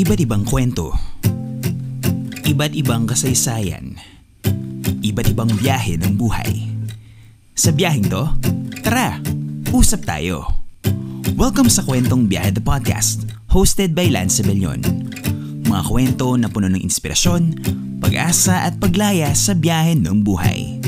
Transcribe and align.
Iba't 0.00 0.16
ibang 0.24 0.48
kwento. 0.48 0.96
Iba't 2.48 2.72
ibang 2.72 3.04
kasaysayan. 3.04 4.00
Iba't 5.04 5.28
ibang 5.28 5.52
biyahe 5.60 6.00
ng 6.00 6.16
buhay. 6.16 6.72
Sa 7.52 7.68
biyaheng 7.68 8.08
to, 8.08 8.24
tara, 8.80 9.20
usap 9.68 10.08
tayo. 10.08 10.48
Welcome 11.36 11.68
sa 11.68 11.84
Kwentong 11.84 12.32
Biyahe 12.32 12.48
the 12.48 12.64
Podcast, 12.64 13.28
hosted 13.52 13.92
by 13.92 14.08
Lance 14.08 14.40
Bellon. 14.40 14.80
Mga 15.68 15.82
kwento 15.84 16.32
na 16.40 16.48
puno 16.48 16.72
ng 16.72 16.80
inspirasyon, 16.80 17.60
pag-asa 18.00 18.72
at 18.72 18.80
paglaya 18.80 19.36
sa 19.36 19.52
biyahe 19.52 20.00
ng 20.00 20.24
buhay. 20.24 20.80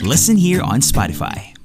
Listen 0.00 0.40
here 0.40 0.64
on 0.64 0.80
Spotify. 0.80 1.57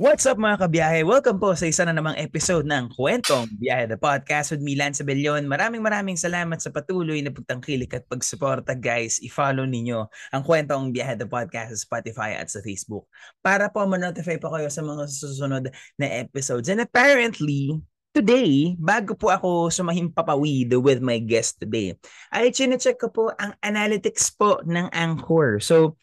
What's 0.00 0.24
up 0.24 0.40
mga 0.40 0.64
kabiyahe? 0.64 1.04
Welcome 1.04 1.36
po 1.36 1.52
sa 1.52 1.68
isa 1.68 1.84
na 1.84 1.92
namang 1.92 2.16
episode 2.16 2.64
ng 2.64 2.88
Kwentong 2.96 3.44
Biyahe 3.60 3.84
the 3.84 4.00
Podcast 4.00 4.48
with 4.48 4.64
me, 4.64 4.72
Lance 4.72 5.04
Abellion. 5.04 5.44
Maraming 5.44 5.84
maraming 5.84 6.16
salamat 6.16 6.56
sa 6.56 6.72
patuloy 6.72 7.20
na 7.20 7.28
pagtangkilik 7.28 7.92
at 7.92 8.08
pagsuporta 8.08 8.72
guys. 8.72 9.20
I-follow 9.20 9.68
ninyo 9.68 10.08
ang 10.32 10.40
Kwentong 10.40 10.96
Biyahe 10.96 11.20
the 11.20 11.28
Podcast 11.28 11.76
sa 11.76 11.84
Spotify 11.84 12.32
at 12.32 12.48
sa 12.48 12.64
Facebook 12.64 13.12
para 13.44 13.68
po 13.68 13.84
ma-notify 13.84 14.40
po 14.40 14.48
kayo 14.56 14.72
sa 14.72 14.80
mga 14.80 15.04
susunod 15.04 15.68
na 16.00 16.06
episodes. 16.08 16.72
And 16.72 16.80
apparently, 16.80 17.76
Today, 18.10 18.74
bago 18.74 19.14
po 19.14 19.30
ako 19.30 19.70
sumahimpapawid 19.70 20.74
with 20.82 20.98
my 20.98 21.22
guest 21.22 21.62
today, 21.62 21.94
ay 22.34 22.50
chinecheck 22.50 22.98
ko 22.98 23.06
po 23.06 23.30
ang 23.38 23.54
analytics 23.62 24.34
po 24.34 24.58
ng 24.66 24.90
Anchor. 24.90 25.62
So, 25.62 25.94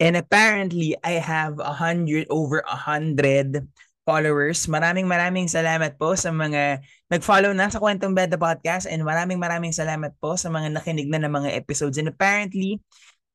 And 0.00 0.16
apparently, 0.16 0.96
I 1.04 1.20
have 1.20 1.60
a 1.60 1.76
hundred, 1.76 2.24
over 2.32 2.64
a 2.64 2.72
hundred 2.74 3.68
followers. 4.08 4.64
Maraming 4.64 5.04
maraming 5.04 5.46
salamat 5.46 6.00
po 6.00 6.16
sa 6.16 6.32
mga 6.32 6.80
nag-follow 7.12 7.52
na 7.52 7.68
sa 7.68 7.78
Kwentong 7.78 8.16
Beda 8.16 8.40
Podcast 8.40 8.88
and 8.88 9.04
maraming 9.04 9.36
maraming 9.36 9.76
salamat 9.76 10.16
po 10.18 10.40
sa 10.40 10.48
mga 10.48 10.72
nakinig 10.72 11.12
na 11.12 11.20
ng 11.20 11.30
mga 11.30 11.52
episodes. 11.52 12.00
And 12.00 12.08
apparently, 12.08 12.80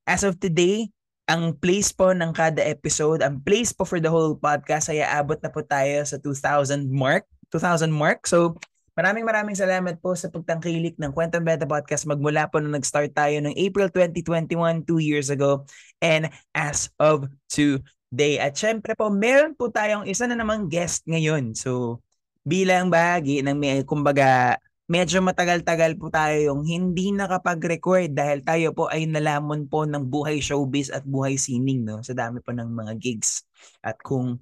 as 0.10 0.26
of 0.26 0.42
today, 0.42 0.90
ang 1.26 1.58
place 1.58 1.90
po 1.94 2.14
ng 2.14 2.34
kada 2.34 2.62
episode, 2.66 3.22
ang 3.22 3.42
place 3.42 3.74
po 3.74 3.86
for 3.86 3.98
the 3.98 4.10
whole 4.10 4.38
podcast 4.38 4.94
ay 4.94 5.02
aabot 5.02 5.38
na 5.42 5.50
po 5.50 5.62
tayo 5.66 6.02
sa 6.06 6.18
2,000 6.18 6.90
mark. 6.90 7.26
2,000 7.54 7.90
mark. 7.94 8.26
So, 8.26 8.58
Maraming 8.96 9.28
maraming 9.28 9.60
salamat 9.60 10.00
po 10.00 10.16
sa 10.16 10.32
pagtangkilik 10.32 10.96
ng 10.96 11.12
Kwentong 11.12 11.44
Beta 11.44 11.68
Podcast 11.68 12.08
magmula 12.08 12.48
po 12.48 12.64
nung 12.64 12.80
nag-start 12.80 13.12
tayo 13.12 13.36
ng 13.44 13.52
April 13.52 13.92
2021, 13.92 14.88
two 14.88 15.04
years 15.04 15.28
ago, 15.28 15.68
and 16.00 16.32
as 16.56 16.88
of 16.96 17.28
today. 17.52 18.40
At 18.40 18.56
syempre 18.56 18.96
po, 18.96 19.12
meron 19.12 19.52
po 19.52 19.68
tayong 19.68 20.08
isa 20.08 20.32
na 20.32 20.40
namang 20.40 20.72
guest 20.72 21.04
ngayon. 21.12 21.60
So, 21.60 22.00
bilang 22.48 22.88
bahagi 22.88 23.44
ng 23.44 23.60
may, 23.60 23.84
kumbaga, 23.84 24.64
medyo 24.88 25.20
matagal-tagal 25.20 26.00
po 26.00 26.08
tayo 26.08 26.56
yung 26.56 26.64
hindi 26.64 27.12
nakapag-record 27.12 28.16
dahil 28.16 28.48
tayo 28.48 28.72
po 28.72 28.88
ay 28.88 29.12
nalamon 29.12 29.68
po 29.68 29.84
ng 29.84 30.08
buhay 30.08 30.40
showbiz 30.40 30.88
at 30.94 31.04
buhay 31.04 31.36
sining 31.42 31.82
no 31.82 32.06
sa 32.06 32.14
dami 32.14 32.38
po 32.38 32.54
ng 32.54 32.70
mga 32.70 32.94
gigs 33.02 33.50
at 33.82 33.98
kung 34.06 34.38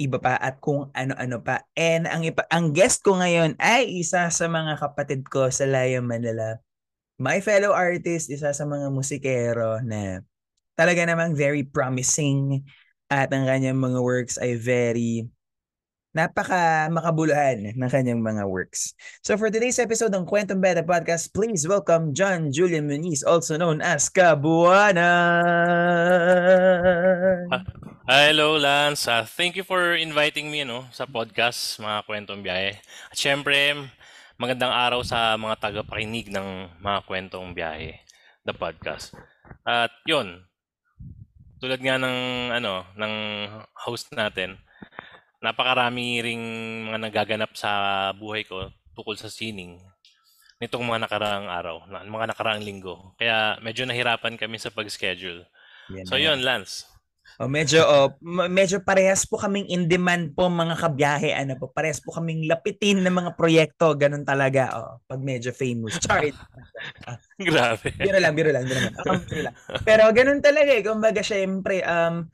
iba 0.00 0.18
pa 0.18 0.34
at 0.34 0.58
kung 0.58 0.90
ano-ano 0.90 1.38
pa. 1.42 1.62
And 1.78 2.10
ang 2.10 2.26
ipa, 2.26 2.46
ang 2.50 2.74
guest 2.74 3.06
ko 3.06 3.18
ngayon 3.18 3.54
ay 3.62 3.86
isa 4.02 4.26
sa 4.30 4.46
mga 4.50 4.78
kapatid 4.82 5.26
ko 5.30 5.50
sa 5.50 5.66
Laya 5.70 6.02
Manila. 6.02 6.58
My 7.14 7.38
fellow 7.38 7.70
artist, 7.70 8.26
isa 8.26 8.50
sa 8.50 8.64
mga 8.66 8.90
musikero 8.90 9.78
na 9.86 10.18
talaga 10.74 11.06
namang 11.06 11.38
very 11.38 11.62
promising 11.62 12.66
at 13.06 13.30
ang 13.30 13.46
kanyang 13.46 13.78
mga 13.78 14.02
works 14.02 14.34
ay 14.42 14.58
very 14.58 15.30
napaka 16.14 16.86
makabuluhan 16.94 17.74
ng 17.74 17.90
kanyang 17.90 18.22
mga 18.22 18.46
works. 18.46 18.94
So 19.22 19.34
for 19.34 19.50
today's 19.50 19.82
episode 19.82 20.14
ng 20.14 20.26
Kwentong 20.26 20.62
Beta 20.62 20.86
Podcast, 20.86 21.34
please 21.34 21.66
welcome 21.66 22.14
John 22.14 22.54
Julian 22.54 22.86
Muniz, 22.86 23.26
also 23.26 23.58
known 23.58 23.82
as 23.82 24.10
Kabuana. 24.10 25.10
Hello, 28.04 28.60
Lance. 28.60 29.08
Uh, 29.08 29.24
thank 29.24 29.56
you 29.56 29.64
for 29.64 29.96
inviting 29.96 30.52
me 30.52 30.60
no, 30.60 30.84
sa 30.92 31.08
podcast, 31.08 31.80
mga 31.80 32.04
kwentong 32.04 32.44
biyahe. 32.44 32.76
At 33.08 33.16
syempre, 33.16 33.56
magandang 34.36 34.76
araw 34.76 35.00
sa 35.00 35.32
mga 35.40 35.56
tagapakinig 35.56 36.28
ng 36.28 36.68
mga 36.84 37.00
kwentong 37.08 37.56
biyahe, 37.56 38.04
the 38.44 38.52
podcast. 38.52 39.16
At 39.64 39.88
yun, 40.04 40.44
tulad 41.64 41.80
nga 41.80 41.96
ng, 41.96 42.52
ano, 42.52 42.84
ng 42.92 43.14
host 43.88 44.12
natin, 44.12 44.60
napakarami 45.40 46.20
ring 46.20 46.44
mga 46.84 47.08
nagaganap 47.08 47.56
sa 47.56 48.12
buhay 48.12 48.44
ko 48.44 48.68
tukol 48.92 49.16
sa 49.16 49.32
sining 49.32 49.80
nitong 50.60 50.84
mga 50.84 51.08
nakaraang 51.08 51.48
araw, 51.48 51.88
mga 51.88 52.36
nakaraang 52.36 52.60
linggo. 52.60 53.16
Kaya 53.16 53.56
medyo 53.64 53.88
nahirapan 53.88 54.36
kami 54.36 54.60
sa 54.60 54.68
pag-schedule. 54.68 55.48
Yan 55.88 56.04
so 56.04 56.20
yun, 56.20 56.44
Lance. 56.44 56.93
Oh, 57.42 57.50
medyo 57.50 57.82
oh, 57.82 58.08
medyo 58.46 58.78
parehas 58.86 59.26
po 59.26 59.34
kaming 59.34 59.66
in 59.66 59.90
demand 59.90 60.38
po 60.38 60.46
mga 60.46 60.78
kabiyahe 60.78 61.34
ano 61.34 61.58
po. 61.58 61.66
Parehas 61.74 61.98
po 61.98 62.14
kaming 62.14 62.46
lapitin 62.46 63.02
ng 63.02 63.10
mga 63.10 63.30
proyekto, 63.34 63.98
ganun 63.98 64.22
talaga 64.22 64.70
oh, 64.78 64.92
pag 65.10 65.18
medyo 65.18 65.50
famous. 65.50 65.98
Chart. 65.98 66.30
Grabe. 67.42 67.90
Biro 67.98 68.18
lang, 68.22 68.38
biro 68.38 68.54
lang, 68.54 68.64
biro 68.70 68.80
lang. 68.86 68.94
Biro 69.26 69.42
lang. 69.50 69.54
Pero 69.82 70.06
ganun 70.14 70.38
talaga 70.38 70.70
eh. 70.70 70.82
Kumbaga 70.86 71.20
syempre 71.26 71.82
um 71.82 72.30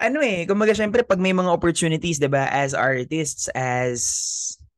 ano 0.00 0.18
eh, 0.24 0.48
kumbaga 0.48 0.72
syempre 0.72 1.04
pag 1.04 1.20
may 1.20 1.36
mga 1.36 1.52
opportunities, 1.52 2.16
'di 2.18 2.32
ba, 2.32 2.48
as 2.48 2.72
artists, 2.72 3.52
as 3.52 4.00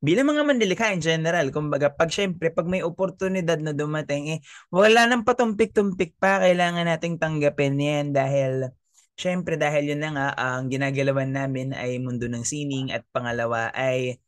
bilang 0.03 0.27
mga 0.27 0.43
mandilikha 0.43 0.91
in 0.91 0.99
general, 0.99 1.47
kumbaga 1.55 1.94
pag 1.94 2.11
syempre 2.11 2.50
pag 2.50 2.66
may 2.66 2.82
oportunidad 2.82 3.62
na 3.62 3.71
dumating 3.71 4.34
eh 4.34 4.38
wala 4.75 5.06
nang 5.06 5.22
patumpik-tumpik 5.22 6.19
pa, 6.19 6.43
kailangan 6.43 6.91
nating 6.91 7.22
tanggapin 7.22 7.78
'yan 7.78 8.11
dahil 8.11 8.75
Siyempre 9.17 9.61
dahil 9.61 9.93
yun 9.93 10.00
na 10.00 10.11
nga, 10.12 10.28
ang 10.34 10.73
ginagalawan 10.73 11.31
namin 11.31 11.77
ay 11.77 12.00
mundo 12.00 12.27
ng 12.27 12.43
sining 12.43 12.91
at 12.91 13.05
pangalawa 13.12 13.69
ay, 13.77 14.19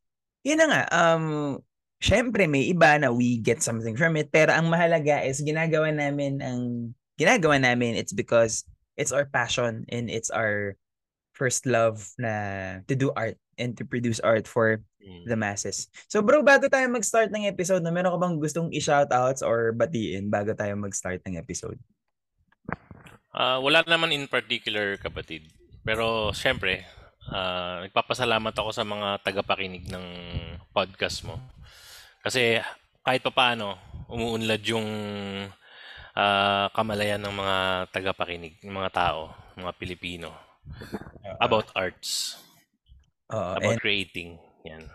yun 0.44 0.60
na 0.60 0.66
nga, 0.68 0.82
um, 0.92 1.56
siyempre 2.04 2.44
may 2.44 2.68
iba 2.68 3.00
na 3.00 3.08
we 3.08 3.40
get 3.40 3.64
something 3.64 3.96
from 3.96 4.14
it. 4.20 4.28
Pero 4.28 4.52
ang 4.52 4.68
mahalaga 4.68 5.24
is 5.24 5.40
ginagawa 5.40 5.88
namin 5.88 6.44
ang, 6.44 6.92
ginagawa 7.16 7.56
namin, 7.56 7.96
it's 7.96 8.12
because 8.12 8.68
it's 9.00 9.10
our 9.10 9.24
passion 9.24 9.88
and 9.88 10.10
it's 10.12 10.28
our 10.28 10.76
first 11.34 11.66
love 11.66 12.14
na 12.18 12.78
to 12.86 12.94
do 12.94 13.10
art 13.18 13.34
and 13.58 13.74
to 13.78 13.82
produce 13.86 14.22
art 14.22 14.46
for 14.46 14.82
mm. 15.02 15.22
the 15.26 15.34
masses. 15.34 15.90
So 16.06 16.22
bro, 16.22 16.42
bago 16.42 16.70
tayo 16.70 16.86
mag-start 16.90 17.30
ng 17.34 17.46
episode, 17.50 17.82
no, 17.82 17.90
meron 17.90 18.14
ka 18.14 18.20
bang 18.22 18.38
gustong 18.38 18.70
i-shoutouts 18.70 19.42
or 19.42 19.74
batiin 19.74 20.30
bago 20.30 20.54
tayo 20.54 20.74
mag-start 20.78 21.22
ng 21.26 21.38
episode? 21.38 21.78
Uh, 23.34 23.58
wala 23.58 23.82
naman 23.82 24.14
in 24.14 24.30
particular, 24.30 24.94
kapatid. 25.02 25.50
Pero 25.82 26.30
syempre, 26.30 26.86
uh, 27.28 27.82
nagpapasalamat 27.82 28.54
ako 28.54 28.70
sa 28.70 28.86
mga 28.86 29.20
tagapakinig 29.26 29.90
ng 29.90 30.06
podcast 30.70 31.26
mo. 31.26 31.42
Kasi 32.22 32.62
kahit 33.02 33.20
pa 33.26 33.34
paano, 33.34 33.76
umuunlad 34.06 34.62
yung 34.64 34.88
uh, 36.14 36.66
kamalayan 36.72 37.20
ng 37.20 37.34
mga 37.34 37.56
tagapakinig, 37.90 38.54
ng 38.62 38.72
mga 38.72 38.90
tao, 38.94 39.34
mga 39.58 39.72
Pilipino. 39.76 40.30
About 41.42 41.68
arts. 41.74 42.40
Uh, 43.28 43.58
about 43.58 43.76
and, 43.76 43.82
creating. 43.82 44.38
Yan. 44.64 44.86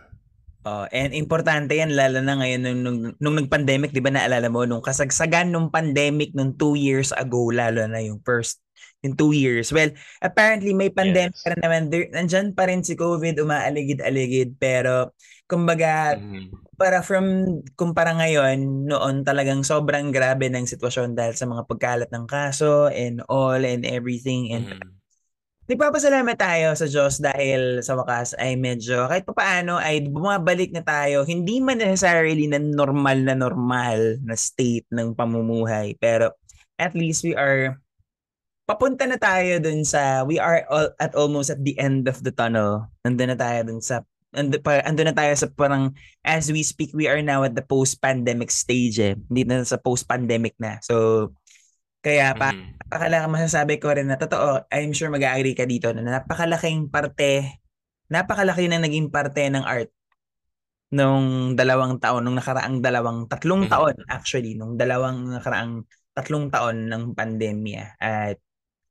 Uh, 0.67 0.85
and 0.91 1.15
importante 1.15 1.71
yan 1.71 1.95
lalo 1.95 2.19
na 2.19 2.35
ngayon 2.35 2.59
nung, 2.59 2.79
nung, 2.83 2.99
nung 3.15 3.35
nag-pandemic, 3.39 3.95
'di 3.95 4.03
ba 4.03 4.11
naalala 4.11 4.51
mo 4.51 4.67
nung 4.67 4.83
kasagsagan 4.83 5.47
nung 5.47 5.71
pandemic 5.71 6.35
nung 6.35 6.51
two 6.59 6.75
years 6.75 7.15
ago 7.15 7.47
lalo 7.47 7.87
na 7.87 8.03
yung 8.03 8.19
first 8.27 8.59
in 9.03 9.15
two 9.15 9.31
years. 9.31 9.71
Well, 9.71 9.95
apparently 10.19 10.75
may 10.75 10.91
pandemic 10.91 11.39
yes. 11.39 11.47
rin 11.47 11.61
naman. 11.63 11.81
There, 11.87 12.11
nandyan 12.11 12.51
pa 12.51 12.67
rin 12.67 12.83
si 12.83 12.99
COVID, 12.99 13.39
umaaligid-aligid. 13.39 14.59
Pero, 14.59 15.15
kumbaga, 15.47 16.19
mm-hmm. 16.19 16.75
para 16.75 16.99
from, 16.99 17.59
kumpara 17.79 18.15
ngayon, 18.19 18.87
noon 18.87 19.23
talagang 19.23 19.63
sobrang 19.63 20.11
grabe 20.11 20.51
ng 20.51 20.67
sitwasyon 20.67 21.15
dahil 21.15 21.35
sa 21.35 21.47
mga 21.47 21.63
pagkalat 21.67 22.09
ng 22.11 22.25
kaso 22.27 22.91
and 22.91 23.23
all 23.31 23.59
and 23.59 23.87
everything. 23.87 24.51
And 24.51 24.67
mm-hmm. 24.67 24.98
Nagpapasalamat 25.69 26.33
tayo 26.33 26.73
sa 26.73 26.89
Diyos 26.89 27.21
dahil 27.21 27.85
sa 27.85 27.93
wakas 27.93 28.33
ay 28.41 28.57
medyo 28.57 29.05
kahit 29.05 29.21
pa 29.21 29.37
paano 29.37 29.77
ay 29.77 30.01
bumabalik 30.01 30.73
na 30.73 30.81
tayo. 30.81 31.21
Hindi 31.29 31.61
man 31.61 31.77
necessarily 31.77 32.49
na 32.49 32.57
normal 32.57 33.21
na 33.21 33.37
normal 33.37 34.17
na 34.25 34.33
state 34.33 34.89
ng 34.89 35.13
pamumuhay. 35.13 35.93
Pero 36.01 36.33
at 36.81 36.97
least 36.97 37.21
we 37.21 37.37
are 37.37 37.77
papunta 38.65 39.05
na 39.05 39.21
tayo 39.21 39.61
dun 39.61 39.85
sa 39.85 40.25
we 40.25 40.41
are 40.41 40.65
all, 40.73 40.89
at 40.97 41.13
almost 41.13 41.53
at 41.53 41.61
the 41.61 41.77
end 41.77 42.09
of 42.09 42.17
the 42.25 42.33
tunnel. 42.33 42.89
Nandun 43.05 43.29
na 43.29 43.37
tayo 43.37 43.69
dun 43.69 43.77
sa 43.77 44.01
ando, 44.33 44.57
pa, 44.57 44.81
ando 44.81 45.05
na 45.05 45.13
tayo 45.13 45.37
sa 45.37 45.53
parang 45.53 45.93
as 46.25 46.49
we 46.49 46.65
speak 46.65 46.89
we 46.97 47.05
are 47.05 47.21
now 47.21 47.45
at 47.45 47.53
the 47.53 47.61
post-pandemic 47.61 48.49
stage 48.49 48.97
eh. 48.97 49.13
Hindi 49.29 49.45
na 49.45 49.61
sa 49.61 49.77
post-pandemic 49.77 50.57
na. 50.57 50.81
So 50.81 51.29
Kaya 51.99 52.31
pa, 52.31 52.55
Mhm. 52.55 52.79
napakalaki 52.79 53.27
masasabi 53.27 53.75
ko 53.83 53.91
rin 53.91 54.07
na 54.07 54.15
totoo, 54.15 54.63
I'm 54.71 54.95
sure 54.95 55.11
mag-agree 55.11 55.51
ka 55.53 55.67
dito 55.67 55.91
na 55.91 56.01
napakalaking 56.23 56.87
parte, 56.87 57.59
napakalaki 58.07 58.71
na 58.71 58.79
naging 58.79 59.11
parte 59.11 59.43
ng 59.51 59.67
art 59.67 59.91
nung 60.89 61.53
dalawang 61.53 62.01
taon, 62.01 62.25
nung 62.25 62.39
nakaraang 62.39 62.81
dalawang, 62.81 63.29
tatlong 63.29 63.67
Mhm. 63.67 63.71
taon 63.71 63.95
actually, 64.09 64.57
nung 64.57 64.73
dalawang 64.79 65.27
nakaraang 65.37 65.85
tatlong 66.17 66.49
taon 66.49 66.89
ng 66.89 67.03
pandemya. 67.13 67.99
At 68.01 68.41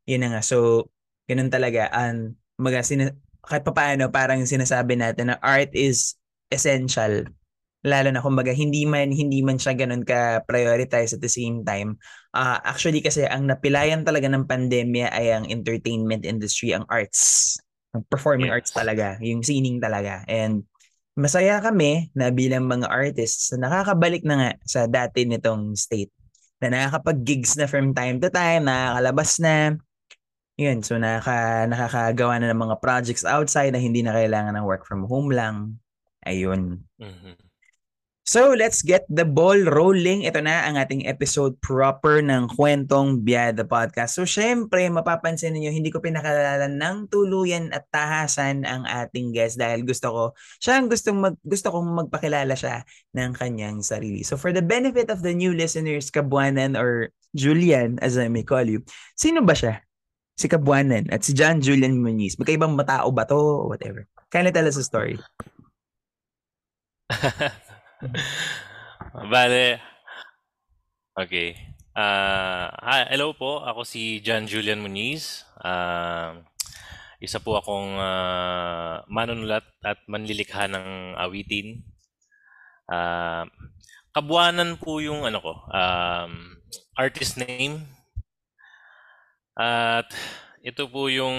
yun 0.06 0.22
na 0.22 0.38
nga, 0.38 0.42
so, 0.44 0.86
ganun 1.26 1.50
talaga. 1.50 1.90
And, 1.90 2.38
maga, 2.60 2.86
sina- 2.86 3.16
kahit 3.42 3.64
pa 3.66 3.72
paano, 3.74 4.12
parang 4.14 4.44
sinasabi 4.46 4.94
natin 4.94 5.32
na 5.34 5.36
art 5.42 5.72
is 5.74 6.14
essential 6.54 7.26
lalo 7.86 8.10
na 8.10 8.18
kumbaga 8.18 8.50
hindi 8.50 8.82
man 8.82 9.14
hindi 9.14 9.38
man 9.44 9.54
siya 9.60 9.78
ganun 9.78 10.02
ka 10.02 10.42
prioritize 10.50 11.14
at 11.14 11.22
the 11.22 11.30
same 11.30 11.62
time. 11.62 11.94
Uh, 12.34 12.58
actually 12.66 12.98
kasi 12.98 13.22
ang 13.26 13.46
napilayan 13.46 14.02
talaga 14.02 14.26
ng 14.26 14.50
pandemya 14.50 15.14
ay 15.14 15.30
ang 15.34 15.46
entertainment 15.46 16.26
industry 16.26 16.74
ang 16.74 16.82
arts. 16.90 17.54
Ang 17.94 18.02
performing 18.10 18.50
Yes. 18.50 18.56
arts 18.58 18.70
talaga 18.74 19.16
yung 19.22 19.46
singing 19.46 19.78
talaga. 19.78 20.26
And 20.26 20.66
masaya 21.14 21.62
kami 21.62 22.10
na 22.18 22.30
bilang 22.34 22.66
mga 22.66 22.90
artists 22.90 23.54
na 23.54 23.70
nakakabalik 23.70 24.22
na 24.26 24.34
nga 24.38 24.50
sa 24.66 24.80
dati 24.90 25.26
nitong 25.26 25.78
state. 25.78 26.10
Na 26.58 26.74
nakakapag-gigs 26.74 27.54
na 27.54 27.70
from 27.70 27.94
time 27.94 28.18
to 28.18 28.26
time 28.30 28.66
nakakalabas 28.66 29.38
na. 29.38 29.78
Yun 30.58 30.82
so 30.82 30.98
nakaka, 30.98 31.70
nakakagawa 31.70 32.42
na 32.42 32.50
ng 32.50 32.58
mga 32.58 32.76
projects 32.82 33.22
outside 33.22 33.70
na 33.70 33.78
hindi 33.78 34.02
na 34.02 34.10
kailangan 34.10 34.58
ng 34.58 34.66
work 34.66 34.82
from 34.82 35.06
home 35.06 35.30
lang. 35.30 35.78
Ayun. 36.26 36.82
Mhm. 36.98 37.47
So, 38.28 38.52
let's 38.52 38.84
get 38.84 39.08
the 39.08 39.24
ball 39.24 39.56
rolling. 39.56 40.28
Ito 40.28 40.44
na 40.44 40.68
ang 40.68 40.76
ating 40.76 41.08
episode 41.08 41.56
proper 41.64 42.20
ng 42.20 42.52
Kwentong 42.52 43.24
Biyada 43.24 43.64
Podcast. 43.64 44.20
So, 44.20 44.28
syempre, 44.28 44.84
mapapansin 44.92 45.56
niyo 45.56 45.72
hindi 45.72 45.88
ko 45.88 46.04
pinakalala 46.04 46.68
ng 46.68 47.08
tuluyan 47.08 47.72
at 47.72 47.88
tahasan 47.88 48.68
ang 48.68 48.84
ating 48.84 49.32
guest 49.32 49.56
dahil 49.56 49.80
gusto 49.80 50.12
ko, 50.12 50.24
siya 50.60 50.76
ang 50.76 50.92
gusto, 50.92 51.16
mag, 51.16 51.40
gusto 51.40 51.72
kong 51.72 52.04
magpakilala 52.04 52.52
siya 52.52 52.84
ng 53.16 53.32
kanyang 53.32 53.80
sarili. 53.80 54.20
So, 54.20 54.36
for 54.36 54.52
the 54.52 54.60
benefit 54.60 55.08
of 55.08 55.24
the 55.24 55.32
new 55.32 55.56
listeners, 55.56 56.12
Kabuanan 56.12 56.76
or 56.76 57.08
Julian, 57.32 57.96
as 58.04 58.20
I 58.20 58.28
may 58.28 58.44
call 58.44 58.68
you, 58.68 58.84
sino 59.16 59.40
ba 59.40 59.56
siya? 59.56 59.80
Si 60.36 60.52
Kabuanan 60.52 61.08
at 61.08 61.24
si 61.24 61.32
John 61.32 61.64
Julian 61.64 61.96
Muniz. 61.96 62.36
Magkaibang 62.36 62.76
matao 62.76 63.08
ba 63.08 63.24
to? 63.24 63.72
Whatever. 63.72 64.04
Can 64.28 64.44
you 64.44 64.52
tell 64.52 64.68
us 64.68 64.76
a 64.76 64.84
story? 64.84 65.16
Bale, 69.32 69.82
okay. 71.18 71.58
Ah, 71.98 72.70
hi, 72.78 73.10
hello 73.10 73.34
po. 73.34 73.58
Ako 73.66 73.82
si 73.82 74.22
John 74.22 74.46
Julian 74.46 74.78
Muniz. 74.78 75.42
Ah, 75.58 76.38
isa 77.18 77.42
po 77.42 77.58
akong 77.58 77.98
ah, 77.98 79.02
manunulat 79.10 79.66
at 79.82 79.98
manlilikha 80.06 80.70
ng 80.70 81.18
awitin. 81.18 81.82
Ah, 82.86 83.50
Kabuanan 84.14 84.82
po 84.82 84.98
yung 84.98 85.22
ano 85.28 85.38
ko, 85.38 85.52
um, 85.70 86.32
artist 86.98 87.38
name. 87.38 87.86
At 89.54 90.10
ito 90.64 90.90
po 90.90 91.06
yung 91.06 91.36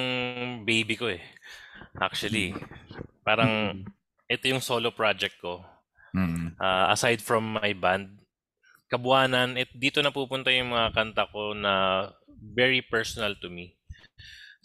baby 0.64 0.96
ko 0.96 1.12
eh. 1.12 1.20
Actually, 2.00 2.56
parang 3.28 3.84
ito 4.32 4.46
yung 4.48 4.64
solo 4.64 4.96
project 4.96 5.44
ko. 5.44 5.60
Mm. 6.16 6.58
Uh, 6.58 6.86
aside 6.94 7.22
from 7.22 7.58
my 7.58 7.74
band, 7.74 8.20
Kabuanan, 8.90 9.54
it, 9.54 9.70
dito 9.78 10.02
na 10.02 10.10
pupunta 10.10 10.50
yung 10.50 10.74
mga 10.74 10.98
kanta 10.98 11.30
ko 11.30 11.54
na 11.54 12.10
very 12.42 12.82
personal 12.82 13.38
to 13.38 13.46
me 13.46 13.78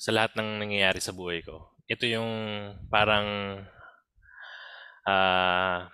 sa 0.00 0.16
lahat 0.16 0.32
ng 0.40 0.64
nangyayari 0.64 0.96
sa 0.96 1.12
buhay 1.12 1.44
ko. 1.44 1.76
Ito 1.84 2.08
yung 2.08 2.32
parang 2.88 3.60
ah, 5.04 5.92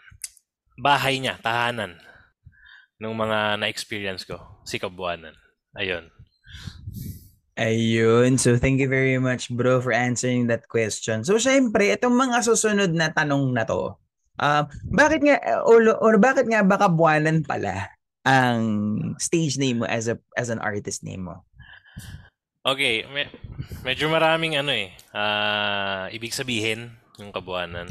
bahay 0.79 1.19
niya, 1.19 1.43
tahanan 1.43 1.99
ng 3.03 3.14
mga 3.17 3.58
na-experience 3.58 4.23
ko, 4.23 4.62
si 4.62 4.79
Kabuanan. 4.79 5.35
Ayun. 5.75 6.06
Ayun. 7.61 8.41
So, 8.41 8.56
thank 8.56 8.81
you 8.81 8.88
very 8.88 9.20
much, 9.20 9.53
bro, 9.53 9.85
for 9.85 9.93
answering 9.93 10.49
that 10.49 10.70
question. 10.70 11.26
So, 11.26 11.37
syempre, 11.37 11.93
itong 11.93 12.17
mga 12.17 12.46
susunod 12.46 12.94
na 12.94 13.12
tanong 13.12 13.53
na 13.53 13.69
to, 13.69 14.00
um, 14.40 14.64
bakit 14.88 15.20
nga, 15.22 15.37
or, 15.69 15.84
or 16.00 16.16
bakit 16.16 16.48
nga 16.48 16.64
baka 16.64 16.88
buwanan 16.88 17.44
pala 17.44 17.92
ang 18.25 18.60
stage 19.16 19.56
name 19.56 19.84
mo 19.84 19.87
as 19.88 20.08
a 20.08 20.16
as 20.37 20.48
an 20.48 20.60
artist 20.60 21.04
name 21.04 21.28
mo? 21.28 21.44
Okay, 22.60 23.08
me- 23.08 23.32
medyo 23.81 24.12
maraming 24.12 24.52
ano 24.60 24.69
eh, 24.69 24.92
ah, 25.16 26.12
ibig 26.12 26.37
sabihin 26.37 26.92
yung 27.16 27.32
Kabuanan. 27.32 27.88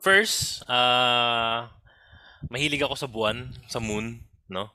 First, 0.00 0.64
ah, 0.72 1.68
mahilig 2.48 2.80
ako 2.80 2.96
sa 2.96 3.08
buwan, 3.08 3.52
sa 3.68 3.76
moon, 3.76 4.24
no? 4.48 4.72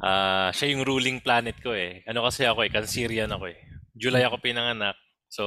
Ah, 0.00 0.48
siya 0.56 0.72
yung 0.72 0.88
ruling 0.88 1.20
planet 1.20 1.60
ko 1.60 1.76
eh. 1.76 2.00
Ano 2.08 2.24
kasi 2.24 2.48
ako 2.48 2.64
eh, 2.64 2.72
Cancerian 2.72 3.28
ako 3.28 3.52
eh. 3.52 3.60
July 3.92 4.24
ako 4.24 4.40
pinanganak. 4.40 4.96
So, 5.28 5.44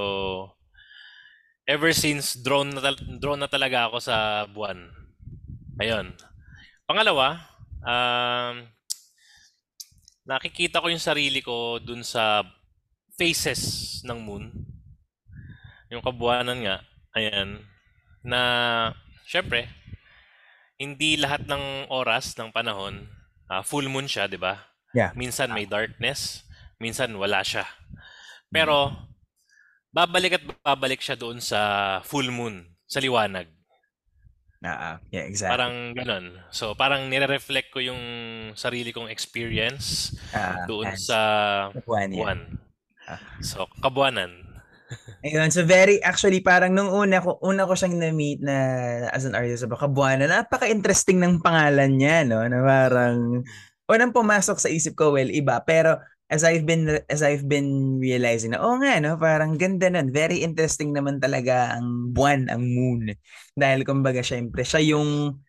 ever 1.69 1.94
since 1.94 2.33
drawn 2.33 2.74
na, 2.74 2.98
drawn 3.21 3.38
na 3.38 3.45
talaga 3.45 3.86
ako 3.86 4.01
sa 4.01 4.50
buwan. 4.50 4.89
Ayun. 5.77 6.18
Pangalawa, 6.89 7.45
um, 7.86 8.66
nakikita 10.25 10.81
ko 10.81 10.89
yung 10.89 11.01
sarili 11.01 11.45
ko 11.45 11.77
dun 11.77 12.01
sa 12.01 12.42
phases 13.13 14.01
ng 14.01 14.18
moon. 14.18 14.50
Yung 15.94 16.01
kabuanan 16.01 16.57
nga, 16.66 16.77
ayan, 17.13 17.62
na 18.25 18.42
syempre, 19.30 19.69
hindi 20.81 21.21
lahat 21.21 21.45
ng 21.45 21.86
oras 21.94 22.33
ng 22.33 22.50
panahon, 22.50 23.06
ah, 23.45 23.62
full 23.62 23.86
moon 23.86 24.10
siya, 24.10 24.25
di 24.25 24.42
ba? 24.42 24.57
Yeah. 24.98 25.13
Minsan 25.13 25.54
may 25.54 25.69
darkness, 25.69 26.50
minsan 26.81 27.13
wala 27.13 27.45
siya. 27.45 27.69
Pero, 28.50 29.08
babalik 29.89 30.38
at 30.38 30.44
babalik 30.62 31.01
siya 31.01 31.18
doon 31.18 31.41
sa 31.41 31.59
full 32.06 32.30
moon, 32.30 32.65
sa 32.86 33.01
liwanag. 33.01 33.50
Ah, 34.59 34.75
ah, 34.75 34.95
yeah, 35.07 35.24
exactly. 35.24 35.56
Parang 35.56 35.75
ganun. 35.95 36.25
So, 36.51 36.75
parang 36.75 37.07
nire-reflect 37.07 37.71
ko 37.71 37.80
yung 37.80 38.01
sarili 38.59 38.91
kong 38.91 39.07
experience 39.07 40.12
Ah, 40.36 40.68
doon 40.68 41.00
sa 41.00 41.19
buwan, 41.88 42.12
buwan. 42.12 42.39
So, 43.40 43.71
kabuanan. 43.80 44.49
Ayun, 45.23 45.47
so 45.54 45.64
very, 45.64 46.02
actually, 46.04 46.44
parang 46.44 46.75
nung 46.75 46.92
una 46.92 47.23
ko, 47.23 47.40
una 47.40 47.64
ko 47.64 47.78
siyang 47.78 48.04
na-meet 48.04 48.44
na 48.44 48.57
as 49.14 49.23
an 49.23 49.37
artist 49.37 49.64
sa 49.64 49.71
Bakabuana, 49.71 50.28
napaka-interesting 50.28 51.21
ng 51.21 51.40
pangalan 51.40 51.95
niya, 51.95 52.28
no? 52.28 52.42
Na 52.44 52.59
parang, 52.59 53.45
unang 53.90 54.11
pumasok 54.11 54.57
sa 54.59 54.69
isip 54.69 54.97
ko, 54.97 55.16
well, 55.16 55.30
iba. 55.30 55.61
Pero, 55.64 55.97
as 56.30 56.45
I've 56.45 56.66
been, 56.66 57.02
as 57.09 57.21
I've 57.26 57.45
been 57.50 57.98
realizing 58.00 58.54
na, 58.54 58.62
oh 58.62 58.78
nga, 58.80 59.02
no? 59.02 59.18
Parang 59.18 59.57
ganda 59.57 59.90
nun. 59.90 60.14
Very 60.14 60.45
interesting 60.45 60.94
naman 60.94 61.18
talaga 61.21 61.74
ang 61.78 62.14
buwan, 62.14 62.48
ang 62.54 62.62
moon. 62.64 63.12
Dahil, 63.57 63.81
kumbaga, 63.83 64.21
syempre, 64.21 64.62
siya 64.62 64.81
yung, 64.95 65.42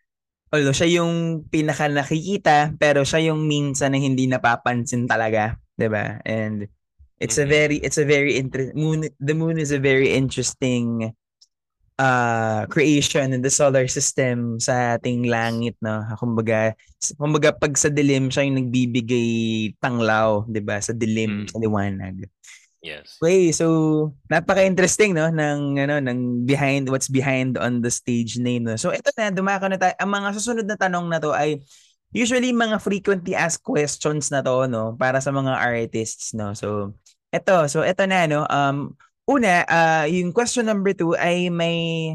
although 0.53 0.75
siya 0.75 1.01
yung 1.03 1.45
pinaka 1.53 1.87
nakikita, 1.91 2.75
pero 2.81 3.05
siya 3.07 3.33
yung 3.33 3.47
minsan 3.47 3.95
na 3.95 4.01
hindi 4.03 4.27
napapansin 4.27 5.07
talaga, 5.07 5.57
'di 5.79 5.89
ba? 5.93 6.19
And 6.27 6.67
it's 7.23 7.39
a 7.39 7.47
Mhm. 7.47 7.53
very 7.53 7.77
it's 7.85 7.99
a 8.01 8.07
very 8.09 8.35
inter- 8.41 8.73
moon 8.75 9.07
the 9.21 9.35
moon 9.37 9.59
is 9.61 9.71
a 9.71 9.79
very 9.83 10.11
interesting 10.17 11.13
uh 12.01 12.65
creation 12.73 13.37
in 13.37 13.45
the 13.45 13.53
solar 13.53 13.85
system 13.85 14.57
sa 14.57 14.97
ating 14.97 15.29
langit 15.29 15.77
no 15.85 16.01
kumbaga 16.17 16.73
kumbaga 17.21 17.53
pag 17.53 17.77
sa 17.77 17.93
dilim 17.93 18.33
siya 18.33 18.49
yung 18.49 18.57
nagbibigay 18.57 19.31
tanglaw 19.77 20.49
'di 20.49 20.65
ba 20.65 20.81
sa 20.81 20.97
dilim 20.97 21.45
Mm. 21.45 21.49
sa 21.53 21.57
liwanag 21.61 22.17
Yes. 22.81 23.21
Okay, 23.21 23.53
so 23.53 23.67
napaka-interesting 24.33 25.13
no 25.13 25.29
ng 25.29 25.77
ano 25.77 26.01
ng 26.01 26.49
behind 26.49 26.89
what's 26.89 27.13
behind 27.13 27.61
on 27.61 27.85
the 27.85 27.93
stage 27.93 28.41
name 28.41 28.65
no. 28.65 28.73
So 28.81 28.89
ito 28.89 29.13
na 29.21 29.29
dumako 29.29 29.69
na 29.69 29.77
tayo. 29.77 29.93
Ang 30.01 30.09
mga 30.17 30.29
susunod 30.33 30.65
na 30.65 30.81
tanong 30.81 31.05
na 31.13 31.21
to 31.21 31.37
ay 31.37 31.61
usually 32.17 32.57
mga 32.57 32.81
frequently 32.81 33.37
asked 33.37 33.61
questions 33.69 34.33
na 34.33 34.41
to 34.41 34.65
no 34.65 34.97
para 34.97 35.21
sa 35.21 35.29
mga 35.29 35.61
artists 35.61 36.33
no. 36.33 36.57
So 36.57 36.97
ito, 37.29 37.69
so 37.69 37.85
ito 37.85 38.01
na 38.09 38.25
no. 38.25 38.49
Um 38.49 38.97
una, 39.29 39.65
ah, 39.67 40.05
yung 40.07 40.33
question 40.33 40.69
number 40.69 40.95
two 40.95 41.17
ay 41.17 41.49
may 41.49 42.15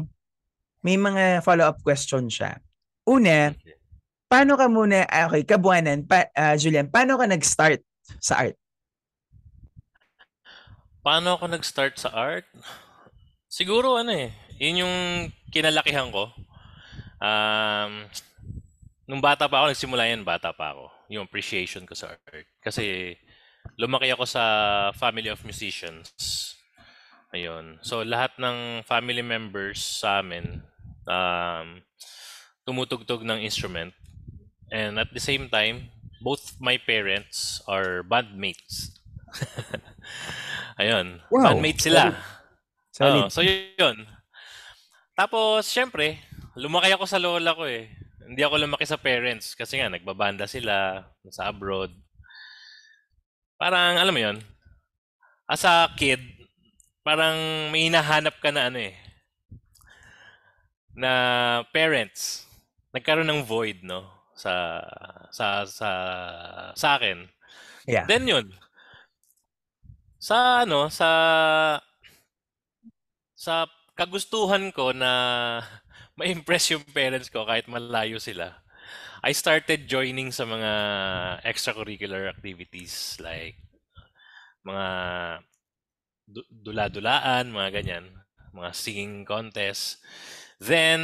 may 0.86 0.94
mga 0.94 1.42
follow-up 1.42 1.82
question 1.82 2.30
siya. 2.30 2.62
Una, 3.06 3.50
paano 4.30 4.54
ka 4.54 4.66
muna 4.70 5.06
ah, 5.06 5.26
okay, 5.30 5.42
kabuanan, 5.42 6.06
pa, 6.06 6.30
ah, 6.34 6.54
Julian, 6.54 6.90
paano 6.90 7.18
ka 7.18 7.26
nag-start 7.26 7.82
sa 8.22 8.46
art? 8.46 8.56
Paano 11.06 11.38
ako 11.38 11.50
nag-start 11.50 11.94
sa 11.98 12.10
art? 12.10 12.46
Siguro 13.46 13.94
ano 13.94 14.10
eh, 14.10 14.34
yun 14.58 14.82
yung 14.82 14.96
kinalakihan 15.54 16.10
ko. 16.10 16.34
Um, 17.22 18.10
nung 19.06 19.22
bata 19.22 19.46
pa 19.46 19.62
ako, 19.62 19.66
nagsimula 19.72 20.10
yan, 20.10 20.26
bata 20.26 20.50
pa 20.50 20.74
ako. 20.74 20.90
Yung 21.14 21.24
appreciation 21.24 21.86
ko 21.86 21.94
sa 21.94 22.18
art. 22.18 22.50
Kasi 22.58 23.14
lumaki 23.78 24.10
ako 24.10 24.26
sa 24.26 24.42
family 24.98 25.30
of 25.30 25.42
musicians. 25.46 26.10
Ayun. 27.36 27.76
So, 27.84 28.00
lahat 28.00 28.40
ng 28.40 28.80
family 28.88 29.20
members 29.20 29.76
sa 29.84 30.24
amin, 30.24 30.64
um, 31.04 31.84
tumutugtog 32.64 33.28
ng 33.28 33.44
instrument. 33.44 33.92
And 34.72 34.96
at 34.96 35.12
the 35.12 35.20
same 35.20 35.52
time, 35.52 35.92
both 36.24 36.56
my 36.56 36.80
parents 36.80 37.60
are 37.68 38.00
bandmates. 38.00 38.96
Ayun. 40.80 41.20
Wow. 41.28 41.52
Bandmates 41.52 41.84
sila. 41.84 42.16
Solid. 42.96 43.28
So 43.28 43.44
yun. 43.44 44.08
Tapos, 45.12 45.68
syempre, 45.68 46.24
lumaki 46.56 46.88
ako 46.96 47.04
sa 47.04 47.20
lola 47.20 47.52
ko 47.52 47.68
eh. 47.68 47.92
Hindi 48.24 48.40
ako 48.40 48.64
lumaki 48.64 48.88
sa 48.88 48.96
parents 48.96 49.52
kasi 49.52 49.76
nga 49.76 49.92
nagbabanda 49.92 50.48
sila 50.48 51.04
sa 51.28 51.52
abroad. 51.52 51.92
Parang, 53.60 54.00
alam 54.00 54.12
mo 54.12 54.20
yun, 54.20 54.36
as 55.48 55.64
a 55.64 55.88
kid, 55.96 56.20
parang 57.06 57.70
may 57.70 57.86
hinahanap 57.86 58.42
ka 58.42 58.50
na 58.50 58.66
ano 58.66 58.82
eh, 58.82 58.98
na 60.90 61.12
parents. 61.70 62.50
Nagkaroon 62.90 63.30
ng 63.30 63.46
void, 63.46 63.86
no? 63.86 64.10
Sa, 64.34 64.82
sa, 65.30 65.62
sa, 65.70 65.90
sa 66.74 66.88
akin. 66.98 67.30
Yeah. 67.86 68.10
Then 68.10 68.26
yun, 68.26 68.50
sa 70.26 70.66
ano, 70.66 70.90
sa 70.90 71.08
sa 73.36 73.70
kagustuhan 73.94 74.74
ko 74.74 74.90
na 74.90 75.12
ma-impress 76.18 76.74
yung 76.74 76.82
parents 76.90 77.30
ko 77.30 77.46
kahit 77.46 77.70
malayo 77.70 78.18
sila. 78.18 78.58
I 79.22 79.30
started 79.30 79.86
joining 79.86 80.34
sa 80.34 80.42
mga 80.42 80.72
extracurricular 81.46 82.26
activities 82.26 83.16
like 83.22 83.54
mga 84.66 84.86
dula-dulaan, 86.50 87.54
mga 87.54 87.70
ganyan, 87.80 88.06
mga 88.50 88.70
singing 88.74 89.22
contest. 89.22 90.02
Then, 90.58 91.00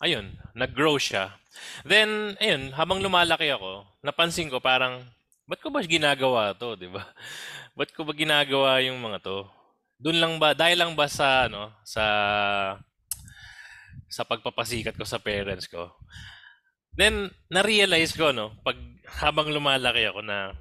ayun, 0.00 0.36
nag-grow 0.52 1.00
siya. 1.00 1.40
Then, 1.82 2.36
ayun, 2.38 2.76
habang 2.76 3.00
lumalaki 3.00 3.50
ako, 3.50 3.88
napansin 4.04 4.52
ko 4.52 4.60
parang, 4.60 5.02
ba't 5.48 5.58
ko 5.64 5.72
ba 5.72 5.80
ginagawa 5.82 6.52
to, 6.54 6.76
di 6.76 6.86
ba? 6.92 7.02
Ba't 7.78 7.94
ko 7.94 8.02
ba 8.02 8.10
ginagawa 8.10 8.82
yung 8.82 8.98
mga 8.98 9.22
to? 9.22 9.46
Doon 10.02 10.18
lang 10.18 10.34
ba, 10.42 10.50
dahil 10.50 10.82
lang 10.82 10.98
ba 10.98 11.06
sa, 11.06 11.46
ano, 11.46 11.70
sa, 11.86 12.04
sa 14.10 14.22
pagpapasikat 14.26 14.98
ko 14.98 15.06
sa 15.06 15.22
parents 15.22 15.70
ko. 15.70 15.94
Then, 16.98 17.30
na-realize 17.46 18.18
ko, 18.18 18.34
no, 18.34 18.58
pag 18.66 18.74
habang 19.22 19.54
lumalaki 19.54 20.10
ako 20.10 20.26
na, 20.26 20.58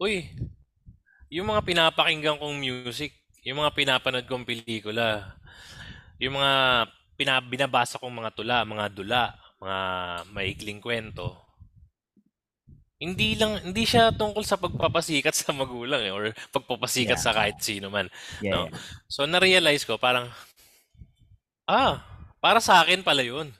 uy, 0.00 0.32
yung 1.32 1.48
mga 1.48 1.64
pinapakinggan 1.64 2.36
kong 2.36 2.56
music, 2.60 3.16
yung 3.40 3.64
mga 3.64 3.72
pinapanood 3.72 4.28
kong 4.28 4.44
pelikula, 4.44 5.32
yung 6.20 6.36
mga 6.36 6.52
pina, 7.16 7.40
binabasa 7.40 7.96
kong 7.96 8.12
mga 8.12 8.30
tula, 8.36 8.68
mga 8.68 8.86
dula, 8.92 9.22
mga 9.56 9.78
maikling 10.28 10.80
kwento, 10.84 11.40
hindi 13.02 13.34
lang 13.34 13.58
hindi 13.66 13.82
siya 13.82 14.14
tungkol 14.14 14.44
sa 14.46 14.60
pagpapasikat 14.60 15.34
sa 15.40 15.50
magulang 15.50 16.04
eh, 16.06 16.12
or 16.14 16.30
pagpapasikat 16.54 17.18
Yeah. 17.18 17.24
sa 17.24 17.34
kahit 17.34 17.58
sino 17.58 17.88
man. 17.90 18.06
Yeah. 18.38 18.54
no? 18.54 18.70
So 19.10 19.26
na-realize 19.26 19.82
ko 19.82 19.98
parang 19.98 20.30
ah, 21.66 22.04
para 22.38 22.60
sa 22.62 22.78
akin 22.84 23.02
pala 23.02 23.26
'yun. 23.26 23.50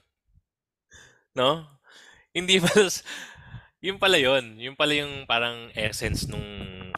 No? 1.35 1.65
Hindi 2.31 2.59
pala 2.63 2.87
s- 2.87 3.03
yun 3.83 3.99
pala 3.99 4.15
'yun. 4.15 4.55
Yung 4.63 4.79
pala 4.79 4.95
yung 4.95 5.27
parang 5.27 5.67
essence 5.75 6.23
nung 6.31 6.39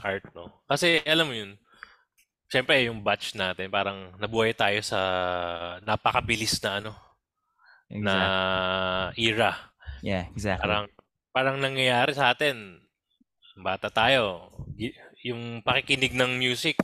art, 0.05 0.25
no? 0.38 0.62
Kasi 0.69 1.01
alam 1.01 1.25
mo 1.25 1.33
'yun. 1.33 1.57
Siyempre, 2.45 2.85
yung 2.85 3.01
batch 3.01 3.33
natin, 3.33 3.74
parang 3.74 4.13
nabuhay 4.21 4.53
tayo 4.53 4.77
sa 4.85 5.00
napakabilis 5.81 6.62
na 6.62 6.71
ano, 6.77 6.91
na 7.89 8.13
Exactly. 8.13 9.33
era. 9.33 9.51
Yeah, 10.05 10.29
exactly. 10.29 10.62
Parang 10.62 10.85
parang 11.33 11.57
nangyayari 11.57 12.13
sa 12.13 12.31
atin, 12.31 12.79
bata 13.57 13.89
tayo, 13.89 14.53
yung 15.25 15.65
pakikinig 15.65 16.13
ng 16.13 16.38
music, 16.38 16.77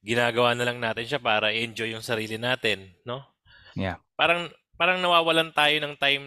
ginagawa 0.00 0.56
na 0.56 0.64
lang 0.64 0.80
natin 0.80 1.06
siya 1.06 1.20
para 1.20 1.52
enjoy 1.52 1.92
yung 1.92 2.02
sarili 2.02 2.40
natin, 2.40 2.88
no? 3.04 3.20
Yeah. 3.76 4.00
Parang 4.16 4.48
parang 4.80 5.04
nawawalan 5.04 5.52
tayo 5.52 5.76
ng 5.82 5.94
time 6.00 6.24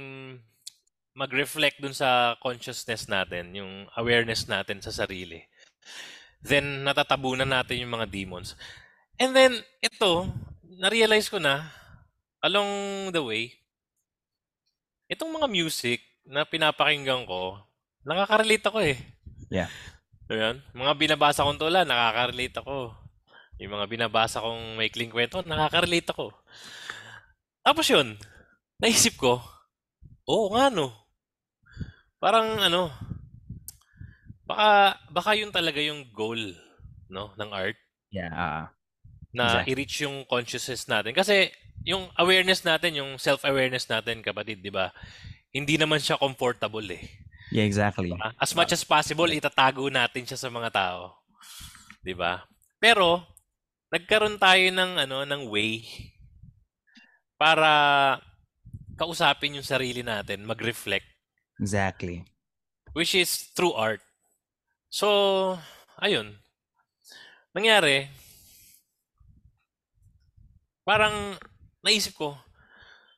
mag-reflect 1.18 1.84
dun 1.84 1.92
sa 1.92 2.38
consciousness 2.40 3.10
natin, 3.12 3.52
yung 3.52 3.90
awareness 3.98 4.48
natin 4.48 4.80
sa 4.80 4.94
sarili. 4.94 5.44
Then 6.40 6.88
natatabunan 6.88 7.48
natin 7.48 7.84
yung 7.84 7.94
mga 8.00 8.08
demons. 8.08 8.56
And 9.20 9.36
then 9.36 9.60
ito, 9.84 10.28
na-realize 10.80 11.28
ko 11.28 11.38
na 11.40 11.68
along 12.40 12.72
the 13.12 13.20
way, 13.20 13.52
itong 15.12 15.32
mga 15.36 15.48
music 15.52 16.00
na 16.24 16.48
pinapakinggan 16.48 17.28
ko, 17.28 17.60
nakaka-relate 18.08 18.66
ako 18.70 18.80
eh. 18.86 18.98
Yeah. 19.52 19.68
Ayan. 20.30 20.62
Mga 20.72 20.94
binabasa 20.96 21.44
kong 21.44 21.60
tula, 21.60 21.84
nakaka-relate 21.84 22.62
ako. 22.62 22.94
Yung 23.60 23.76
mga 23.76 23.90
binabasa 23.92 24.40
kong 24.40 24.80
maikling 24.80 25.12
kwento, 25.12 25.44
nakaka-relate 25.44 26.16
ako. 26.16 26.32
Tapos 27.60 27.86
yun, 27.92 28.16
naisip 28.80 29.20
ko, 29.20 29.44
oo 30.24 30.56
nga 30.56 30.72
no. 30.72 30.96
Parang 32.24 32.56
ano, 32.62 32.94
baka, 34.50 34.68
baka 35.14 35.32
yun 35.38 35.54
talaga 35.54 35.78
yung 35.78 36.10
goal 36.10 36.42
no, 37.08 37.30
ng 37.38 37.50
art 37.54 37.78
Yeah. 38.10 38.34
ah, 38.34 38.66
na 39.30 39.62
Exactly. 39.62 39.70
i-reach 39.70 39.96
yung 40.02 40.26
consciousness 40.26 40.90
natin. 40.90 41.14
Kasi 41.14 41.54
yung 41.86 42.10
awareness 42.18 42.66
natin, 42.66 42.98
yung 42.98 43.22
self-awareness 43.22 43.86
natin, 43.86 44.26
kapatid, 44.26 44.66
di 44.66 44.74
ba? 44.74 44.90
Hindi 45.54 45.78
naman 45.78 46.02
siya 46.02 46.18
comfortable 46.18 46.90
eh. 46.90 47.06
yeah, 47.54 47.62
exactly. 47.62 48.10
Ah, 48.18 48.34
As 48.42 48.58
much 48.58 48.74
as 48.74 48.82
possible, 48.82 49.30
itatago 49.30 49.86
natin 49.94 50.26
siya 50.26 50.42
sa 50.42 50.50
mga 50.50 50.74
tao. 50.74 51.22
'Di 52.02 52.18
ba? 52.18 52.46
Pero 52.82 53.22
nagkaroon 53.94 54.42
tayo 54.42 54.66
ng 54.74 54.92
ano 55.06 55.18
ng 55.26 55.42
way 55.50 55.86
para 57.38 57.70
kausapin 58.98 59.56
yung 59.62 59.66
sarili 59.68 60.04
natin, 60.04 60.44
mag-reflect, 60.44 61.06
Exactly. 61.60 62.26
which 62.92 63.16
is 63.16 63.50
through 63.56 63.72
art. 63.74 64.02
So, 64.90 65.54
ayun. 66.02 66.34
Nangyari, 67.54 68.10
parang 70.82 71.38
naisip 71.86 72.18
ko, 72.18 72.34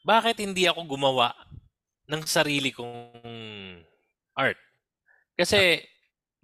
bakit 0.03 0.43
hindi 0.43 0.67
ako 0.67 0.83
gumawa 0.83 1.31
ng 2.11 2.27
sarili 2.27 2.75
kong 2.75 3.79
art? 4.35 4.59
Kasi 5.39 5.79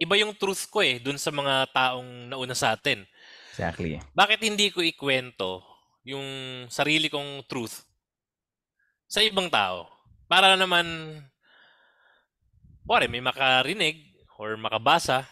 iba 0.00 0.16
yung 0.16 0.32
truth 0.32 0.64
ko 0.72 0.80
eh 0.80 0.96
dun 0.96 1.20
sa 1.20 1.28
mga 1.28 1.68
taong 1.76 2.32
nauna 2.32 2.56
sa 2.56 2.72
atin. 2.72 3.04
Exactly. 3.52 4.00
Bakit 4.16 4.40
hindi 4.48 4.72
ko 4.72 4.80
ikwento 4.80 5.60
yung 6.08 6.24
sarili 6.72 7.12
kong 7.12 7.44
truth 7.44 7.84
sa 9.04 9.20
ibang 9.20 9.52
tao? 9.52 9.92
Para 10.24 10.56
naman, 10.56 10.88
wari, 12.88 13.12
may 13.12 13.20
makarinig 13.20 14.07
or 14.38 14.56
makabasa, 14.56 15.26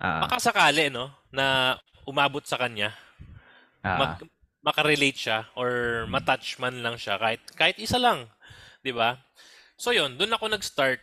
Ah, 0.00 0.20
makasakali, 0.24 0.88
no? 0.88 1.12
Na 1.32 1.76
umabot 2.08 2.42
sa 2.44 2.56
kanya, 2.56 2.96
ah, 3.84 3.96
mag, 3.98 4.10
makarelate 4.64 5.16
siya 5.18 5.38
or 5.56 6.04
matouch 6.08 6.60
man 6.60 6.76
lang 6.84 6.96
siya 7.00 7.16
kahit 7.16 7.40
kahit 7.56 7.76
isa 7.80 7.96
lang, 8.00 8.28
'di 8.84 8.92
ba? 8.92 9.16
So 9.80 9.92
'yun, 9.96 10.16
doon 10.20 10.32
ako 10.36 10.44
nag-start 10.52 11.00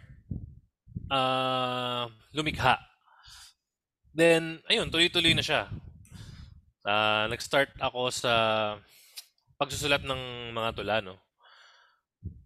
ah 1.12 2.08
lumikha. 2.36 2.80
Then 4.14 4.60
ayun, 4.68 4.92
tuloy-tuloy 4.92 5.32
na 5.36 5.44
siya. 5.46 5.72
Ah, 6.88 7.28
nag-start 7.32 7.76
ako 7.84 8.02
sa 8.12 8.34
pagsusulat 9.60 10.02
ng 10.06 10.54
mga 10.54 10.70
tula, 10.78 10.98
no. 11.02 11.16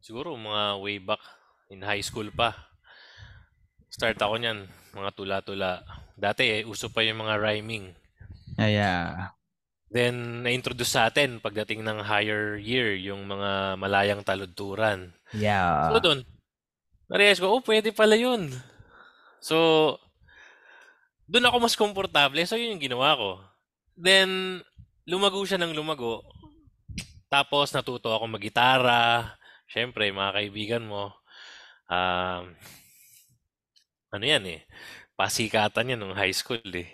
Siguro 0.03 0.35
mga 0.35 0.81
way 0.83 0.97
back 0.99 1.21
in 1.71 1.81
high 1.85 2.01
school 2.03 2.27
pa. 2.33 2.70
Start 3.91 4.15
ako 4.23 4.39
niyan, 4.39 4.71
mga 4.95 5.11
tula-tula. 5.11 5.83
Dati 6.15 6.47
eh, 6.47 6.61
uso 6.63 6.87
pa 6.87 7.03
yung 7.03 7.27
mga 7.27 7.35
rhyming. 7.35 7.91
ah, 8.55 8.71
yeah. 8.71 9.35
Then, 9.91 10.47
na-introduce 10.47 10.95
sa 10.95 11.11
atin 11.11 11.43
pagdating 11.43 11.83
ng 11.83 11.99
higher 11.99 12.55
year, 12.55 12.95
yung 12.95 13.27
mga 13.27 13.75
malayang 13.75 14.23
taludturan. 14.23 15.11
Yeah. 15.35 15.91
So, 15.91 15.99
doon, 15.99 16.23
na-realize 17.11 17.43
ko, 17.43 17.51
oh, 17.51 17.59
pwede 17.67 17.91
pala 17.91 18.15
yun. 18.15 18.55
So, 19.43 19.99
doon 21.27 21.51
ako 21.51 21.57
mas 21.59 21.75
komportable. 21.75 22.39
So, 22.47 22.55
yun 22.55 22.79
yung 22.79 22.85
ginawa 22.87 23.19
ko. 23.19 23.43
Then, 23.99 24.63
lumago 25.03 25.43
siya 25.43 25.59
ng 25.59 25.75
lumago. 25.75 26.23
Tapos, 27.27 27.75
natuto 27.75 28.15
ako 28.15 28.31
mag-gitara. 28.31 29.35
Siyempre, 29.67 30.07
mga 30.15 30.39
kaibigan 30.39 30.87
mo, 30.87 31.11
um, 31.91 32.55
ano 34.11 34.23
yan 34.27 34.43
eh, 34.47 34.59
pasikatan 35.15 35.95
yan 35.95 35.99
nung 35.99 36.17
high 36.17 36.35
school 36.35 36.61
eh. 36.75 36.87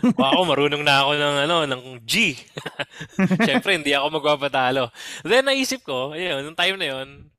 Kung 0.00 0.26
ako, 0.26 0.40
marunong 0.44 0.84
na 0.84 1.04
ako 1.04 1.10
ng, 1.16 1.36
ano, 1.48 1.56
ng 1.64 1.82
G. 2.04 2.36
Siyempre, 3.46 3.76
hindi 3.80 3.96
ako 3.96 4.20
magpapatalo. 4.20 4.92
Then, 5.24 5.48
naisip 5.48 5.84
ko, 5.86 6.12
ayun, 6.12 6.44
nung 6.44 6.58
time 6.58 6.76
na 6.76 6.88
yun, 6.96 7.32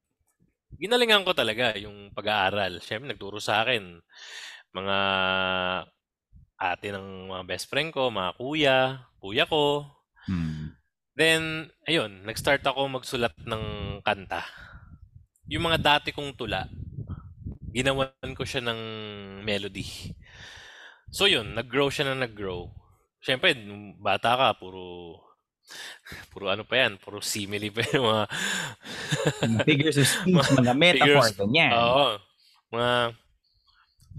ginalingan 0.81 1.21
ko 1.21 1.37
talaga 1.37 1.77
yung 1.77 2.09
pag-aaral. 2.15 2.81
Siyempre, 2.81 3.13
nagturo 3.13 3.37
sa 3.37 3.61
akin 3.61 4.01
mga 4.71 4.97
ate 6.61 6.87
ng 6.93 7.29
mga 7.29 7.43
best 7.45 7.67
friend 7.67 7.91
ko, 7.91 8.07
mga 8.09 8.31
kuya, 8.37 8.77
kuya 9.19 9.45
ko. 9.45 9.85
hmm. 10.25 10.73
Then, 11.11 11.67
ayun, 11.85 12.23
nag-start 12.23 12.63
ako 12.63 12.87
magsulat 12.87 13.35
ng 13.43 13.99
kanta. 13.99 14.47
Yung 15.51 15.67
mga 15.67 15.77
dati 15.99 16.15
kong 16.15 16.39
tula, 16.39 16.71
ginawan 17.73 18.31
ko 18.37 18.43
siya 18.45 18.61
ng 18.65 18.79
melody. 19.43 19.85
So 21.11 21.27
yun, 21.27 21.55
nag-grow 21.55 21.91
siya 21.91 22.11
na 22.11 22.15
nag-grow. 22.27 22.71
Siyempre, 23.21 23.53
bata 23.99 24.35
ka, 24.39 24.49
puro 24.59 25.17
puro 26.33 26.51
ano 26.51 26.63
pa 26.67 26.75
yan, 26.83 26.99
puro 26.99 27.21
simile 27.23 27.69
pa 27.71 27.83
yung 27.95 28.07
mga 28.07 28.25
Mga 29.41 29.65
figures 29.65 29.97
of 29.97 30.07
speech, 30.07 30.51
mga 30.51 30.73
metaphor, 30.77 31.27
figures. 31.27 31.33
ganyan. 31.33 31.71
Oo. 31.73 32.19
Mga 32.71 32.91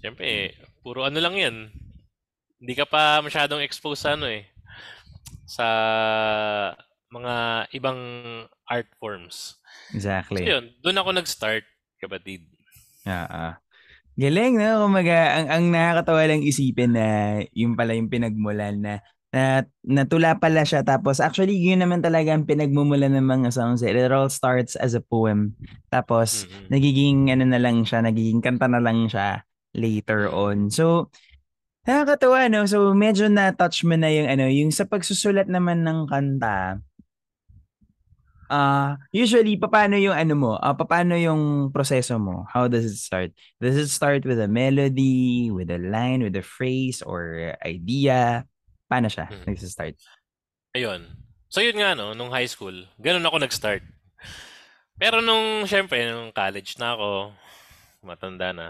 Siyempre, 0.03 0.57
puro 0.83 1.07
ano 1.07 1.19
lang 1.23 1.35
'yan. 1.39 1.57
Hindi 2.63 2.75
ka 2.79 2.87
pa 2.87 3.23
masyadong 3.23 3.63
exposed 3.63 4.03
sa 4.03 4.15
ano 4.19 4.27
eh 4.31 4.47
sa 5.47 5.67
mga 7.13 7.35
ibang 7.77 8.01
art 8.67 8.89
forms. 8.97 9.61
So 10.33 10.45
Exactly. 10.45 10.47
yun, 10.49 10.73
doon 10.81 10.99
ako 11.01 11.11
nag-start, 11.13 11.65
kapatid. 12.01 12.49
Oo. 13.07 13.47
Galing, 14.13 14.61
no? 14.61 14.85
Kumaga, 14.87 15.41
ang, 15.41 15.47
ang 15.49 15.65
nakakatawa 15.73 16.23
lang 16.29 16.45
isipin 16.45 16.93
na 16.93 17.07
yung 17.57 17.75
pala 17.75 17.97
yung 17.97 18.13
pinagmulan 18.13 18.77
na, 18.77 18.95
na 19.33 19.65
natula 19.81 20.37
pala 20.37 20.69
siya. 20.69 20.85
Tapos 20.85 21.17
actually, 21.19 21.57
yun 21.57 21.81
naman 21.81 22.05
talaga 22.05 22.37
ang 22.37 22.45
pinagmumulan 22.45 23.17
ng 23.17 23.25
mga 23.25 23.49
songs. 23.57 23.81
It 23.81 23.97
all 24.13 24.29
starts 24.29 24.77
as 24.77 24.93
a 24.93 25.01
poem. 25.01 25.57
Tapos, 25.89 26.45
Mhm. 26.45 26.69
nagiging 26.69 27.19
ano 27.33 27.45
na 27.49 27.61
lang 27.61 27.83
siya, 27.89 28.05
nagiging 28.05 28.45
kanta 28.45 28.69
na 28.69 28.85
lang 28.85 29.09
siya 29.09 29.49
later 29.73 30.29
on. 30.29 30.69
So, 30.69 31.09
nakakatawa, 31.89 32.53
no? 32.53 32.69
So, 32.69 32.93
medyo 32.93 33.33
na-touch 33.33 33.89
mo 33.89 33.97
na 33.97 34.13
yung 34.13 34.29
ano, 34.29 34.47
yung 34.47 34.71
sa 34.71 34.85
pagsusulat 34.85 35.49
naman 35.49 35.83
ng 35.83 36.07
kanta, 36.07 36.79
Ah, 38.53 39.01
usually 39.17 39.57
papaano 39.57 39.97
yung 39.97 40.13
ano 40.13 40.35
mo? 40.37 40.53
Ah, 40.61 40.77
papaano 40.77 41.17
yung 41.17 41.73
proseso 41.73 42.21
mo? 42.21 42.45
How 42.53 42.69
does 42.69 42.85
it 42.85 43.01
start? 43.01 43.33
Does 43.57 43.81
it 43.81 43.89
start 43.89 44.29
with 44.29 44.37
a 44.37 44.45
melody, 44.45 45.49
with 45.49 45.73
a 45.73 45.81
line, 45.81 46.21
with 46.21 46.37
a 46.37 46.45
phrase 46.45 47.01
or 47.01 47.57
idea? 47.65 48.45
Paano 48.93 49.09
siya 49.09 49.33
Hmm. 49.33 49.49
nagsa-start? 49.49 49.97
Ayun. 50.77 51.09
So 51.49 51.65
yun 51.65 51.81
nga 51.81 51.97
no, 51.97 52.13
nung 52.13 52.29
high 52.29 52.45
school, 52.45 52.77
ganun 53.01 53.25
ako 53.25 53.41
nag-start. 53.41 53.81
Pero 55.01 55.25
nung 55.25 55.65
syempre, 55.65 56.05
nung 56.13 56.29
college 56.29 56.77
na 56.77 56.93
ako, 56.93 57.33
matanda 58.05 58.53
na, 58.53 58.67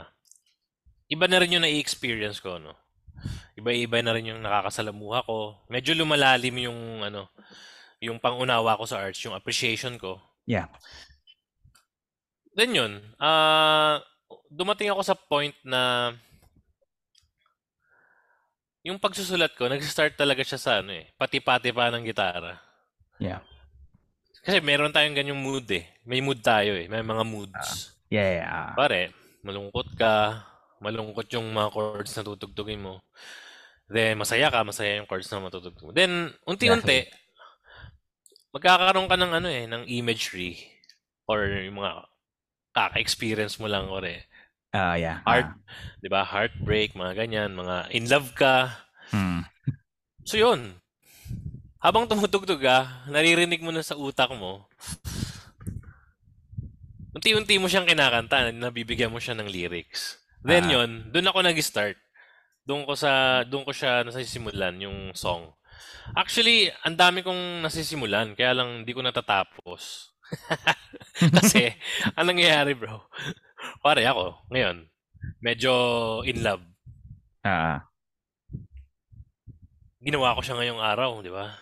iba 1.11 1.27
na 1.27 1.43
rin 1.43 1.59
yung 1.59 1.67
na-experience 1.67 2.39
ko, 2.39 2.63
no? 2.63 2.79
Iba-iba 3.59 3.99
na 3.99 4.15
rin 4.15 4.31
yung 4.31 4.43
nakakasalamuha 4.47 5.27
ko. 5.27 5.59
Medyo 5.67 5.99
lumalalim 5.99 6.71
yung 6.71 7.03
ano, 7.03 7.27
yung 8.03 8.19
pangunawa 8.19 8.75
ko 8.75 8.85
sa 8.85 8.99
arts, 8.99 9.23
yung 9.23 9.39
appreciation 9.39 9.95
ko. 9.95 10.19
Yeah. 10.43 10.67
Then 12.59 12.75
yun, 12.75 12.93
ah 13.23 14.03
dumating 14.53 14.93
ako 14.93 15.01
sa 15.07 15.17
point 15.17 15.55
na 15.65 16.13
yung 18.83 18.99
pagsusulat 18.99 19.55
ko, 19.55 19.71
nag-start 19.71 20.19
talaga 20.19 20.43
siya 20.43 20.59
sa 20.59 20.73
ano 20.83 20.91
eh, 20.91 21.15
pati-pati 21.15 21.71
pa 21.71 21.89
ng 21.95 22.03
gitara. 22.03 22.59
Yeah. 23.23 23.47
Kasi 24.43 24.59
meron 24.59 24.91
tayong 24.91 25.15
ganyang 25.15 25.39
mood 25.39 25.71
eh. 25.71 25.87
May 26.03 26.19
mood 26.19 26.43
tayo 26.43 26.75
eh. 26.75 26.91
May 26.91 26.99
mga 26.99 27.23
moods. 27.23 27.95
Yeah, 28.11 28.43
yeah. 28.43 28.75
Pare, 28.75 29.15
malungkot 29.47 29.95
ka, 29.95 30.43
malungkot 30.83 31.31
yung 31.31 31.47
mga 31.55 31.71
chords 31.71 32.13
na 32.19 32.27
tutugtugin 32.27 32.83
mo. 32.83 32.99
Then, 33.87 34.19
masaya 34.19 34.51
ka, 34.51 34.67
masaya 34.67 34.99
yung 34.99 35.07
chords 35.07 35.31
na 35.31 35.47
matutugtog 35.47 35.87
mo. 35.87 35.93
Then, 35.95 36.35
unti-unti, 36.43 37.07
magkakaroon 38.53 39.09
ka 39.09 39.17
ng 39.17 39.33
ano 39.33 39.49
eh, 39.49 39.65
ng 39.65 39.89
imagery 39.89 40.61
or 41.27 41.49
yung 41.49 41.81
mga 41.81 42.05
kaka-experience 42.73 43.57
mo 43.61 43.69
lang 43.69 43.89
or 43.89 44.05
eh. 44.05 44.25
Ah, 44.73 44.97
yeah. 44.97 45.21
Heart, 45.29 45.53
'di 46.01 46.09
ba? 46.09 46.25
Heartbreak, 46.25 46.97
mga 46.97 47.13
ganyan, 47.13 47.53
mga 47.53 47.93
in 47.93 48.09
love 48.09 48.33
ka. 48.33 48.73
Ah. 49.13 49.13
Hmm. 49.13 49.45
So 50.25 50.41
'yun. 50.41 50.81
Habang 51.83 52.09
tumutugtog 52.09 52.63
ka, 52.63 53.05
naririnig 53.11 53.61
mo 53.61 53.69
na 53.69 53.85
sa 53.85 53.99
utak 53.99 54.33
mo. 54.33 54.65
Unti-unti 57.13 57.61
mo 57.61 57.69
siyang 57.69 57.85
kinakanta, 57.85 58.49
nabibigyan 58.55 59.13
mo 59.13 59.21
siya 59.21 59.37
ng 59.37 59.51
lyrics. 59.51 60.17
Then 60.41 60.73
Ah. 60.73 60.81
'yun, 60.81 61.13
doon 61.13 61.29
ako 61.29 61.39
nag-start. 61.45 62.01
Doon 62.65 62.89
ko 62.89 62.97
sa 62.97 63.43
doon 63.45 63.69
ko 63.69 63.77
siya 63.77 64.07
nasisimulan 64.09 64.81
yung 64.81 65.13
song. 65.13 65.53
Actually, 66.13 66.69
ang 66.83 66.99
dami 66.99 67.23
kong 67.23 67.63
nasisimulan, 67.63 68.35
kaya 68.37 68.53
lang 68.53 68.83
hindi 68.83 68.93
ko 68.93 69.01
natatapos. 69.01 70.13
Kasi, 71.39 71.73
anong 72.19 72.37
nangyayari, 72.37 72.73
bro? 72.75 73.07
Pare 73.81 74.03
ako, 74.09 74.49
ngayon, 74.51 74.89
medyo 75.39 75.73
in 76.27 76.43
love. 76.43 76.65
Ah, 77.43 77.93
Ginawa 80.03 80.35
ko 80.35 80.43
siya 80.43 80.59
ngayong 80.59 80.83
araw, 80.83 81.23
di 81.23 81.31
ba? 81.31 81.55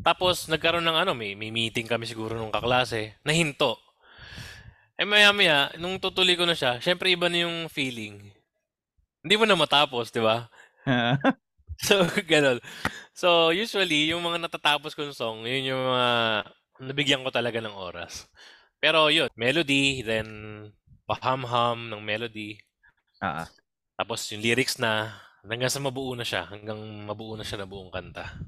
Tapos, 0.00 0.48
nagkaroon 0.48 0.88
ng 0.88 0.96
ano, 1.04 1.12
may, 1.12 1.36
may 1.36 1.52
meeting 1.52 1.84
kami 1.84 2.08
siguro 2.08 2.32
nung 2.32 2.48
kaklase, 2.48 3.20
nahinto. 3.28 3.76
Eh 4.96 5.04
maya 5.04 5.30
maya, 5.36 5.68
nung 5.76 6.00
tutuloy 6.00 6.32
ko 6.32 6.48
na 6.48 6.56
siya, 6.56 6.80
syempre 6.80 7.12
iba 7.12 7.28
na 7.28 7.44
yung 7.44 7.68
feeling. 7.68 8.32
Hindi 9.20 9.34
mo 9.36 9.44
na 9.44 9.52
matapos, 9.52 10.08
di 10.08 10.24
ba? 10.24 10.48
ah. 10.88 11.20
So, 11.86 12.02
ganun. 12.26 12.58
So, 13.14 13.50
usually, 13.54 14.10
yung 14.10 14.22
mga 14.26 14.46
natatapos 14.46 14.94
kong 14.94 15.14
song, 15.14 15.46
yun 15.46 15.74
yung 15.74 15.82
mga 15.82 16.08
nabigyan 16.82 17.22
ko 17.26 17.30
talaga 17.34 17.58
ng 17.62 17.74
oras. 17.74 18.26
Pero 18.82 19.10
yun, 19.10 19.30
melody, 19.38 20.02
then 20.06 20.28
paham-ham 21.06 21.90
ng 21.90 22.02
melody. 22.02 22.58
Ah, 23.20 23.48
Tapos 23.98 24.20
yung 24.32 24.42
lyrics 24.42 24.78
na, 24.78 25.10
hanggang 25.42 25.70
sa 25.70 25.82
mabuo 25.82 26.14
na 26.14 26.26
siya, 26.26 26.46
hanggang 26.52 26.78
mabuo 27.08 27.34
na 27.36 27.44
siya 27.46 27.58
na 27.62 27.68
buong 27.70 27.90
kanta. 27.94 28.38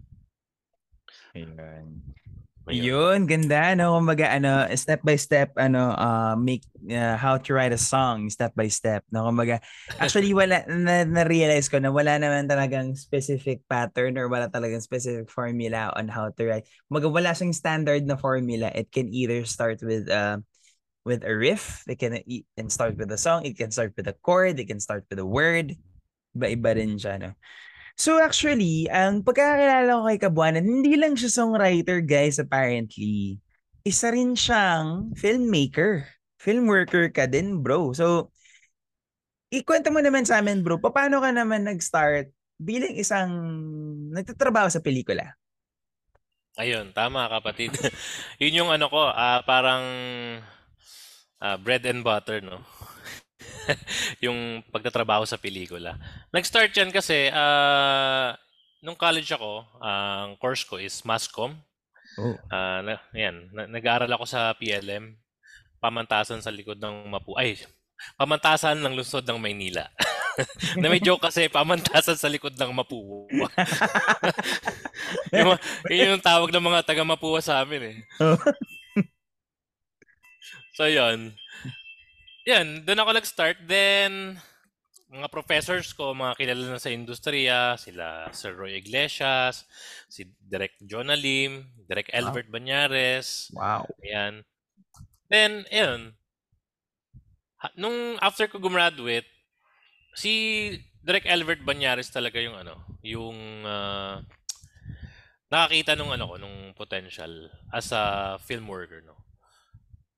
Ayun. 1.34 2.02
Ayun. 2.70 2.87
Yun, 2.87 3.20
ganda, 3.26 3.74
no? 3.74 3.98
Kumbaga, 3.98 4.30
ano, 4.30 4.70
step 4.78 5.02
by 5.02 5.18
step, 5.18 5.50
ano, 5.59 5.90
uh, 5.90 6.38
make, 6.38 6.62
uh, 6.87 7.18
how 7.18 7.35
to 7.35 7.50
write 7.50 7.74
a 7.74 7.80
song, 7.80 8.30
step 8.30 8.54
by 8.54 8.70
step, 8.70 9.02
no? 9.11 9.26
Kumbaga, 9.26 9.59
actually, 9.98 10.30
wala, 10.30 10.62
na, 10.70 11.02
na-realize 11.02 11.66
ko 11.66 11.83
na 11.83 11.90
wala 11.90 12.14
naman 12.22 12.46
talagang 12.46 12.94
specific 12.94 13.66
pattern 13.66 14.14
or 14.14 14.30
wala 14.30 14.46
talagang 14.46 14.78
specific 14.78 15.26
formula 15.26 15.90
on 15.98 16.06
how 16.06 16.30
to 16.30 16.46
write. 16.46 16.66
Kumbaga, 16.87 17.11
wala 17.11 17.35
siyang 17.35 17.54
standard 17.59 18.06
na 18.06 18.14
formula. 18.14 18.70
It 18.70 18.94
can 18.94 19.11
either 19.11 19.42
start 19.50 19.83
with, 19.83 20.06
uh, 20.06 20.38
with 21.02 21.26
a 21.26 21.35
riff, 21.35 21.83
it 21.90 21.98
can, 21.98 22.22
it 22.22 22.46
can 22.54 22.70
start 22.70 22.94
with 22.94 23.11
a 23.11 23.18
song, 23.18 23.50
it 23.50 23.59
can 23.59 23.74
start 23.74 23.98
with 23.98 24.06
a 24.06 24.14
chord, 24.22 24.62
it 24.62 24.70
can 24.70 24.78
start 24.78 25.11
with 25.11 25.18
a 25.18 25.26
word. 25.26 25.74
Iba-iba 26.38 26.78
rin 26.78 26.94
siya, 26.94 27.18
no? 27.18 27.35
So 28.00 28.16
actually, 28.16 28.88
ang 28.88 29.20
pagkakakilala 29.20 29.92
ko 29.92 30.02
kay 30.08 30.18
Kabuanan, 30.24 30.64
hindi 30.64 30.96
lang 30.96 31.20
siya 31.20 31.28
songwriter, 31.36 32.00
guys, 32.00 32.40
apparently. 32.40 33.36
Isa 33.84 34.08
rin 34.08 34.32
siyang 34.32 35.12
filmmaker. 35.12 36.08
Film 36.40 36.64
worker 36.64 37.12
ka 37.12 37.28
din, 37.28 37.60
bro. 37.60 37.92
So, 37.92 38.32
ikwento 39.52 39.92
mo 39.92 40.00
naman 40.00 40.24
sa 40.24 40.40
amin, 40.40 40.64
bro, 40.64 40.80
paano 40.80 41.20
ka 41.20 41.28
naman 41.28 41.68
nag-start 41.68 42.32
bilang 42.56 42.96
isang 42.96 43.28
nagtatrabaho 44.16 44.72
sa 44.72 44.80
pelikula? 44.80 45.36
Ayun, 46.56 46.96
tama 46.96 47.28
kapatid. 47.28 47.76
Yun 48.40 48.64
yung 48.64 48.70
ano 48.72 48.88
ko, 48.88 49.12
ah, 49.12 49.44
parang 49.44 49.84
ah, 51.36 51.60
bread 51.60 51.84
and 51.84 52.00
butter, 52.00 52.40
no? 52.40 52.64
yung 54.24 54.61
pagtatrabaho 54.68 55.24
sa 55.24 55.40
pelikula. 55.40 55.96
Nag-start 56.33 56.72
yan 56.76 56.92
kasi 56.92 57.33
ah, 57.33 58.37
nung 58.85 58.96
college 58.96 59.29
ako, 59.33 59.64
ah, 59.81 60.29
ang 60.29 60.37
course 60.37 60.64
ko 60.64 60.81
is 60.81 61.00
Masscom. 61.05 61.57
Oh. 62.18 62.35
Ah, 62.50 62.83
na, 62.85 63.00
yan, 63.14 63.48
na- 63.55 63.70
nag-aaral 63.70 64.11
ako 64.11 64.24
sa 64.26 64.53
PLM, 64.57 65.16
pamantasan 65.81 66.44
sa 66.44 66.53
likod 66.53 66.76
ng 66.76 67.09
Mapu. 67.09 67.37
Ay, 67.38 67.57
pamantasan 68.16 68.81
ng 68.81 68.96
lungsod 68.96 69.24
ng 69.24 69.40
Maynila. 69.40 69.88
na 70.81 70.88
may 70.88 71.03
joke 71.03 71.29
kasi 71.29 71.50
pamantasan 71.50 72.16
sa 72.16 72.31
likod 72.31 72.55
ng 72.57 72.72
Mapua. 72.72 73.26
yung, 75.37 75.57
yun 75.90 76.16
yung 76.16 76.24
tawag 76.24 76.50
ng 76.53 76.64
mga 76.64 76.87
taga 76.87 77.05
Mapua 77.05 77.40
sa 77.42 77.62
amin 77.62 77.83
eh. 77.83 77.96
Oh. 78.22 78.38
so 80.76 80.88
yun. 80.88 81.35
Yan, 82.50 82.82
doon 82.82 82.98
ako 82.98 83.10
nag-start. 83.14 83.58
Then, 83.62 84.34
mga 85.06 85.30
professors 85.30 85.94
ko, 85.94 86.10
mga 86.18 86.34
kilala 86.34 86.64
na 86.66 86.82
sa 86.82 86.90
industriya, 86.90 87.78
sila 87.78 88.26
Sir 88.34 88.58
Roy 88.58 88.74
Iglesias, 88.74 89.70
si 90.10 90.26
Direk 90.42 90.74
Jonah 90.82 91.14
Lim, 91.14 91.62
Direk 91.86 92.10
Albert 92.10 92.50
wow. 92.50 92.54
Banyares. 92.58 93.54
Wow. 93.54 93.86
Ayan. 94.02 94.42
Then, 95.30 95.62
ayun. 95.70 96.18
Nung 97.78 98.18
after 98.18 98.50
ko 98.50 98.58
gumraduate, 98.58 99.30
si 100.18 100.74
Direk 101.06 101.30
Albert 101.30 101.62
Banyares 101.62 102.10
talaga 102.10 102.42
yung 102.42 102.58
ano, 102.58 102.82
yung 103.06 103.38
uh, 103.62 104.18
nakakita 105.54 105.94
nung 105.94 106.10
ano 106.10 106.26
ko, 106.26 106.34
nung 106.34 106.74
potential 106.74 107.46
as 107.70 107.94
a 107.94 108.34
film 108.42 108.66
worker, 108.66 109.06
no. 109.06 109.14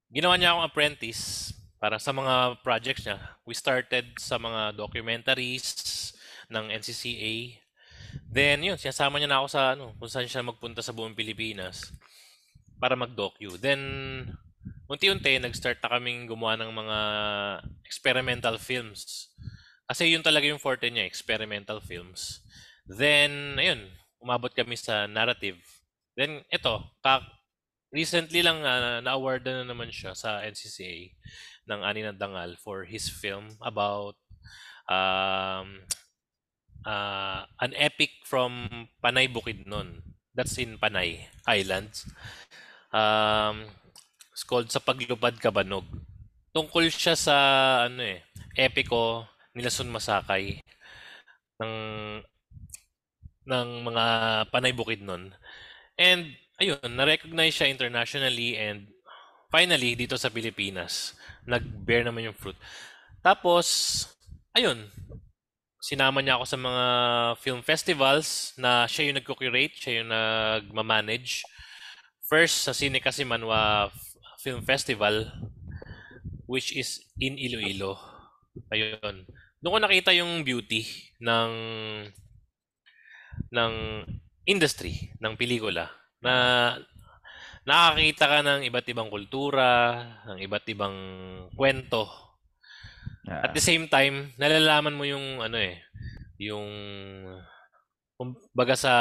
Ginawa 0.08 0.40
niya 0.40 0.56
akong 0.56 0.68
apprentice 0.68 1.52
para 1.82 1.98
sa 1.98 2.14
mga 2.14 2.62
projects 2.62 3.02
niya. 3.02 3.18
We 3.42 3.58
started 3.58 4.14
sa 4.14 4.38
mga 4.38 4.78
documentaries 4.78 6.14
ng 6.46 6.70
NCCA. 6.70 7.58
Then 8.30 8.62
yun, 8.62 8.78
sinasama 8.78 9.18
niya 9.18 9.26
na 9.26 9.42
ako 9.42 9.48
sa 9.50 9.74
ano, 9.74 9.90
kung 9.98 10.06
saan 10.06 10.30
siya 10.30 10.46
magpunta 10.46 10.78
sa 10.78 10.94
buong 10.94 11.18
Pilipinas 11.18 11.90
para 12.78 12.94
mag-docu. 12.94 13.58
Then 13.58 13.82
unti-unti 14.86 15.42
nag-start 15.42 15.82
na 15.82 15.98
kaming 15.98 16.30
gumawa 16.30 16.54
ng 16.62 16.70
mga 16.70 16.98
experimental 17.82 18.62
films. 18.62 19.34
Kasi 19.90 20.14
yun 20.14 20.22
talaga 20.22 20.46
yung 20.46 20.62
forte 20.62 20.86
niya, 20.86 21.02
experimental 21.02 21.82
films. 21.82 22.46
Then 22.86 23.58
ayun, 23.58 23.90
umabot 24.22 24.54
kami 24.54 24.78
sa 24.78 25.10
narrative. 25.10 25.58
Then 26.14 26.46
ito, 26.46 26.78
recently 27.92 28.40
lang 28.40 28.64
uh, 28.64 29.04
na-award 29.04 29.44
na 29.44 29.68
naman 29.68 29.92
siya 29.92 30.16
sa 30.16 30.40
NCCA 30.40 31.12
ng 31.68 31.80
Ani 31.84 32.02
ng 32.02 32.16
Dangal 32.18 32.56
for 32.58 32.88
his 32.88 33.06
film 33.06 33.54
about 33.60 34.16
um, 34.88 35.84
uh, 36.88 37.44
an 37.60 37.72
epic 37.76 38.10
from 38.24 38.88
Panay 38.98 39.28
Bukidnon. 39.28 40.02
That's 40.32 40.56
in 40.56 40.80
Panay 40.80 41.28
Islands. 41.44 42.08
Um, 42.88 43.68
it's 44.32 44.42
called 44.42 44.72
Sa 44.72 44.80
Paglupad 44.80 45.36
Kabanog. 45.36 45.84
Tungkol 46.56 46.88
siya 46.88 47.16
sa 47.16 47.36
ano 47.88 48.00
eh, 48.00 48.24
epiko 48.56 49.28
nila 49.52 49.68
Sun 49.68 49.92
Masakay 49.92 50.60
ng 51.60 51.76
ng 53.44 53.68
mga 53.84 54.04
Panay 54.48 54.72
Bukidnon. 54.72 55.36
And 56.00 56.32
ayun, 56.60 56.90
na-recognize 56.92 57.54
siya 57.54 57.72
internationally 57.72 58.58
and 58.58 58.88
finally 59.52 59.92
dito 59.92 60.16
sa 60.16 60.32
Pilipinas 60.32 61.12
nag-bear 61.46 62.06
naman 62.06 62.30
yung 62.30 62.38
fruit. 62.38 62.56
Tapos, 63.22 64.06
ayun, 64.54 64.90
sinama 65.82 66.22
niya 66.22 66.38
ako 66.38 66.44
sa 66.46 66.58
mga 66.58 66.84
film 67.42 67.60
festivals 67.62 68.54
na 68.54 68.86
siya 68.86 69.10
yung 69.10 69.18
nagko-curate, 69.18 69.74
siya 69.78 70.02
yung 70.02 70.10
nagma-manage. 70.10 71.42
First, 72.26 72.66
sa 72.66 72.72
Cine 72.74 73.02
Kasimanwa 73.02 73.90
Film 74.42 74.62
Festival, 74.62 75.30
which 76.46 76.74
is 76.74 77.02
in 77.18 77.38
Iloilo. 77.38 77.98
Ayun. 78.70 79.26
Doon 79.62 79.74
ko 79.74 79.78
nakita 79.78 80.10
yung 80.14 80.42
beauty 80.42 80.82
ng 81.22 81.52
ng 83.52 83.74
industry 84.44 85.14
ng 85.22 85.38
pelikula 85.38 86.01
na 86.22 86.34
nakakita 87.66 88.24
ka 88.26 88.38
ng 88.42 88.60
iba't 88.66 88.86
ibang 88.90 89.10
kultura, 89.10 89.70
ng 90.30 90.38
iba't 90.42 90.66
ibang 90.70 90.96
kwento. 91.54 92.06
Yeah. 93.22 93.46
At 93.46 93.54
the 93.54 93.62
same 93.62 93.86
time, 93.86 94.34
nalalaman 94.34 94.98
mo 94.98 95.06
yung 95.06 95.38
ano 95.38 95.58
eh, 95.58 95.78
yung 96.42 96.70
kumbaga 98.18 98.74
sa 98.74 98.94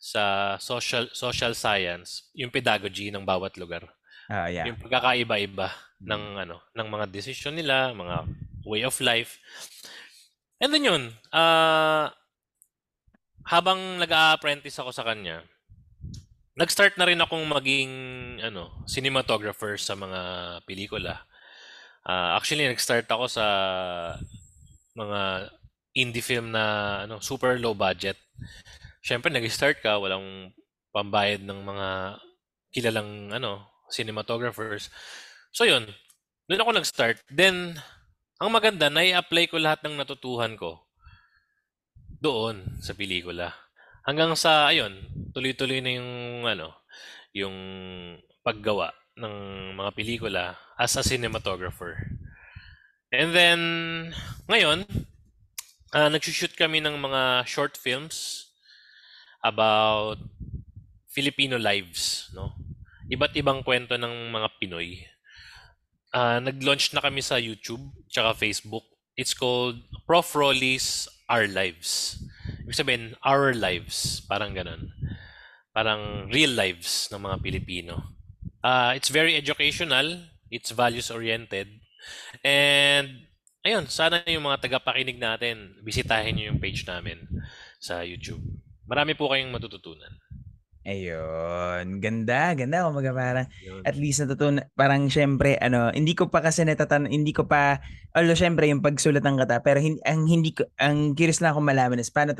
sa 0.00 0.56
social 0.56 1.12
social 1.12 1.52
science, 1.52 2.32
yung 2.36 2.52
pedagogy 2.52 3.12
ng 3.12 3.24
bawat 3.24 3.56
lugar. 3.60 3.84
Uh, 4.28 4.48
yeah. 4.48 4.68
Yung 4.68 4.80
pagkakaiba-iba 4.80 5.68
ng 6.00 6.22
ano, 6.44 6.64
ng 6.76 6.88
mga 6.88 7.06
decision 7.08 7.56
nila, 7.56 7.92
mga 7.92 8.24
way 8.68 8.84
of 8.84 8.96
life. 9.00 9.40
And 10.60 10.72
then 10.72 10.84
yun, 10.84 11.02
uh, 11.32 12.12
habang 13.46 14.00
nag-apprentice 14.00 14.76
ako 14.80 14.90
sa 14.92 15.06
kanya, 15.06 15.44
nag-start 16.58 16.98
na 17.00 17.08
rin 17.08 17.20
akong 17.20 17.44
maging 17.48 17.92
ano, 18.44 18.84
cinematographer 18.84 19.80
sa 19.80 19.96
mga 19.96 20.20
pelikula. 20.68 21.24
Uh, 22.04 22.36
actually, 22.36 22.68
nag-start 22.68 23.08
ako 23.08 23.24
sa 23.30 23.46
mga 24.96 25.50
indie 25.96 26.24
film 26.24 26.52
na 26.52 26.64
ano, 27.08 27.22
super 27.24 27.56
low 27.56 27.72
budget. 27.72 28.20
Siyempre, 29.00 29.32
nag-start 29.32 29.80
ka, 29.80 29.96
walang 29.96 30.52
pambayad 30.92 31.40
ng 31.40 31.60
mga 31.64 31.88
kilalang 32.76 33.32
ano, 33.32 33.64
cinematographers. 33.88 34.92
So, 35.50 35.64
yun. 35.64 35.88
Doon 36.46 36.62
ako 36.62 36.70
nag-start. 36.76 37.16
Then, 37.30 37.78
ang 38.36 38.50
maganda, 38.52 38.92
nai-apply 38.92 39.48
ko 39.48 39.56
lahat 39.56 39.80
ng 39.86 39.96
natutuhan 39.96 40.60
ko 40.60 40.89
doon 42.20 42.78
sa 42.84 42.92
pelikula. 42.92 43.56
Hanggang 44.04 44.36
sa, 44.36 44.68
ayun, 44.68 44.96
tuloy-tuloy 45.32 45.80
na 45.80 45.92
yung, 45.96 46.12
ano, 46.44 46.76
yung 47.32 47.56
paggawa 48.44 48.92
ng 49.16 49.34
mga 49.76 49.90
pelikula 49.96 50.44
as 50.76 50.96
a 50.96 51.04
cinematographer. 51.04 51.96
And 53.10 53.34
then, 53.34 53.60
ngayon, 54.46 54.86
uh, 55.92 56.08
nagsushoot 56.08 56.54
kami 56.54 56.78
ng 56.80 56.96
mga 57.00 57.44
short 57.48 57.74
films 57.74 58.48
about 59.42 60.20
Filipino 61.10 61.58
lives, 61.58 62.30
no? 62.36 62.54
Iba't 63.10 63.34
ibang 63.34 63.66
kwento 63.66 63.98
ng 63.98 64.30
mga 64.30 64.48
Pinoy. 64.62 65.02
Uh, 66.14 66.38
nag-launch 66.38 66.94
na 66.94 67.02
kami 67.02 67.18
sa 67.18 67.42
YouTube 67.42 67.82
tsaka 68.06 68.38
Facebook. 68.38 68.86
It's 69.18 69.34
called 69.34 69.82
Prof. 70.06 70.30
Rolly's 70.38 71.10
Our 71.30 71.46
Lives. 71.46 72.18
Ibig 72.66 72.86
sabihin, 72.86 73.04
our 73.26 73.50
lives. 73.50 74.22
Parang 74.30 74.54
ganun. 74.54 74.94
Parang 75.74 76.30
real 76.30 76.54
lives 76.54 77.10
ng 77.10 77.18
mga 77.18 77.36
Pilipino. 77.42 78.14
Uh, 78.62 78.94
it's 78.94 79.10
very 79.10 79.34
educational. 79.34 80.26
It's 80.50 80.70
values-oriented. 80.70 81.66
And, 82.46 83.26
ayun, 83.66 83.90
sana 83.90 84.22
yung 84.26 84.46
mga 84.46 84.66
tagapakinig 84.66 85.18
natin, 85.18 85.78
bisitahin 85.82 86.38
nyo 86.38 86.54
yung 86.54 86.62
page 86.62 86.86
namin 86.86 87.26
sa 87.82 88.06
YouTube. 88.06 88.42
Marami 88.86 89.18
po 89.18 89.30
kayong 89.30 89.50
matututunan. 89.50 90.14
Ayun, 90.80 92.00
ganda, 92.00 92.56
ganda 92.56 92.88
kumaga 92.88 93.12
parang 93.12 93.46
Yun. 93.60 93.84
at 93.84 93.94
least 94.00 94.24
natutunan 94.24 94.64
parang 94.72 95.12
syempre 95.12 95.60
ano, 95.60 95.92
hindi 95.92 96.16
ko 96.16 96.32
pa 96.32 96.40
kasi 96.40 96.64
natatan 96.64 97.04
hindi 97.04 97.36
ko 97.36 97.44
pa 97.44 97.84
although 98.16 98.38
syempre 98.38 98.64
yung 98.64 98.80
pagsulat 98.80 99.20
ng 99.20 99.44
kata 99.44 99.60
pero 99.60 99.76
hindi 99.76 100.00
ang 100.08 100.24
hindi 100.24 100.56
ko 100.56 100.64
ang 100.80 101.12
curious 101.12 101.44
lang 101.44 101.52
ako 101.52 101.60
malaman 101.60 102.00
is 102.00 102.08
paano 102.08 102.32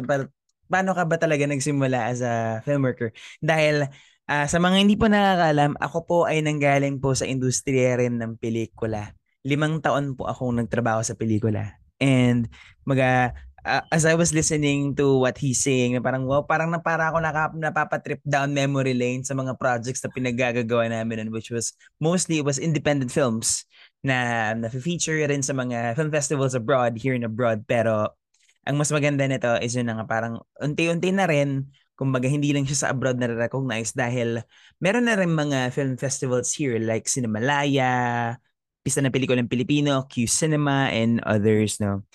paano 0.72 0.90
ka 0.96 1.05
ba 1.05 1.20
talaga 1.20 1.44
nagsimula 1.44 2.09
as 2.09 2.24
a 2.24 2.64
filmmaker 2.64 3.12
dahil 3.44 3.92
uh, 4.31 4.46
sa 4.46 4.59
mga 4.62 4.76
hindi 4.87 4.94
po 4.94 5.11
nakakaalam, 5.11 5.74
ako 5.83 5.98
po 6.07 6.18
ay 6.31 6.38
nanggaling 6.46 7.03
po 7.03 7.18
sa 7.18 7.26
industriya 7.26 7.98
rin 7.98 8.22
ng 8.22 8.38
pelikula. 8.38 9.18
Limang 9.42 9.83
taon 9.83 10.14
po 10.14 10.31
akong 10.31 10.62
nagtrabaho 10.62 11.03
sa 11.03 11.18
pelikula. 11.18 11.83
And 12.00 12.48
maga 12.87 13.37
uh, 13.64 13.85
as 13.92 14.05
I 14.05 14.14
was 14.14 14.33
listening 14.33 14.96
to 14.96 15.18
what 15.20 15.38
he's 15.38 15.61
saying, 15.62 15.99
parang 16.01 16.25
wow, 16.25 16.42
parang 16.44 16.70
na 16.73 16.81
para 16.81 17.11
ako 17.11 17.18
naka, 17.20 17.53
napapatrip 17.57 18.20
down 18.25 18.53
memory 18.55 18.94
lane 18.94 19.25
sa 19.25 19.37
mga 19.37 19.57
projects 19.61 20.01
na 20.05 20.11
pinagagagawa 20.12 20.88
namin 20.88 21.27
and 21.27 21.31
which 21.33 21.51
was 21.53 21.73
mostly 22.01 22.40
it 22.40 22.46
was 22.46 22.59
independent 22.61 23.12
films 23.12 23.64
na 24.01 24.53
na-feature 24.57 25.20
rin 25.29 25.44
sa 25.44 25.53
mga 25.53 25.96
film 25.96 26.09
festivals 26.09 26.57
abroad, 26.57 26.96
here 26.96 27.12
in 27.12 27.25
abroad. 27.25 27.64
Pero 27.68 28.16
ang 28.64 28.77
mas 28.77 28.92
maganda 28.92 29.25
nito 29.29 29.51
is 29.61 29.77
yun 29.77 29.88
nga 29.88 30.05
parang 30.09 30.40
unti-unti 30.61 31.12
na 31.12 31.29
rin 31.29 31.68
kumbaga 32.01 32.33
hindi 32.33 32.57
lang 32.57 32.64
siya 32.64 32.88
sa 32.88 32.90
abroad 32.96 33.20
na 33.20 33.29
recognize 33.29 33.92
dahil 33.92 34.40
meron 34.81 35.05
na 35.05 35.20
rin 35.20 35.29
mga 35.29 35.68
film 35.68 36.01
festivals 36.01 36.57
here 36.57 36.81
like 36.81 37.05
Cinemalaya, 37.05 38.37
Pista 38.81 39.05
ng 39.05 39.12
Pelikulang 39.12 39.53
Pilipino, 39.53 40.09
Q 40.09 40.25
Cinema, 40.25 40.88
and 40.88 41.20
others, 41.29 41.77
no? 41.77 42.09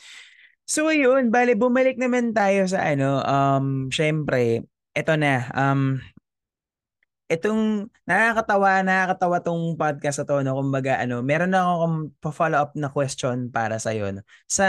So 0.66 0.90
ayun, 0.90 1.30
bale 1.30 1.54
bumalik 1.54 2.02
naman 2.02 2.34
tayo 2.34 2.66
sa 2.66 2.82
ano, 2.90 3.22
um 3.22 3.94
syempre, 3.94 4.66
eto 4.98 5.14
na, 5.14 5.46
um 5.54 6.02
itong 7.30 7.90
nakakatawa, 8.06 8.86
nakakatawa 8.86 9.38
tong 9.42 9.78
podcast 9.78 10.22
na 10.22 10.26
to, 10.30 10.36
no? 10.46 10.58
Kumbaga, 10.58 11.02
ano, 11.02 11.26
meron 11.26 11.54
na 11.54 11.66
akong 11.66 12.14
pa-follow 12.22 12.60
up 12.62 12.72
na 12.78 12.90
question 12.94 13.50
para 13.50 13.82
sa 13.82 13.94
iyo. 13.94 14.10
No? 14.14 14.22
Sa 14.46 14.68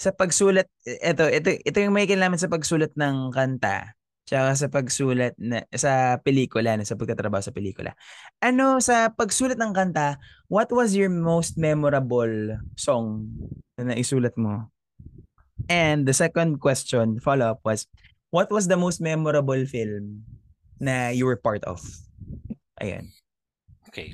sa 0.00 0.10
pagsulat, 0.16 0.66
ito, 0.86 1.28
ito, 1.28 1.48
ito 1.60 1.78
yung 1.78 1.92
may 1.92 2.08
kinalaman 2.08 2.40
sa 2.40 2.48
pagsulat 2.48 2.96
ng 2.96 3.30
kanta. 3.36 3.94
Tsaka 4.24 4.56
sa 4.56 4.66
pagsulat 4.72 5.34
na 5.36 5.66
sa 5.74 6.16
pelikula, 6.22 6.78
na 6.78 6.86
sa 6.88 6.96
pagtatrabaho 6.96 7.42
sa 7.44 7.52
pelikula. 7.52 7.92
Ano 8.40 8.80
sa 8.80 9.12
pagsulat 9.12 9.60
ng 9.60 9.74
kanta, 9.76 10.16
what 10.48 10.72
was 10.72 10.96
your 10.96 11.12
most 11.12 11.60
memorable 11.60 12.56
song 12.80 13.28
na 13.76 13.92
naisulat 13.92 14.32
mo? 14.40 14.72
And 15.70 16.02
the 16.02 16.12
second 16.12 16.58
question, 16.58 17.22
follow-up 17.22 17.62
was, 17.62 17.86
what 18.34 18.50
was 18.50 18.66
the 18.66 18.74
most 18.74 18.98
memorable 18.98 19.62
film 19.70 20.26
na 20.82 21.14
you 21.14 21.30
were 21.30 21.38
part 21.38 21.62
of? 21.62 21.78
Ayan. 22.82 23.14
Okay. 23.86 24.10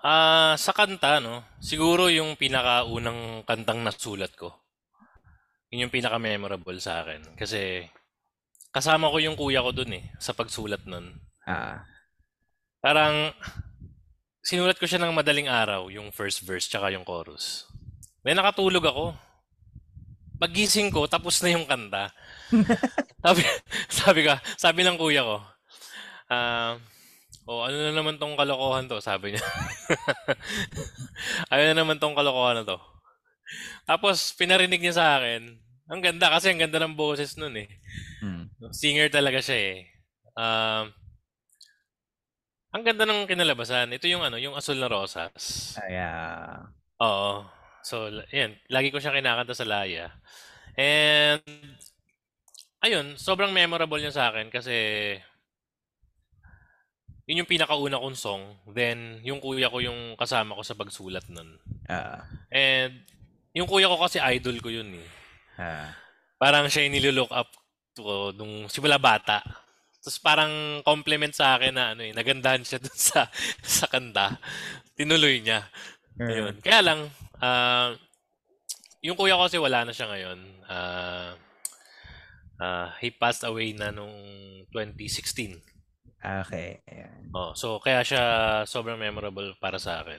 Ah, 0.00 0.56
sa 0.56 0.72
kanta, 0.72 1.20
no? 1.20 1.44
Siguro 1.60 2.08
yung 2.08 2.40
pinakaunang 2.40 3.44
kantang 3.44 3.84
nasulat 3.84 4.32
ko. 4.32 4.56
Yun 5.68 5.84
yung 5.84 5.92
pinaka-memorable 5.92 6.80
sa 6.80 7.04
akin. 7.04 7.36
Kasi 7.36 7.84
kasama 8.72 9.12
ko 9.12 9.20
yung 9.20 9.36
kuya 9.36 9.60
ko 9.60 9.76
dun 9.76 10.00
eh, 10.00 10.16
sa 10.16 10.32
pagsulat 10.32 10.88
nun. 10.88 11.12
Ah. 11.44 11.84
Parang 12.80 13.36
sinulat 14.40 14.80
ko 14.80 14.88
siya 14.88 15.02
ng 15.02 15.12
madaling 15.12 15.50
araw, 15.50 15.92
yung 15.92 16.08
first 16.08 16.40
verse 16.40 16.70
tsaka 16.70 16.94
yung 16.94 17.04
chorus. 17.04 17.68
May 18.24 18.32
nakatulog 18.32 18.86
ako. 18.86 19.25
Pagising 20.36 20.92
ko, 20.92 21.08
tapos 21.08 21.40
na 21.40 21.52
yung 21.56 21.64
kanta. 21.64 22.12
sabi, 23.24 23.42
sabi 23.88 24.20
ka, 24.24 24.34
sabi 24.60 24.80
ng 24.84 25.00
kuya 25.00 25.24
ko, 25.24 25.40
ah, 26.28 26.76
oh, 27.48 27.64
ano 27.64 27.76
na 27.76 27.92
naman 27.94 28.20
tong 28.20 28.36
kalokohan 28.36 28.84
to, 28.90 29.00
sabi 29.00 29.34
niya. 29.34 29.44
ano 31.52 31.62
na 31.62 31.74
naman 31.74 31.96
tong 31.96 32.12
kalokohan 32.12 32.60
na 32.60 32.68
to. 32.68 32.78
Tapos, 33.86 34.34
pinarinig 34.34 34.82
niya 34.82 34.98
sa 34.98 35.06
akin. 35.16 35.56
Ang 35.86 36.00
ganda, 36.02 36.28
kasi 36.34 36.50
ang 36.50 36.60
ganda 36.60 36.82
ng 36.82 36.98
boses 36.98 37.38
nun 37.38 37.54
eh. 37.56 37.70
Hmm. 38.18 38.50
Singer 38.74 39.06
talaga 39.06 39.38
siya 39.38 39.56
eh. 39.56 39.78
Um, 40.36 40.90
ang 42.76 42.82
ganda 42.84 43.08
ng 43.08 43.24
kinalabasan. 43.24 43.94
Ito 43.94 44.04
yung 44.10 44.20
ano, 44.20 44.36
yung 44.36 44.52
Asul 44.52 44.76
na 44.76 44.90
Rosas. 44.90 45.78
Ay, 45.80 45.96
ah. 45.96 46.68
Oo. 47.00 47.55
So, 47.86 48.10
yan. 48.34 48.58
Lagi 48.66 48.90
ko 48.90 48.98
siya 48.98 49.14
kinakanta 49.14 49.54
sa 49.54 49.62
Laya. 49.62 50.10
And, 50.74 51.38
ayun, 52.82 53.14
sobrang 53.14 53.54
memorable 53.54 54.02
niya 54.02 54.10
sa 54.10 54.34
akin 54.34 54.50
kasi 54.50 54.74
yun 57.30 57.46
yung 57.46 57.50
pinakauna 57.50 58.02
kong 58.02 58.18
song. 58.18 58.42
Then, 58.74 59.22
yung 59.22 59.38
kuya 59.38 59.70
ko 59.70 59.78
yung 59.78 60.18
kasama 60.18 60.58
ko 60.58 60.66
sa 60.66 60.74
pagsulat 60.74 61.30
nun. 61.30 61.62
Ah. 61.86 62.26
And, 62.50 63.06
yung 63.54 63.70
kuya 63.70 63.86
ko 63.86 64.02
kasi 64.02 64.18
idol 64.18 64.58
ko 64.58 64.66
yun 64.74 64.90
eh. 64.90 65.08
Ah. 65.54 65.94
Parang 66.42 66.66
siya 66.66 66.90
yung 66.90 66.98
nilulook 66.98 67.30
up 67.30 67.54
to 67.94 68.34
nung 68.34 68.66
simula 68.66 68.98
bata. 68.98 69.46
Tapos 70.02 70.18
parang 70.18 70.82
compliment 70.82 71.30
sa 71.30 71.54
akin 71.54 71.74
na 71.74 71.94
ano 71.94 72.02
eh, 72.02 72.10
nagandahan 72.10 72.66
siya 72.66 72.82
dun 72.82 72.98
sa, 72.98 73.30
sa 73.78 73.86
kanta. 73.86 74.42
Tinuloy 74.98 75.38
niya. 75.38 75.70
Ayun. 76.16 76.56
Kaya 76.64 76.80
lang, 76.80 77.00
ah, 77.42 77.92
yung 79.04 79.16
kuya 79.16 79.38
ko 79.38 79.46
kasi 79.46 79.58
wala 79.60 79.84
na 79.86 79.92
siya 79.92 80.10
ngayon. 80.10 80.38
Ah, 80.66 81.32
ah, 82.60 82.88
he 83.00 83.12
passed 83.12 83.44
away 83.44 83.72
na 83.76 83.92
nung 83.92 84.12
2016. 84.72 85.60
Okay. 86.26 86.82
Ayan. 86.90 87.30
Oh, 87.30 87.54
so 87.54 87.78
kaya 87.78 88.02
siya 88.02 88.22
sobrang 88.66 88.98
memorable 88.98 89.54
para 89.62 89.78
sa 89.78 90.02
akin. 90.02 90.18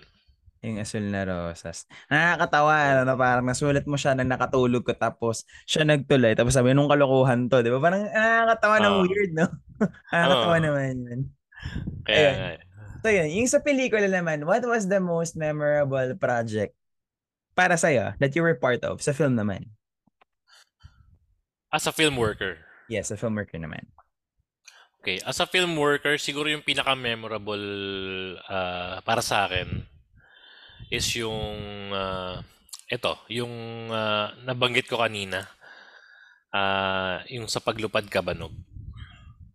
Yung 0.65 0.81
asul 0.81 1.05
na 1.13 1.21
rosas. 1.21 1.85
Nakakatawa, 2.09 2.73
ano, 2.73 3.01
na 3.05 3.13
parang 3.13 3.45
nasulat 3.45 3.85
mo 3.85 3.93
siya 3.93 4.17
nang 4.17 4.31
nakatulog 4.31 4.81
ko 4.81 4.95
tapos 4.97 5.45
siya 5.69 5.85
nagtuloy. 5.85 6.33
Tapos 6.33 6.57
sabi, 6.57 6.73
nung 6.73 6.89
kalokohan 6.89 7.45
to, 7.45 7.61
di 7.61 7.69
ba? 7.69 7.77
Parang 7.77 8.09
nakakatawa 8.09 8.75
ng 8.81 8.95
Oo. 8.97 9.03
weird, 9.05 9.31
no? 9.37 9.45
nakakatawa 10.11 10.57
Oo. 10.57 10.65
naman 10.65 10.95
yun. 10.97 11.21
Kaya 12.07 12.17
Ayun. 12.17 12.35
nga 12.39 12.49
eh. 12.57 12.61
So 13.05 13.07
yun, 13.13 13.29
yung 13.29 13.49
sa 13.51 13.61
pelikula 13.61 14.09
naman, 14.09 14.41
what 14.49 14.65
was 14.65 14.89
the 14.89 14.97
most 14.97 15.37
memorable 15.37 16.17
project 16.17 16.73
para 17.57 17.73
sa'yo 17.73 18.13
that 18.21 18.37
you 18.37 18.45
were 18.45 18.53
part 18.53 18.85
of 18.85 19.01
sa 19.01 19.17
film 19.17 19.33
naman? 19.33 19.73
As 21.73 21.89
a 21.89 21.91
film 21.91 22.15
worker. 22.15 22.61
Yes, 22.85 23.09
sa 23.09 23.17
film 23.17 23.33
worker 23.33 23.57
naman. 23.57 23.89
Okay, 25.01 25.17
as 25.25 25.41
a 25.41 25.49
film 25.49 25.73
worker, 25.73 26.21
siguro 26.21 26.47
yung 26.53 26.61
pinaka-memorable 26.61 27.65
ah, 28.45 29.01
para 29.01 29.25
sa 29.25 29.49
akin 29.49 29.81
is 30.93 31.09
yung 31.17 31.57
ah, 31.91 32.45
ito, 32.87 33.17
yung 33.33 33.51
ah, 33.89 34.31
nabanggit 34.45 34.85
ko 34.85 35.01
kanina. 35.01 35.49
Ah, 36.53 37.25
yung 37.27 37.49
sa 37.51 37.59
paglupad 37.59 38.05
kabanog. 38.07 38.53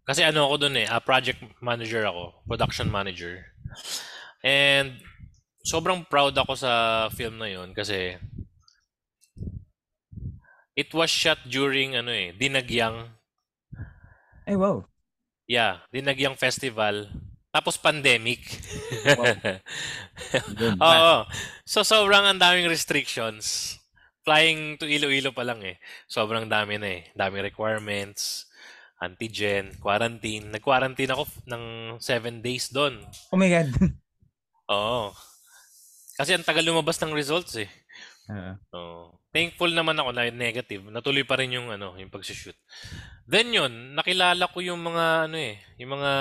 Kasi 0.03 0.27
ano 0.27 0.51
ako 0.51 0.67
doon 0.67 0.83
eh, 0.83 0.87
ah, 0.91 1.01
project 1.01 1.41
manager 1.63 2.05
ako, 2.05 2.45
production 2.45 2.91
manager. 2.91 3.47
And 4.43 4.99
sobrang 5.63 6.03
proud 6.07 6.35
ako 6.35 6.59
sa 6.59 6.73
film 7.15 7.39
na 7.39 7.49
yon 7.51 7.71
kasi 7.75 8.19
it 10.75 10.91
was 10.95 11.11
shot 11.11 11.39
during 11.47 11.95
ano 11.95 12.11
eh, 12.11 12.35
Dinagyang 12.35 13.11
Ay, 14.43 14.59
wow. 14.59 14.83
Yeah, 15.47 15.87
Dinagyang 15.95 16.35
Festival. 16.35 17.07
Tapos 17.53 17.77
pandemic. 17.77 18.43
Good. 20.59 20.81
Oo. 20.83 21.29
So 21.69 21.85
sobrang 21.85 22.25
ang 22.25 22.41
daming 22.41 22.67
restrictions. 22.67 23.77
Flying 24.25 24.81
to 24.81 24.89
Iloilo 24.89 25.31
pa 25.37 25.45
lang 25.45 25.61
eh. 25.63 25.77
Sobrang 26.09 26.49
dami 26.49 26.81
na 26.81 26.89
eh. 26.89 27.03
Daming 27.13 27.45
requirements, 27.45 28.49
antigen, 28.99 29.77
quarantine. 29.79 30.49
Nag-quarantine 30.49 31.13
ako 31.13 31.29
ng 31.47 31.65
7 32.01 32.41
days 32.41 32.73
doon. 32.73 33.05
Oh 33.31 33.39
my 33.39 33.51
God. 33.53 33.69
Oo. 34.73 35.13
Kasi 36.13 36.37
ang 36.37 36.45
tagal 36.45 36.65
lumabas 36.65 37.01
ng 37.01 37.13
results 37.17 37.57
eh. 37.57 37.71
Oo. 38.29 38.53
Oo. 38.77 39.03
Thankful 39.33 39.73
naman 39.73 39.97
ako 39.97 40.13
na 40.13 40.29
negative. 40.29 40.85
Natuloy 40.93 41.25
pa 41.25 41.41
rin 41.41 41.57
yung 41.57 41.73
ano, 41.73 41.97
yung 41.97 42.13
pag-shoot. 42.13 42.55
Then 43.25 43.49
yun, 43.49 43.97
nakilala 43.97 44.45
ko 44.53 44.61
yung 44.61 44.85
mga 44.85 45.31
ano 45.31 45.37
eh, 45.41 45.57
yung 45.81 45.97
mga 45.97 46.13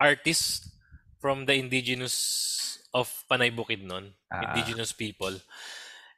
artists 0.00 0.72
from 1.20 1.44
the 1.44 1.54
indigenous 1.54 2.16
of 2.94 3.10
Panay 3.28 3.50
Bukidnon, 3.52 4.14
Ah. 4.32 4.40
indigenous 4.48 4.96
people. 4.96 5.34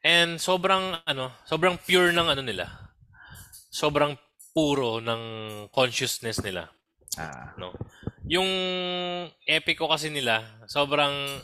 And 0.06 0.38
sobrang 0.38 1.02
ano, 1.02 1.34
sobrang 1.44 1.76
pure 1.82 2.14
ng 2.14 2.28
ano 2.30 2.42
nila. 2.46 2.70
Sobrang 3.70 4.14
puro 4.54 5.02
ng 5.02 5.22
consciousness 5.74 6.38
nila, 6.42 6.70
Ah. 7.18 7.54
no? 7.58 7.74
Yung 8.30 8.46
epic 9.44 9.82
ko 9.82 9.90
kasi 9.90 10.14
nila, 10.14 10.62
sobrang 10.70 11.42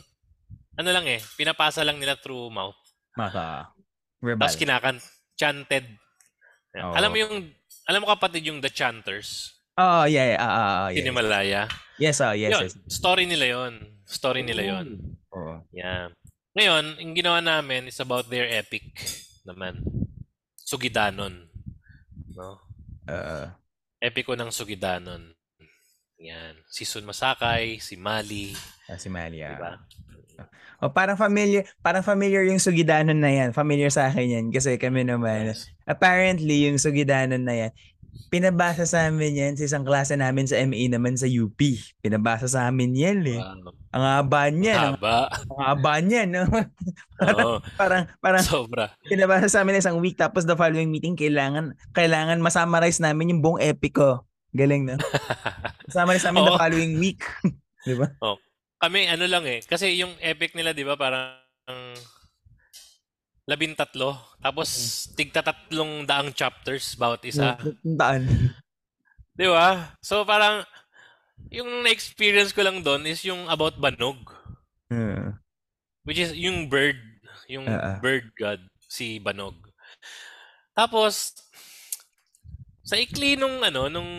ano 0.77 0.89
lang 0.93 1.05
eh, 1.09 1.19
pinapasa 1.35 1.81
lang 1.81 1.97
nila 1.97 2.15
through 2.21 2.53
mouth. 2.53 2.77
Maka. 3.17 3.73
Verbal. 4.21 4.45
Tapos 4.45 4.57
kinakan 4.57 4.97
chanted. 5.33 5.85
Oo. 6.77 6.93
Alam 6.93 7.09
mo 7.09 7.17
yung 7.17 7.35
alam 7.89 7.99
mo 8.03 8.07
kapatid 8.13 8.45
yung 8.45 8.59
The 8.61 8.69
Chanters, 8.69 9.57
Oh, 9.77 10.09
yeah, 10.09 10.33
yeah. 10.33 10.41
Ah, 10.41 10.49
ah, 10.49 10.57
ah, 10.57 10.87
yes. 10.89 11.05
Sinimalaya. 11.05 11.61
Yes, 12.01 12.17
oh, 12.25 12.33
yes, 12.33 12.49
Yun, 12.49 12.65
yes. 12.65 12.73
story 12.89 13.29
nila 13.29 13.45
yon. 13.45 13.73
Story 14.09 14.41
nila 14.41 14.65
yon. 14.65 14.97
Oo. 15.29 15.61
Yeah. 15.69 16.09
Ngayon, 16.57 16.97
yung 16.97 17.13
ginawa 17.13 17.45
namin 17.45 17.85
is 17.85 18.01
about 18.01 18.25
their 18.25 18.49
epic 18.49 18.89
naman. 19.45 19.85
Sugidanon. 20.57 21.45
No? 22.33 22.57
Uh, 23.05 23.53
Epic 24.01 24.25
ko 24.25 24.33
ng 24.33 24.49
Sugidanon. 24.49 25.37
Yan. 26.17 26.57
Si 26.73 26.81
Sun 26.81 27.05
Masakay, 27.05 27.77
si 27.77 27.93
Mali, 28.01 28.57
ah, 28.89 28.97
si 28.97 29.13
Malia. 29.13 29.53
diba? 29.53 29.77
Oh, 30.77 30.93
parang 30.93 31.17
familiar, 31.17 31.65
parang 31.81 32.05
familiar 32.05 32.45
yung 32.45 32.61
Sugidanon 32.61 33.17
na 33.17 33.33
yan. 33.33 33.49
Familiar 33.49 33.89
sa 33.89 34.13
akin 34.13 34.29
yan 34.29 34.45
kasi 34.53 34.77
kami 34.77 35.01
naman. 35.01 35.49
Yes. 35.49 35.73
Apparently, 35.89 36.69
yung 36.69 36.77
Sugidanon 36.77 37.41
na 37.41 37.53
yan, 37.57 37.71
pinabasa 38.27 38.83
sa 38.83 39.07
amin 39.07 39.33
yan 39.33 39.53
sa 39.55 39.65
isang 39.65 39.85
klase 39.87 40.13
namin 40.19 40.45
sa 40.45 40.59
ME 40.59 40.85
naman 40.91 41.15
sa 41.15 41.25
UP. 41.25 41.57
Pinabasa 42.03 42.45
sa 42.45 42.67
amin 42.67 42.93
yan 42.93 43.25
eh. 43.25 43.39
Wow. 43.41 43.73
Ang 43.97 44.03
haba 44.03 44.41
niyan. 44.51 44.77
Ang, 44.77 44.95
Haba. 44.99 45.17
ang 45.31 45.59
haba 45.63 45.93
niyan. 46.03 46.27
No? 46.29 46.43
Oo. 47.25 47.57
parang, 47.79 48.05
parang 48.21 48.43
Sobra. 48.43 48.93
pinabasa 49.07 49.49
sa 49.49 49.65
amin 49.65 49.79
isang 49.79 49.97
week 49.97 50.19
tapos 50.19 50.45
the 50.45 50.53
following 50.53 50.91
meeting 50.91 51.17
kailangan 51.17 51.73
kailangan 51.95 52.37
masummarize 52.37 53.01
namin 53.01 53.33
yung 53.33 53.41
buong 53.41 53.61
epic 53.63 53.97
ko. 53.97 54.21
Galing 54.53 54.85
na. 54.85 54.95
Summarize 55.93 56.25
namin 56.27 56.45
the 56.45 56.53
Oo. 56.53 56.61
following 56.61 56.93
week. 56.99 57.23
Di 57.87 57.95
ba? 57.95 58.11
Kami 58.77 59.09
ano 59.09 59.25
lang 59.25 59.45
eh. 59.49 59.59
Kasi 59.65 59.97
yung 59.97 60.13
epic 60.21 60.53
nila, 60.53 60.73
di 60.73 60.85
ba, 60.85 60.93
parang 60.93 61.41
labintatlo. 63.47 64.37
Tapos 64.43 64.69
tigta 65.15 65.39
tatlong 65.39 66.03
daang 66.03 66.35
chapters 66.35 66.99
bawat 66.99 67.23
isa. 67.23 67.55
Taan. 67.97 68.27
Di 69.31 69.47
ba? 69.47 69.95
So 70.03 70.27
parang 70.27 70.67
yung 71.47 71.87
na-experience 71.87 72.51
ko 72.51 72.61
lang 72.67 72.83
doon 72.83 73.07
is 73.07 73.23
yung 73.23 73.47
about 73.47 73.79
Banog. 73.79 74.19
Uh, 74.91 75.31
Which 76.03 76.19
is 76.19 76.35
yung 76.35 76.67
bird. 76.67 76.99
Yung 77.47 77.63
ah. 77.71 78.03
bird 78.03 78.27
god. 78.35 78.59
Si 78.91 79.19
Banog. 79.23 79.55
Tapos, 80.75 81.35
sa 82.83 82.99
ikli 82.99 83.39
nung 83.39 83.63
ano, 83.63 83.87
nung 83.87 84.11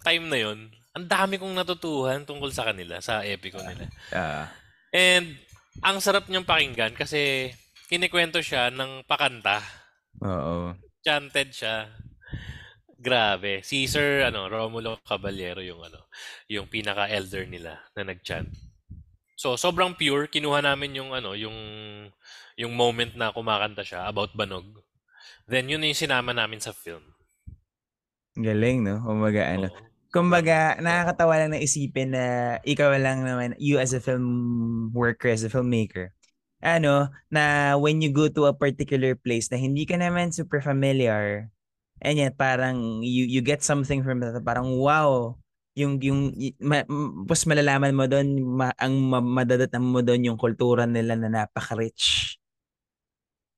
time 0.00 0.24
na 0.28 0.38
yon, 0.40 0.72
ang 0.90 1.06
dami 1.06 1.38
kong 1.38 1.54
natutuhan 1.54 2.26
tungkol 2.26 2.50
sa 2.50 2.66
kanila, 2.66 2.98
sa 2.98 3.22
epiko 3.22 3.62
nila. 3.62 3.86
Uh, 4.10 4.46
And 4.90 5.38
ang 5.86 6.02
sarap 6.02 6.26
niyang 6.26 6.46
pakinggan 6.46 6.98
kasi 6.98 7.50
kinikwento 7.86 8.42
siya 8.42 8.74
ng 8.74 9.06
pakanta. 9.06 9.62
Oo. 10.22 10.74
Chanted 11.00 11.54
siya. 11.54 11.94
Grabe. 12.98 13.62
Si 13.62 13.86
Sir 13.86 14.26
ano, 14.26 14.50
Romulo 14.50 14.98
Caballero 15.06 15.62
yung 15.62 15.80
ano, 15.80 16.10
yung 16.50 16.66
pinaka-elder 16.66 17.46
nila 17.46 17.80
na 17.96 18.02
nag-chant. 18.12 18.50
So, 19.40 19.56
sobrang 19.56 19.96
pure. 19.96 20.28
Kinuha 20.28 20.60
namin 20.60 21.00
yung 21.00 21.16
ano, 21.16 21.32
yung 21.32 21.56
yung 22.60 22.72
moment 22.76 23.16
na 23.16 23.32
kumakanta 23.32 23.80
siya 23.86 24.04
about 24.04 24.36
banog. 24.36 24.68
Then 25.48 25.70
yun 25.72 25.86
yung 25.86 25.96
sinama 25.96 26.36
namin 26.36 26.60
sa 26.60 26.76
film. 26.76 27.02
Galing, 28.36 28.84
no? 28.84 29.00
Kumbaga, 29.00 29.48
ano. 29.48 29.72
Oo. 29.72 29.89
Kumbaga, 30.10 30.74
nakakatawa 30.82 31.38
lang 31.38 31.54
na 31.54 31.62
isipin 31.62 32.10
na 32.18 32.58
ikaw 32.66 32.90
lang 32.98 33.22
naman, 33.22 33.54
you 33.62 33.78
as 33.78 33.94
a 33.94 34.02
film 34.02 34.90
worker, 34.90 35.30
as 35.30 35.46
a 35.46 35.50
filmmaker, 35.50 36.10
ano, 36.58 37.14
na 37.30 37.78
when 37.78 38.02
you 38.02 38.10
go 38.10 38.26
to 38.26 38.50
a 38.50 38.54
particular 38.54 39.14
place 39.14 39.46
na 39.54 39.58
hindi 39.62 39.86
ka 39.86 39.94
naman 39.94 40.34
super 40.34 40.58
familiar, 40.58 41.46
and 42.02 42.18
yet 42.18 42.34
parang 42.34 43.06
you, 43.06 43.22
you 43.22 43.38
get 43.38 43.62
something 43.62 44.02
from 44.02 44.18
that, 44.18 44.34
parang 44.42 44.74
wow, 44.82 45.38
yung 45.78 46.02
yung 46.02 46.34
ma, 46.58 46.82
mas 47.30 47.46
malalaman 47.46 47.94
mo 47.94 48.10
doon 48.10 48.28
ma, 48.42 48.74
ang 48.82 48.98
ma, 48.98 49.22
madadatan 49.22 49.78
mo 49.78 50.02
doon 50.02 50.34
yung 50.34 50.38
kultura 50.42 50.90
nila 50.90 51.14
na 51.14 51.30
napaka-rich. 51.30 52.39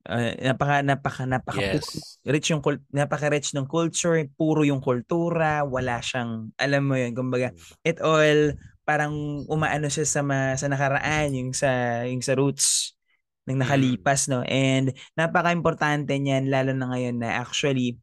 Uh, 0.02 0.34
napaka 0.42 0.82
napaka 0.82 1.22
napaka 1.30 1.78
Yes. 1.78 2.18
rich 2.26 2.50
yung 2.50 2.58
cul- 2.58 2.82
napaka-rich 2.90 3.54
ng 3.54 3.70
culture, 3.70 4.18
puro 4.34 4.66
yung 4.66 4.82
kultura, 4.82 5.62
wala 5.62 6.02
siyang 6.02 6.50
alam 6.58 6.82
mo 6.90 6.98
yun, 6.98 7.14
kumbaga 7.14 7.54
it 7.86 8.02
all 8.02 8.50
parang 8.82 9.46
umaano 9.46 9.86
siya 9.86 10.02
sa 10.02 10.20
ma, 10.26 10.58
sa 10.58 10.66
nakaraan, 10.66 11.30
yung 11.38 11.54
sa 11.54 12.02
yung 12.02 12.18
sa 12.18 12.34
roots 12.34 12.98
ng 13.46 13.62
nakalipas 13.62 14.26
no. 14.26 14.42
And 14.42 14.90
napaka-importante 15.14 16.18
niyan 16.18 16.50
lalo 16.50 16.74
na 16.74 16.90
ngayon 16.90 17.22
na 17.22 17.38
actually 17.38 17.98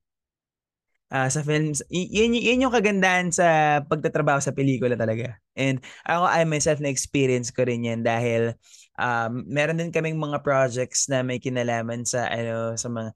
ah, 1.10 1.30
sa 1.30 1.41
films, 1.41 1.82
y- 1.89 2.10
yun, 2.10 2.34
yun 2.38 2.63
yung 2.65 2.74
kagandahan 2.74 3.30
sa 3.34 3.80
pagtatrabaho 3.86 4.39
sa 4.41 4.54
pelikula 4.54 4.93
talaga. 4.98 5.38
And 5.58 5.82
ako, 6.06 6.24
I 6.30 6.41
myself 6.45 6.80
na-experience 6.80 7.50
ko 7.54 7.65
rin 7.65 7.86
yan 7.86 8.02
dahil 8.06 8.54
um, 8.98 9.43
meron 9.50 9.78
din 9.82 9.91
kaming 9.93 10.17
mga 10.17 10.41
projects 10.45 11.10
na 11.10 11.22
may 11.26 11.41
kinalaman 11.41 12.06
sa, 12.06 12.30
ano, 12.30 12.78
sa 12.78 12.88
mga, 12.88 13.10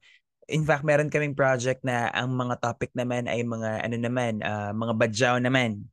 in 0.52 0.64
fact, 0.68 0.84
meron 0.84 1.14
kaming 1.14 1.38
project 1.38 1.82
na 1.88 2.12
ang 2.12 2.34
mga 2.36 2.60
topic 2.60 2.92
naman 2.98 3.30
ay 3.30 3.46
mga, 3.46 3.86
ano 3.86 3.96
naman, 3.98 4.42
ah, 4.44 4.74
mga 4.76 4.94
badyaw 4.98 5.36
naman. 5.40 5.86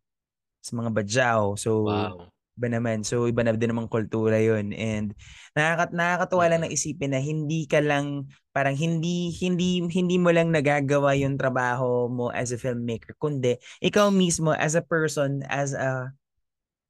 Sa 0.61 0.77
mga 0.77 0.91
badyaw. 0.93 1.57
So, 1.57 1.85
Wow. 1.89 2.29
Iba 2.61 2.69
naman. 2.69 3.01
So, 3.01 3.25
iba 3.25 3.41
na 3.41 3.57
din 3.57 3.73
naman 3.73 3.89
kultura 3.89 4.37
yun. 4.37 4.77
And 4.77 5.17
nakakat 5.57 5.97
nakakatuwa 5.97 6.45
lang 6.53 6.61
na 6.69 6.69
isipin 6.69 7.17
na 7.17 7.25
hindi 7.25 7.65
ka 7.65 7.81
lang, 7.81 8.29
parang 8.53 8.77
hindi, 8.77 9.33
hindi, 9.33 9.81
hindi 9.89 10.21
mo 10.21 10.29
lang 10.29 10.53
nagagawa 10.53 11.17
yung 11.17 11.41
trabaho 11.41 12.13
mo 12.13 12.29
as 12.29 12.53
a 12.53 12.61
filmmaker, 12.61 13.17
kundi 13.17 13.57
ikaw 13.81 14.13
mismo 14.13 14.53
as 14.53 14.77
a 14.77 14.85
person, 14.85 15.41
as 15.49 15.73
a, 15.73 16.13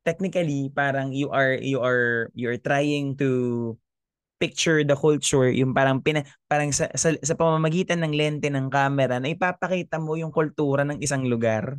technically, 0.03 0.75
parang 0.75 1.15
you 1.15 1.31
are, 1.31 1.55
you 1.55 1.79
are, 1.79 2.35
you 2.35 2.51
are 2.51 2.59
trying 2.59 3.15
to 3.15 3.79
picture 4.43 4.83
the 4.83 4.97
culture, 4.97 5.53
yung 5.53 5.77
parang 5.77 6.03
pina, 6.03 6.25
parang 6.51 6.73
sa, 6.75 6.89
sa, 6.97 7.13
sa 7.21 7.35
pamamagitan 7.37 8.01
ng 8.03 8.17
lente 8.17 8.49
ng 8.49 8.73
camera 8.73 9.21
na 9.21 9.29
ipapakita 9.31 10.01
mo 10.01 10.17
yung 10.17 10.33
kultura 10.33 10.83
ng 10.83 10.99
isang 10.99 11.29
lugar 11.29 11.79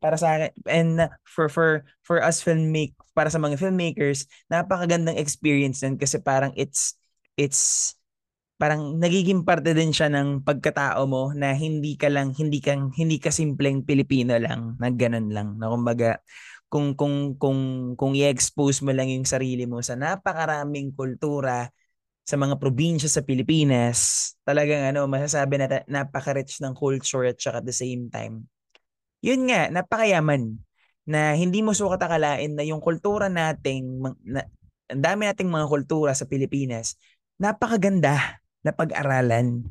para 0.00 0.16
sa 0.16 0.48
and 0.66 1.06
for 1.28 1.46
for 1.52 1.84
for 2.00 2.24
us 2.24 2.40
filmmake 2.40 2.96
para 3.12 3.28
sa 3.28 3.36
mga 3.36 3.60
filmmakers 3.60 4.24
napakagandang 4.48 5.20
experience 5.20 5.84
din 5.84 6.00
kasi 6.00 6.18
parang 6.18 6.50
it's 6.56 6.96
it's 7.36 7.94
parang 8.60 9.00
nagiging 9.00 9.40
parte 9.40 9.72
din 9.72 9.88
siya 9.88 10.12
ng 10.12 10.44
pagkatao 10.44 11.08
mo 11.08 11.32
na 11.32 11.56
hindi 11.56 11.96
ka 11.96 12.12
lang 12.12 12.36
hindi 12.36 12.60
ka 12.60 12.76
hindi 12.92 13.16
ka 13.16 13.32
simpleng 13.32 13.84
Pilipino 13.84 14.36
lang 14.36 14.76
na 14.76 14.92
ganun 14.92 15.32
lang 15.32 15.56
na 15.56 15.72
kumbaga 15.72 16.20
kung 16.68 16.92
kung 16.92 17.40
kung 17.40 17.92
kung 17.96 18.12
i-expose 18.12 18.84
mo 18.84 18.92
lang 18.92 19.08
yung 19.08 19.24
sarili 19.24 19.64
mo 19.64 19.80
sa 19.80 19.96
napakaraming 19.96 20.92
kultura 20.92 21.72
sa 22.28 22.36
mga 22.36 22.60
probinsya 22.60 23.08
sa 23.08 23.24
Pilipinas 23.24 24.32
talagang 24.44 24.92
ano 24.92 25.08
masasabi 25.08 25.56
na 25.56 25.80
napaka-rich 25.88 26.60
ng 26.60 26.76
culture 26.76 27.26
at 27.26 27.40
saka 27.40 27.64
at 27.64 27.66
the 27.66 27.74
same 27.74 28.12
time 28.12 28.44
yun 29.20 29.48
nga, 29.48 29.68
napakayaman 29.68 30.56
na 31.08 31.36
hindi 31.36 31.60
mo 31.60 31.72
sukat 31.72 32.00
akalain 32.00 32.52
na 32.56 32.64
yung 32.64 32.80
kultura 32.80 33.28
nating, 33.28 34.00
na, 34.24 34.44
ang 34.90 35.02
dami 35.02 35.28
nating 35.28 35.48
mga 35.48 35.66
kultura 35.70 36.12
sa 36.12 36.26
Pilipinas, 36.26 36.96
napakaganda 37.40 38.40
na 38.60 38.72
pag-aralan. 38.74 39.64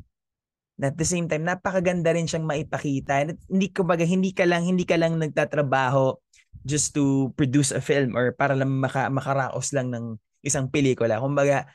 At 0.80 0.96
the 0.96 1.04
same 1.04 1.28
time, 1.28 1.44
napakaganda 1.44 2.16
rin 2.16 2.24
siyang 2.24 2.48
maipakita. 2.48 3.20
And 3.20 3.36
hindi 3.52 3.68
ko 3.68 3.84
baga, 3.84 4.02
hindi 4.02 4.32
ka 4.32 4.48
lang, 4.48 4.64
hindi 4.64 4.88
ka 4.88 4.96
lang 4.96 5.20
nagtatrabaho 5.20 6.16
just 6.64 6.96
to 6.96 7.30
produce 7.36 7.70
a 7.70 7.84
film 7.84 8.16
or 8.16 8.32
para 8.32 8.56
lang 8.56 8.72
maka, 8.80 9.12
makaraos 9.12 9.76
lang 9.76 9.92
ng 9.92 10.16
isang 10.40 10.72
pelikula. 10.72 11.20
Kumbaga, 11.20 11.68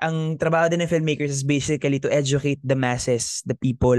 ang 0.00 0.40
trabaho 0.40 0.72
din 0.72 0.80
ng 0.80 0.90
filmmakers 0.90 1.30
is 1.30 1.44
basically 1.44 2.00
to 2.00 2.08
educate 2.08 2.58
the 2.64 2.74
masses, 2.74 3.44
the 3.44 3.54
people 3.54 3.98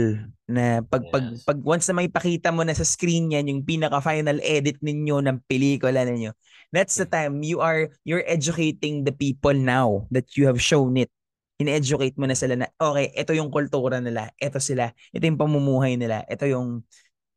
na 0.50 0.82
pag 0.82 1.06
pag, 1.14 1.24
Yes. 1.24 1.46
pag 1.46 1.60
once 1.62 1.86
na 1.88 2.02
maipakita 2.02 2.50
mo 2.50 2.66
na 2.66 2.74
sa 2.74 2.84
screen 2.84 3.30
yan 3.32 3.48
yung 3.48 3.62
pinaka 3.62 4.02
final 4.02 4.42
edit 4.42 4.82
ninyo 4.82 5.22
ng 5.22 5.38
pelikula 5.46 6.04
ninyo. 6.04 6.34
That's 6.74 6.98
the 6.98 7.06
time 7.06 7.46
you 7.46 7.62
are 7.62 7.94
you're 8.04 8.26
educating 8.26 9.06
the 9.06 9.14
people 9.14 9.54
now 9.54 10.10
that 10.10 10.34
you 10.34 10.50
have 10.50 10.58
shown 10.58 10.98
it. 10.98 11.14
In-educate 11.62 12.18
mo 12.18 12.26
na 12.26 12.34
sila 12.34 12.58
na 12.58 12.68
okay, 12.82 13.14
ito 13.14 13.32
yung 13.38 13.54
kultura 13.54 14.02
nila, 14.02 14.34
ito 14.42 14.58
sila, 14.58 14.90
ito 15.14 15.24
yung 15.24 15.38
pamumuhay 15.38 15.96
nila, 15.96 16.26
ito 16.26 16.50
yung 16.50 16.82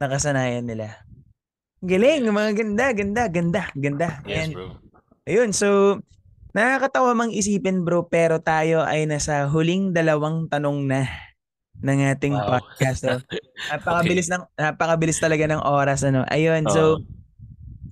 nakasanayan 0.01 0.65
nila. 0.65 0.97
Galing, 1.85 2.25
mga 2.33 2.53
ganda, 2.57 2.87
ganda, 2.97 3.23
ganda, 3.29 3.63
ganda. 3.77 4.09
Yes, 4.25 4.49
And 4.49 4.51
bro. 4.57 4.67
Ayun, 5.29 5.51
so 5.53 6.01
nakakatawa 6.57 7.13
mang 7.13 7.33
isipin 7.37 7.85
bro 7.85 8.09
pero 8.09 8.41
tayo 8.41 8.81
ay 8.81 9.05
nasa 9.05 9.45
huling 9.45 9.93
dalawang 9.93 10.49
tanong 10.49 10.89
na 10.89 11.05
ng 11.85 12.01
ating 12.17 12.33
Wow. 12.33 12.57
podcast. 12.57 13.05
No? 13.05 13.21
Napakabilis 13.71 14.33
ng 14.33 14.43
napakabilis 14.57 15.21
talaga 15.21 15.45
ng 15.45 15.61
oras 15.61 16.01
ano. 16.01 16.25
Ayun, 16.33 16.65
so 16.73 16.97
Oo. 16.97 17.05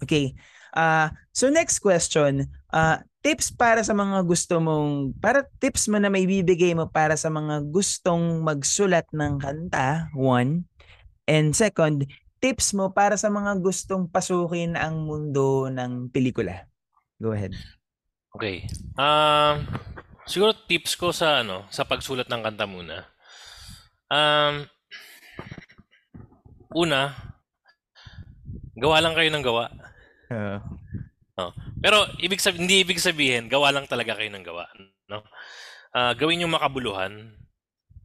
okay. 0.00 0.32
Ah, 0.72 1.12
so 1.30 1.52
next 1.52 1.78
question, 1.84 2.48
ah 2.72 3.04
tips 3.24 3.48
para 3.48 3.80
sa 3.80 3.96
mga 3.96 4.20
gusto 4.28 4.60
mong 4.60 5.16
para 5.16 5.48
tips 5.56 5.88
mo 5.88 5.96
na 5.96 6.12
may 6.12 6.28
bibigay 6.28 6.76
mo 6.76 6.92
para 6.92 7.16
sa 7.16 7.32
mga 7.32 7.64
gustong 7.72 8.44
magsulat 8.44 9.08
ng 9.16 9.40
kanta, 9.40 10.12
one. 10.12 10.68
And 11.24 11.56
second, 11.56 12.04
tips 12.44 12.76
mo 12.76 12.92
para 12.92 13.16
sa 13.16 13.32
mga 13.32 13.64
gustong 13.64 14.12
pasukin 14.12 14.76
ang 14.76 15.08
mundo 15.08 15.72
ng 15.72 16.12
pelikula. 16.12 16.68
Go 17.16 17.32
ahead. 17.32 17.56
Okay. 18.34 18.66
Um, 18.98 19.62
siguro 20.26 20.50
tips 20.66 20.98
ko 20.98 21.14
sa 21.14 21.46
ano, 21.46 21.70
sa 21.70 21.86
pagsulat 21.86 22.26
ng 22.26 22.42
kanta 22.42 22.66
muna. 22.66 23.06
Um, 24.10 24.66
una, 26.74 27.14
gawa 28.74 28.98
lang 28.98 29.14
kayo 29.14 29.30
ng 29.30 29.44
gawa. 29.46 29.70
Oo. 31.38 31.50
Pero 31.78 32.10
ibig 32.18 32.42
sabi, 32.42 32.62
hindi 32.62 32.82
ibig 32.82 32.98
sabihin 32.98 33.46
gawa 33.46 33.70
lang 33.70 33.86
talaga 33.86 34.18
kayo 34.18 34.30
ng 34.34 34.44
gawa, 34.46 34.66
no? 35.10 35.22
Ah, 35.94 36.14
gawin 36.18 36.42
yung 36.42 36.54
makabuluhan. 36.58 37.38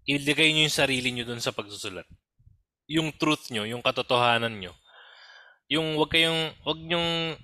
Ilagay 0.05 0.53
niyo 0.53 0.69
yung 0.69 0.77
sarili 0.77 1.09
niyo 1.09 1.25
doon 1.25 1.41
sa 1.41 1.53
pagsusulat. 1.53 2.05
Yung 2.85 3.13
truth 3.17 3.49
niyo, 3.49 3.65
yung 3.65 3.81
katotohanan 3.81 4.61
niyo. 4.61 4.77
Yung 5.69 5.97
wag 5.97 6.13
kayong 6.13 6.53
wag 6.65 6.79
yung 6.85 7.37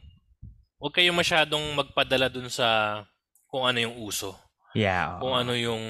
wag 0.86 0.94
kayong 0.94 1.18
masyadong 1.18 1.66
magpadala 1.74 2.30
doon 2.30 2.46
sa 2.46 3.02
kung 3.50 3.66
ano 3.66 3.82
yung 3.82 3.98
uso. 4.06 4.38
Yeah. 4.78 5.18
Kung 5.18 5.34
ano 5.34 5.58
yung 5.58 5.82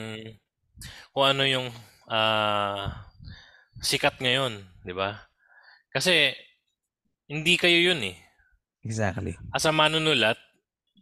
kung 1.11 1.35
ano 1.35 1.43
yung 1.43 1.67
ah, 2.07 3.03
sikat 3.83 4.23
ngayon, 4.23 4.63
'di 4.87 4.95
ba? 4.95 5.19
Kasi 5.91 6.31
hindi 7.27 7.59
kayo 7.59 7.75
yun 7.91 7.99
eh 8.07 8.15
Exactly. 8.87 9.35
as 9.51 9.67
a 9.67 9.73
manunulat, 9.75 10.39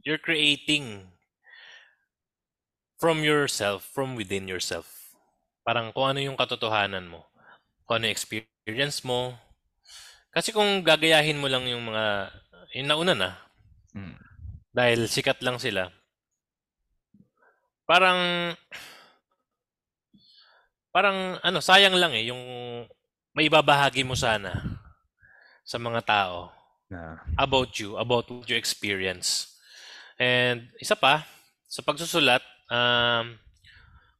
you're 0.02 0.22
creating 0.22 1.06
from 2.98 3.22
yourself, 3.22 3.86
from 3.86 4.16
within 4.16 4.48
yourself. 4.48 5.14
Parang 5.68 5.91
kung 5.91 6.16
ano 6.16 6.20
yung 6.24 6.39
katotohanan 6.39 7.12
mo, 7.12 7.28
kung 7.84 8.00
ano 8.00 8.08
yung 8.08 8.16
experience 8.16 9.04
mo. 9.04 9.36
Kasi 10.32 10.56
kung 10.56 10.82
gagayahin 10.82 11.38
mo 11.38 11.52
lang 11.52 11.68
yung 11.68 11.84
mga, 11.91 12.32
yung 12.80 12.88
nauna 12.88 13.14
na, 13.14 13.30
Mm. 13.94 14.18
dahil 14.74 15.06
sikat 15.06 15.38
lang 15.46 15.62
sila, 15.62 15.94
parang, 17.86 18.54
parang 20.89 21.38
ano, 21.46 21.62
sayang 21.62 21.94
lang 21.94 22.18
eh, 22.18 22.34
yung, 22.34 22.41
may 23.34 23.50
ibabahagi 23.50 24.06
mo 24.06 24.14
sana 24.14 24.62
sa 25.66 25.82
mga 25.82 26.02
tao 26.06 26.54
Ah, 26.94 27.18
about 27.41 27.74
you, 27.82 27.98
about 27.98 28.30
what 28.30 28.46
you 28.46 28.54
experience. 28.54 29.58
And 30.22 30.70
isa 30.78 30.94
pa, 30.94 31.26
sa 31.66 31.82
pagsusulat, 31.82 32.46
um, 32.70 33.34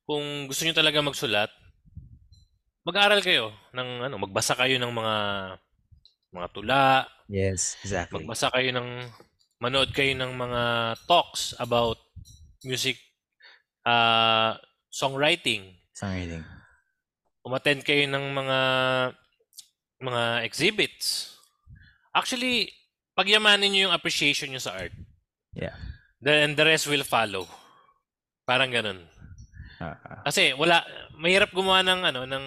kung 0.09 0.49
gusto 0.49 0.65
niyo 0.65 0.74
talaga 0.74 0.97
magsulat, 1.05 1.53
mag-aral 2.82 3.21
kayo 3.21 3.53
ng 3.78 4.09
ano, 4.09 4.15
magbasa 4.17 4.57
kayo 4.57 4.82
ng 4.82 4.89
mga 4.89 5.15
mga 6.34 6.47
tula, 6.49 7.05
yes, 7.30 7.78
exactly. 7.86 8.26
magbasa 8.26 8.49
kayo 8.49 8.74
ng 8.74 8.89
manood 9.64 9.95
kayo 9.95 10.11
ng 10.11 10.36
mga 10.36 10.61
talks 11.07 11.55
about 11.55 11.95
music 12.68 12.99
uh, 13.88 14.59
songwriting. 14.91 15.80
Songwriting. 15.95 16.43
Umattend 17.47 17.88
kayo 17.88 18.03
ng 18.11 18.26
mga 18.36 18.59
mga 20.03 20.24
exhibits. 20.43 21.39
Actually, 22.11 22.68
pagyamanin 23.16 23.72
niyo 23.72 23.82
yung 23.88 23.95
appreciation 23.95 24.51
niyo 24.51 24.59
sa 24.59 24.76
art. 24.76 24.91
Yeah. 25.55 25.80
Then 26.20 26.59
the 26.59 26.68
rest 26.68 26.91
will 26.91 27.07
follow. 27.07 27.47
Parang 28.43 28.68
ganun. 28.68 29.07
Ah, 29.80 29.95
ah. 30.03 30.22
Kasi 30.28 30.51
wala 30.59 30.84
mahirap 31.16 31.55
gumawa 31.55 31.80
ng 31.88 32.01
ano 32.03 32.22
ng 32.28 32.45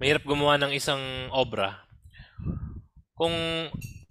mahirap 0.00 0.24
gumawa 0.24 0.56
ng 0.56 0.72
isang 0.72 1.00
obra 1.32 1.84
kung 3.12 3.32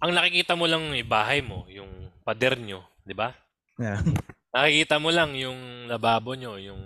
ang 0.01 0.11
nakikita 0.11 0.57
mo 0.57 0.65
lang 0.65 0.81
yung 0.89 1.05
bahay 1.05 1.45
mo, 1.45 1.69
yung 1.69 2.09
pader 2.25 2.57
nyo, 2.57 2.81
di 3.05 3.13
ba? 3.13 3.31
Yeah. 3.77 4.01
Nakikita 4.55 4.97
mo 4.97 5.13
lang 5.13 5.31
yung 5.37 5.87
lababo 5.87 6.33
nyo, 6.35 6.57
yung 6.57 6.81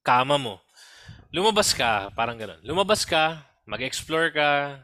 kama 0.00 0.38
mo. 0.38 0.62
Lumabas 1.34 1.74
ka, 1.74 2.08
parang 2.14 2.38
ganun. 2.38 2.62
Lumabas 2.62 3.02
ka, 3.02 3.42
mag-explore 3.66 4.30
ka, 4.30 4.80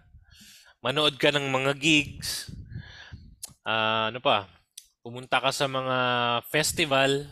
manood 0.83 1.15
ka 1.17 1.31
ng 1.31 1.47
mga 1.47 1.73
gigs, 1.79 2.51
ah, 3.63 4.11
ano 4.11 4.19
pa, 4.19 4.51
pumunta 5.01 5.39
ka 5.39 5.55
sa 5.55 5.71
mga 5.71 5.97
festival, 6.51 7.31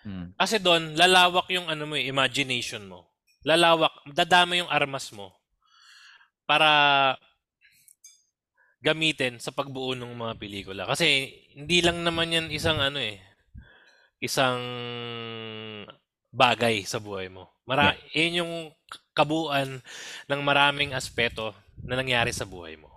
Mm. 0.00 0.32
kasi 0.32 0.56
doon, 0.56 0.96
lalawak 0.96 1.44
yung 1.52 1.68
ano 1.68 1.84
mo, 1.84 1.92
eh, 1.92 2.08
imagination 2.08 2.80
mo. 2.88 3.12
Lalawak, 3.44 3.92
dadama 4.08 4.56
yung 4.56 4.72
armas 4.72 5.12
mo 5.12 5.28
para 6.48 6.66
gamitin 8.80 9.36
sa 9.36 9.52
pagbuo 9.52 9.92
ng 9.92 10.16
mga 10.16 10.34
pelikula. 10.40 10.82
Kasi 10.88 11.28
hindi 11.56 11.84
lang 11.84 12.00
naman 12.00 12.32
yan 12.32 12.46
isang 12.48 12.80
ano 12.80 12.96
eh, 12.96 13.20
isang 14.20 14.60
bagay 16.32 16.84
sa 16.88 17.00
buhay 17.00 17.28
mo. 17.28 17.52
Mara 17.68 17.94
yun 18.16 18.44
yung 18.44 18.52
kabuuan 19.12 19.84
ng 20.26 20.40
maraming 20.40 20.96
aspeto 20.96 21.52
na 21.84 21.96
nangyari 21.96 22.32
sa 22.32 22.48
buhay 22.48 22.76
mo. 22.80 22.88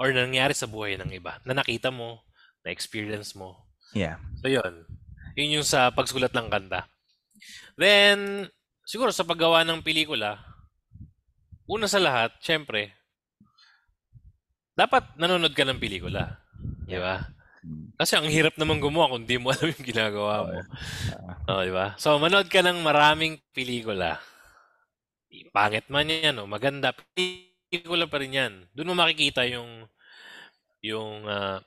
Or 0.00 0.10
na 0.10 0.24
nangyari 0.24 0.56
sa 0.56 0.66
buhay 0.66 0.96
ng 0.96 1.12
iba. 1.12 1.38
Na 1.44 1.52
nakita 1.52 1.92
mo, 1.92 2.24
na 2.64 2.72
experience 2.72 3.36
mo. 3.36 3.68
Yeah. 3.92 4.16
So, 4.40 4.48
yun. 4.48 4.88
Yun 5.36 5.60
yung 5.60 5.66
sa 5.66 5.92
pagsulat 5.92 6.32
ng 6.32 6.48
kanta. 6.48 6.88
Then, 7.76 8.48
siguro 8.88 9.12
sa 9.12 9.28
paggawa 9.28 9.60
ng 9.64 9.84
pelikula, 9.84 10.40
una 11.68 11.84
sa 11.84 12.00
lahat, 12.00 12.32
syempre, 12.40 12.96
dapat 14.80 15.04
nanonood 15.20 15.52
ka 15.52 15.68
ng 15.68 15.76
pelikula. 15.76 16.40
Di 16.88 16.96
ba? 16.96 17.20
Mm. 17.60 18.00
Kasi 18.00 18.16
ang 18.16 18.32
hirap 18.32 18.56
naman 18.56 18.80
gumawa 18.80 19.12
kung 19.12 19.28
di 19.28 19.36
mo 19.36 19.52
alam 19.52 19.68
yung 19.68 19.84
ginagawa 19.84 20.34
mo. 20.48 20.50
Oh, 21.50 21.66
di 21.66 21.74
ba? 21.74 21.98
So, 21.98 22.14
manood 22.22 22.46
ka 22.46 22.62
ng 22.62 22.78
maraming 22.78 23.42
pelikula. 23.50 24.22
Pangit 25.50 25.90
man 25.90 26.06
yan, 26.06 26.38
o 26.38 26.46
maganda. 26.46 26.94
Pelikula 26.94 28.06
pa 28.06 28.22
rin 28.22 28.38
yan. 28.38 28.52
Doon 28.70 28.94
mo 28.94 29.02
makikita 29.02 29.42
yung 29.50 29.90
yung 30.78 31.26
ah, 31.26 31.58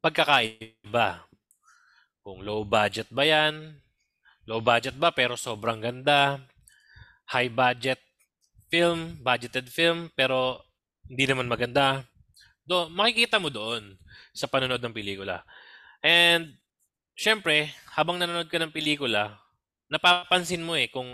pagkakaiba. 0.00 1.28
Kung 2.24 2.40
low 2.40 2.64
budget 2.64 3.12
ba 3.12 3.28
yan? 3.28 3.78
Low 4.48 4.64
budget 4.64 4.96
ba 4.96 5.12
pero 5.12 5.36
sobrang 5.36 5.76
ganda? 5.76 6.40
High 7.28 7.52
budget 7.52 8.00
film, 8.72 9.20
budgeted 9.20 9.68
film 9.68 10.08
pero 10.16 10.64
hindi 11.04 11.28
naman 11.28 11.52
maganda. 11.52 12.04
Do, 12.68 12.92
makikita 12.92 13.40
mo 13.40 13.48
doon 13.48 13.96
sa 14.36 14.44
panonood 14.44 14.84
ng 14.84 14.92
pelikula. 14.92 15.40
And 16.04 16.52
syempre, 17.16 17.72
habang 17.96 18.20
nanonood 18.20 18.52
ka 18.52 18.60
ng 18.60 18.76
pelikula, 18.76 19.40
napapansin 19.88 20.60
mo 20.60 20.76
eh 20.76 20.92
kung 20.92 21.08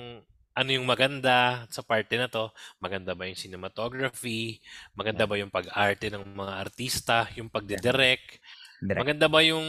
ano 0.55 0.71
yung 0.71 0.87
maganda 0.87 1.67
sa 1.71 1.83
parte 1.83 2.15
na 2.15 2.31
to. 2.31 2.51
Maganda 2.79 3.15
ba 3.15 3.27
yung 3.27 3.39
cinematography? 3.39 4.63
Maganda 4.95 5.27
ba 5.27 5.35
yung 5.35 5.51
pag-arte 5.51 6.11
ng 6.11 6.27
mga 6.31 6.53
artista? 6.59 7.27
Yung 7.35 7.51
pagdidirect? 7.51 8.39
direct. 8.79 8.99
Maganda 9.03 9.27
ba 9.27 9.43
yung 9.43 9.67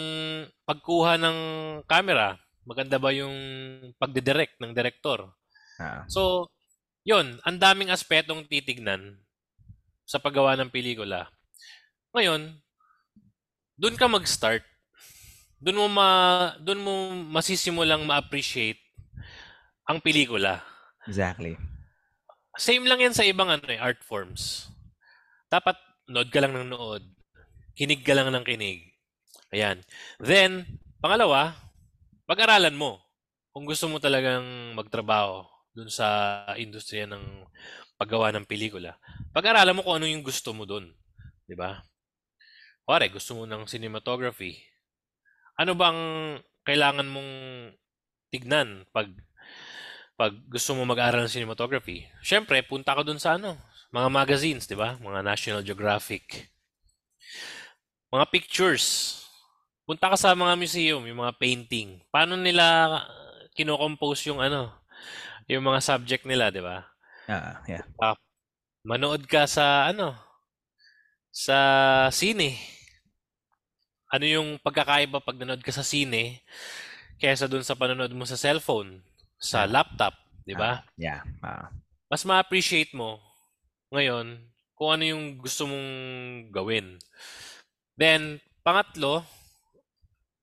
pagkuha 0.65 1.17
ng 1.17 1.37
camera? 1.89 2.37
Maganda 2.65 3.01
ba 3.01 3.09
yung 3.13 3.33
pagdidirect 3.97 4.61
ng 4.61 4.73
director? 4.73 5.29
Ah, 5.81 6.05
So, 6.05 6.49
yon 7.01 7.41
ang 7.45 7.57
daming 7.57 7.89
aspetong 7.89 8.45
titignan 8.45 9.21
sa 10.05 10.21
paggawa 10.21 10.53
ng 10.57 10.69
pelikula. 10.69 11.34
Ngayon, 12.15 12.55
doon 13.75 13.99
ka 13.99 14.07
mag-start. 14.07 14.63
Doon 15.59 15.83
mo 15.83 15.87
ma 15.91 16.09
doon 16.63 16.79
mo 16.79 16.93
masisimulang 17.27 18.07
ma-appreciate 18.07 18.79
ang 19.83 19.99
pelikula. 19.99 20.63
exactly. 21.03 21.59
Same 22.55 22.87
lang 22.87 23.03
yan 23.03 23.11
sa 23.11 23.27
ibang 23.27 23.51
ano, 23.51 23.67
eh, 23.67 23.75
art 23.75 23.99
forms. 23.99 24.71
Dapat 25.51 25.75
nood 26.07 26.31
ka 26.31 26.39
lang 26.39 26.55
ng 26.55 26.71
nood. 26.71 27.03
Kinig 27.75 27.99
ka 27.99 28.15
lang 28.15 28.31
ng 28.31 28.47
kinig. 28.47 28.95
Ayan. 29.51 29.83
Then, 30.23 30.63
pangalawa, 31.03 31.51
pag-aralan 32.23 32.79
mo. 32.79 33.03
Kung 33.51 33.67
gusto 33.67 33.91
mo 33.91 33.99
talagang 33.99 34.71
magtrabaho 34.71 35.43
dun 35.75 35.91
sa 35.91 36.07
industriya 36.55 37.11
ng 37.11 37.43
paggawa 37.99 38.31
ng 38.31 38.47
pelikula. 38.47 38.95
Pag-aralan 39.35 39.75
mo 39.75 39.83
kung 39.83 39.99
ano 39.99 40.07
yung 40.07 40.23
gusto 40.23 40.55
mo 40.55 40.63
dun. 40.63 40.95
Di 41.43 41.59
ba? 41.59 41.83
Pare, 42.85 43.09
gusto 43.09 43.33
mo 43.33 43.43
ng 43.49 43.65
cinematography. 43.65 44.61
Ano 45.57 45.73
bang 45.73 45.99
kailangan 46.61 47.09
mong 47.09 47.31
tignan 48.29 48.85
pag 48.93 49.09
pag 50.13 50.31
gusto 50.45 50.77
mo 50.77 50.85
mag-aral 50.85 51.25
ng 51.25 51.33
cinematography? 51.33 52.05
Siyempre, 52.21 52.61
punta 52.61 52.93
ka 52.93 53.01
dun 53.01 53.17
sa 53.17 53.41
ano, 53.41 53.57
mga 53.89 54.09
magazines, 54.13 54.69
di 54.69 54.77
ba? 54.77 55.01
Mga 55.01 55.25
National 55.25 55.61
Geographic. 55.65 56.53
Mga 58.13 58.25
pictures. 58.29 58.85
Punta 59.89 60.13
ka 60.13 60.17
sa 60.17 60.37
mga 60.37 60.53
museum, 60.53 61.01
yung 61.09 61.25
mga 61.25 61.35
painting. 61.41 62.05
Paano 62.13 62.37
nila 62.37 63.01
kinocompose 63.57 64.29
yung 64.29 64.45
ano, 64.45 64.69
yung 65.49 65.65
mga 65.65 65.81
subject 65.81 66.23
nila, 66.29 66.53
di 66.53 66.61
ba? 66.61 66.85
Ah, 67.25 67.65
yeah. 67.65 67.81
Manood 68.85 69.25
ka 69.25 69.49
sa 69.49 69.89
ano, 69.89 70.13
sa 71.33 71.57
sine. 72.13 72.74
Ano 74.15 74.25
yung 74.25 74.49
pagkakaiba 74.63 75.19
pag 75.19 75.35
nanood 75.35 75.59
ka 75.59 75.75
sa 75.75 75.83
sine 75.83 76.39
kaysa 77.19 77.51
dun 77.51 77.67
sa 77.67 77.75
panonood 77.75 78.15
mo 78.15 78.23
sa 78.23 78.39
cellphone, 78.39 79.03
sa 79.35 79.67
laptop, 79.67 80.15
di 80.47 80.55
ba? 80.55 80.79
Ah, 80.79 80.87
yeah. 80.95 81.19
Ah, 81.43 81.67
Mas 82.07 82.23
ma-appreciate 82.23 82.95
mo 82.95 83.19
ngayon 83.91 84.39
kung 84.79 84.89
ano 84.95 85.03
yung 85.03 85.23
gusto 85.43 85.67
mong 85.67 85.89
gawin. 86.55 86.95
Then, 87.99 88.39
pangatlo, 88.63 89.27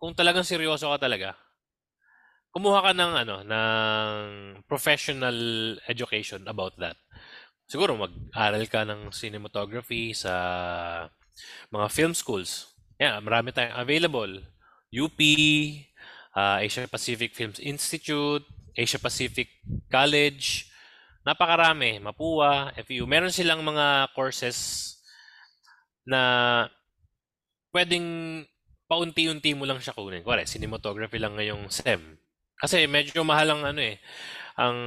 kung 0.01 0.13
talagang 0.13 0.45
seryoso 0.45 0.93
ka 0.93 0.99
talaga, 1.09 1.33
kumuha 2.53 2.85
ka 2.85 2.93
ng 2.93 3.13
ano, 3.25 3.37
ng 3.49 4.21
professional 4.69 5.37
education 5.89 6.45
about 6.45 6.77
that. 6.77 6.97
Siguro 7.69 7.97
mag-aral 7.97 8.65
ka 8.69 8.85
ng 8.85 9.13
cinematography 9.13 10.13
sa 10.13 10.35
mga 11.73 11.87
film 11.93 12.13
schools. 12.15 12.72
Yeah, 13.03 13.19
marami 13.19 13.51
tayong 13.51 13.75
available. 13.83 14.33
UP, 14.95 15.19
uh, 16.39 16.63
Asia 16.63 16.87
Pacific 16.87 17.35
Films 17.35 17.59
Institute, 17.59 18.47
Asia 18.79 19.03
Pacific 19.03 19.51
College, 19.91 20.71
napakarami, 21.27 21.99
Mapua, 21.99 22.71
FU. 22.87 23.03
Meron 23.11 23.35
silang 23.35 23.67
mga 23.67 24.07
courses 24.15 24.87
na 26.07 26.23
pwedeng 27.75 28.07
paunti-unti 28.87 29.51
mo 29.59 29.67
lang 29.67 29.83
siya 29.83 29.99
kunin. 29.99 30.23
Kuwari, 30.23 30.47
cinematography 30.47 31.19
lang 31.19 31.35
ngayong 31.35 31.75
SEM. 31.75 32.23
Kasi 32.55 32.87
medyo 32.87 33.27
mahal 33.27 33.51
ang 33.51 33.67
ano 33.67 33.83
eh, 33.83 33.99
ang 34.55 34.79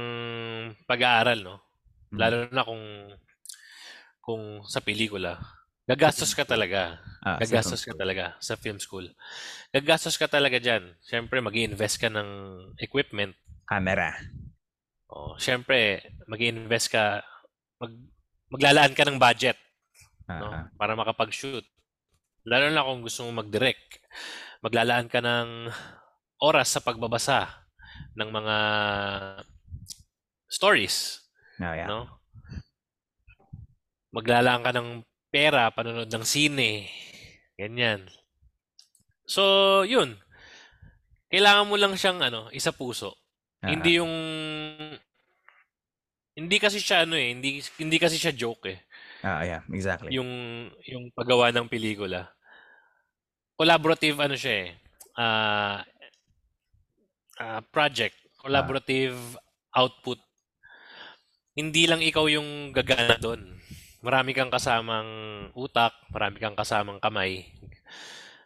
pag-aaral, 0.88 1.44
no? 1.44 1.60
Mm. 2.08 2.16
Lalo 2.16 2.36
na 2.48 2.64
kung 2.64 2.84
kung 4.24 4.64
sa 4.64 4.80
pelikula. 4.80 5.36
Gagastos 5.86 6.34
ka 6.34 6.42
talaga. 6.42 6.98
ah, 7.22 7.38
Gagastos 7.38 7.86
ka 7.86 7.94
talaga 7.94 8.34
sa 8.42 8.58
film 8.58 8.82
school. 8.82 9.06
Gagastos 9.70 10.18
ka 10.18 10.26
talaga 10.26 10.58
dyan. 10.58 10.98
Siyempre, 10.98 11.38
mag 11.38 11.54
invest 11.54 12.02
ka 12.02 12.10
ng 12.10 12.30
equipment. 12.82 13.34
camera. 13.66 14.14
O, 15.06 15.38
siyempre, 15.38 16.02
mag 16.26 16.42
invest 16.42 16.90
ka 16.90 17.22
mag, 17.78 17.92
maglalaan 18.50 18.94
ka 18.94 19.06
ng 19.06 19.18
budget 19.18 19.58
no? 20.26 20.50
Ah, 20.50 20.54
ah. 20.62 20.64
para 20.74 20.98
makapag-shoot. 20.98 21.62
Lalo 22.46 22.70
na 22.70 22.86
kung 22.86 23.02
gusto 23.02 23.26
mo 23.26 23.42
mag-direct. 23.42 24.02
Maglalaan 24.62 25.06
ka 25.10 25.22
ng 25.22 25.70
oras 26.42 26.74
sa 26.74 26.82
pagbabasa 26.82 27.46
ng 28.18 28.30
mga 28.30 28.56
stories. 30.50 31.26
Oh, 31.62 31.74
yeah. 31.74 31.86
No? 31.90 32.06
Maglalaan 34.14 34.62
ka 34.62 34.70
ng 34.74 35.02
pera, 35.36 35.68
panonood 35.68 36.08
ng 36.08 36.24
sine. 36.24 36.88
Ganyan. 37.60 38.08
So, 39.28 39.84
yun. 39.84 40.16
Kailangan 41.28 41.68
mo 41.68 41.76
lang 41.76 41.92
siyang 41.92 42.24
ano, 42.24 42.48
isa 42.56 42.72
puso. 42.72 43.12
Ah, 43.60 43.76
Hindi 43.76 44.00
yung 44.00 44.14
hindi 46.36 46.56
kasi 46.60 46.80
siya 46.80 47.08
ano 47.08 47.16
eh, 47.16 47.32
hindi 47.32 47.64
hindi 47.80 47.96
kasi 47.96 48.20
siya 48.20 48.36
joke 48.36 48.68
eh. 48.68 48.78
ah, 49.24 49.40
yeah, 49.40 49.64
exactly. 49.72 50.12
Yung 50.12 50.28
yung 50.84 51.08
paggawa 51.16 51.48
ng 51.52 51.68
pelikula. 51.68 52.28
Collaborative 53.56 54.20
ano 54.20 54.36
siya 54.36 54.54
eh. 54.64 54.70
Ah 55.16 55.80
ah, 57.40 57.64
project, 57.72 58.16
collaborative 58.36 59.16
output. 59.72 60.20
Hindi 61.56 61.88
lang 61.88 62.04
ikaw 62.04 62.28
yung 62.28 62.76
gagana 62.76 63.16
doon. 63.16 63.55
Marami 64.06 64.30
kang 64.38 64.54
kasamang 64.54 65.10
utak, 65.58 65.90
marami 66.14 66.38
kang 66.38 66.54
kasamang 66.54 67.02
kamay, 67.02 67.42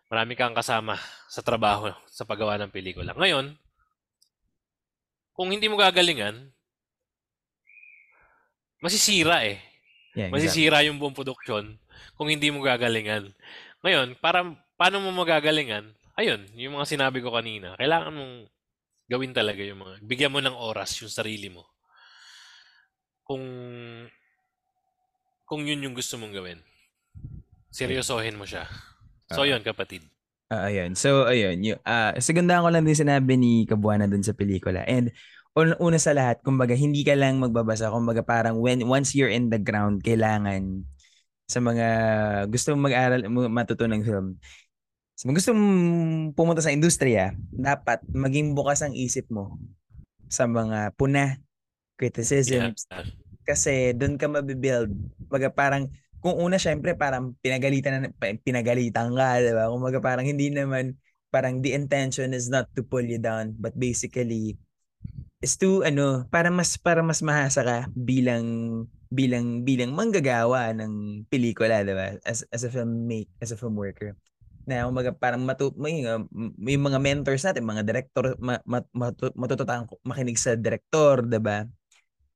marami 0.09 0.33
kang 0.33 0.57
kasama 0.57 0.97
sa 1.29 1.45
trabaho, 1.45 1.93
sa 2.09 2.25
paggawa 2.25 2.57
ng 2.57 2.73
pelikula. 2.73 3.13
Ngayon, 3.13 3.61
kung 5.37 5.53
hindi 5.53 5.69
mo 5.69 5.77
gagalingan, 5.77 6.49
masisira 8.81 9.45
eh. 9.45 9.61
Yeah, 10.17 10.33
exactly. 10.33 10.49
Masisira 10.49 10.79
yung 10.89 10.97
buong 10.97 11.13
production 11.13 11.77
kung 12.17 12.33
hindi 12.33 12.49
mo 12.49 12.65
gagalingan. 12.65 13.37
Ngayon, 13.85 14.17
para 14.17 14.41
paano 14.81 15.05
mo 15.05 15.13
magagalingan? 15.13 15.93
Ayun, 16.17 16.41
yung 16.57 16.81
mga 16.81 16.89
sinabi 16.89 17.21
ko 17.21 17.37
kanina. 17.37 17.77
Kailangan 17.77 18.17
mong 18.17 18.35
gawin 19.13 19.37
talaga 19.37 19.61
yung 19.61 19.85
mga 19.85 19.93
bigyan 20.09 20.33
mo 20.33 20.41
ng 20.41 20.57
oras 20.57 20.97
yung 21.05 21.13
sarili 21.13 21.53
mo. 21.53 21.69
Kung 23.29 23.45
kung 25.51 25.67
yun 25.67 25.83
yung 25.83 25.99
gusto 25.99 26.15
mong 26.15 26.31
gawin. 26.31 26.63
Seryosohin 27.75 28.39
mo 28.39 28.47
siya. 28.47 28.71
So, 29.35 29.43
Ah. 29.43 29.51
yun, 29.51 29.67
kapatid. 29.67 30.07
Ah, 30.47 30.71
ayun. 30.71 30.95
So, 30.95 31.27
ayun. 31.27 31.59
Yung, 31.67 31.83
ah, 31.83 32.15
segundahan 32.19 32.63
ko 32.63 32.71
lang 32.71 32.87
din 32.87 32.95
sinabi 32.95 33.35
ni 33.35 33.67
Kabuana 33.67 34.07
dun 34.07 34.23
sa 34.23 34.35
pelikula. 34.35 34.87
And 34.87 35.11
un- 35.59 35.79
una 35.83 35.99
sa 35.99 36.15
lahat, 36.15 36.43
kumbaga, 36.47 36.75
hindi 36.79 37.03
ka 37.03 37.19
lang 37.19 37.43
magbabasa. 37.43 37.91
Kumbaga, 37.91 38.23
parang 38.23 38.63
when, 38.63 38.83
once 38.87 39.15
you're 39.15 39.31
in 39.31 39.51
the 39.51 39.59
ground, 39.59 40.07
kailangan 40.07 40.87
sa 41.51 41.59
mga 41.59 41.87
gusto 42.47 42.71
mong 42.75 42.87
mag-aral, 42.87 43.21
matutunan 43.51 43.99
ng 43.99 44.07
film, 44.07 44.27
sa 45.19 45.27
mga 45.27 45.37
gusto 45.43 45.51
mong 45.51 45.79
pumunta 46.39 46.63
sa 46.63 46.71
industriya, 46.71 47.35
dapat 47.51 48.03
maging 48.07 48.55
bukas 48.55 48.87
ang 48.87 48.95
isip 48.95 49.27
mo 49.31 49.59
sa 50.31 50.47
mga 50.47 50.95
puna, 50.95 51.43
criticism, 51.99 52.71
Yeah. 52.71 53.07
kasi 53.43 53.91
doon 53.99 54.15
ka 54.15 54.31
mabibuild. 54.31 54.95
Baga 55.31 55.49
parang 55.55 55.89
kung 56.21 56.37
una 56.37 56.61
syempre 56.61 56.93
parang 56.99 57.33
pinagalitan 57.41 58.05
na 58.05 58.11
pinagalitan 58.45 59.15
ka, 59.17 59.41
'di 59.41 59.53
ba? 59.57 59.73
Kumaga 59.73 59.99
parang 60.05 60.27
hindi 60.29 60.53
naman 60.53 60.99
parang 61.33 61.63
the 61.63 61.73
intention 61.73 62.35
is 62.35 62.51
not 62.51 62.67
to 62.75 62.83
pull 62.83 63.03
you 63.03 63.17
down 63.17 63.55
but 63.57 63.73
basically 63.79 64.59
is 65.41 65.57
to 65.57 65.81
ano, 65.89 66.29
para 66.29 66.53
mas 66.53 66.77
para 66.77 67.01
mas 67.01 67.25
mahasa 67.25 67.65
ka 67.65 67.79
bilang 67.97 68.85
bilang 69.09 69.65
bilang 69.65 69.97
manggagawa 69.97 70.71
ng 70.77 71.25
pelikula, 71.33 71.81
'di 71.83 71.95
ba? 71.97 72.21
As 72.29 72.45
as 72.53 72.63
a 72.63 72.71
filmmake, 72.71 73.33
as 73.41 73.51
a 73.51 73.57
film 73.57 73.75
worker. 73.75 74.15
Na 74.69 74.85
kumaga 74.87 75.17
parang 75.17 75.43
matu 75.43 75.73
may, 75.81 76.05
uh, 76.05 76.21
may 76.61 76.77
mga 76.77 77.01
mentors 77.01 77.43
natin, 77.43 77.65
mga 77.65 77.83
director 77.89 78.37
ma, 78.39 78.61
ma, 78.69 78.85
matu, 78.93 79.33
matututang 79.33 79.89
makinig 80.05 80.37
sa 80.37 80.55
director, 80.55 81.25
'di 81.25 81.41
ba? 81.41 81.65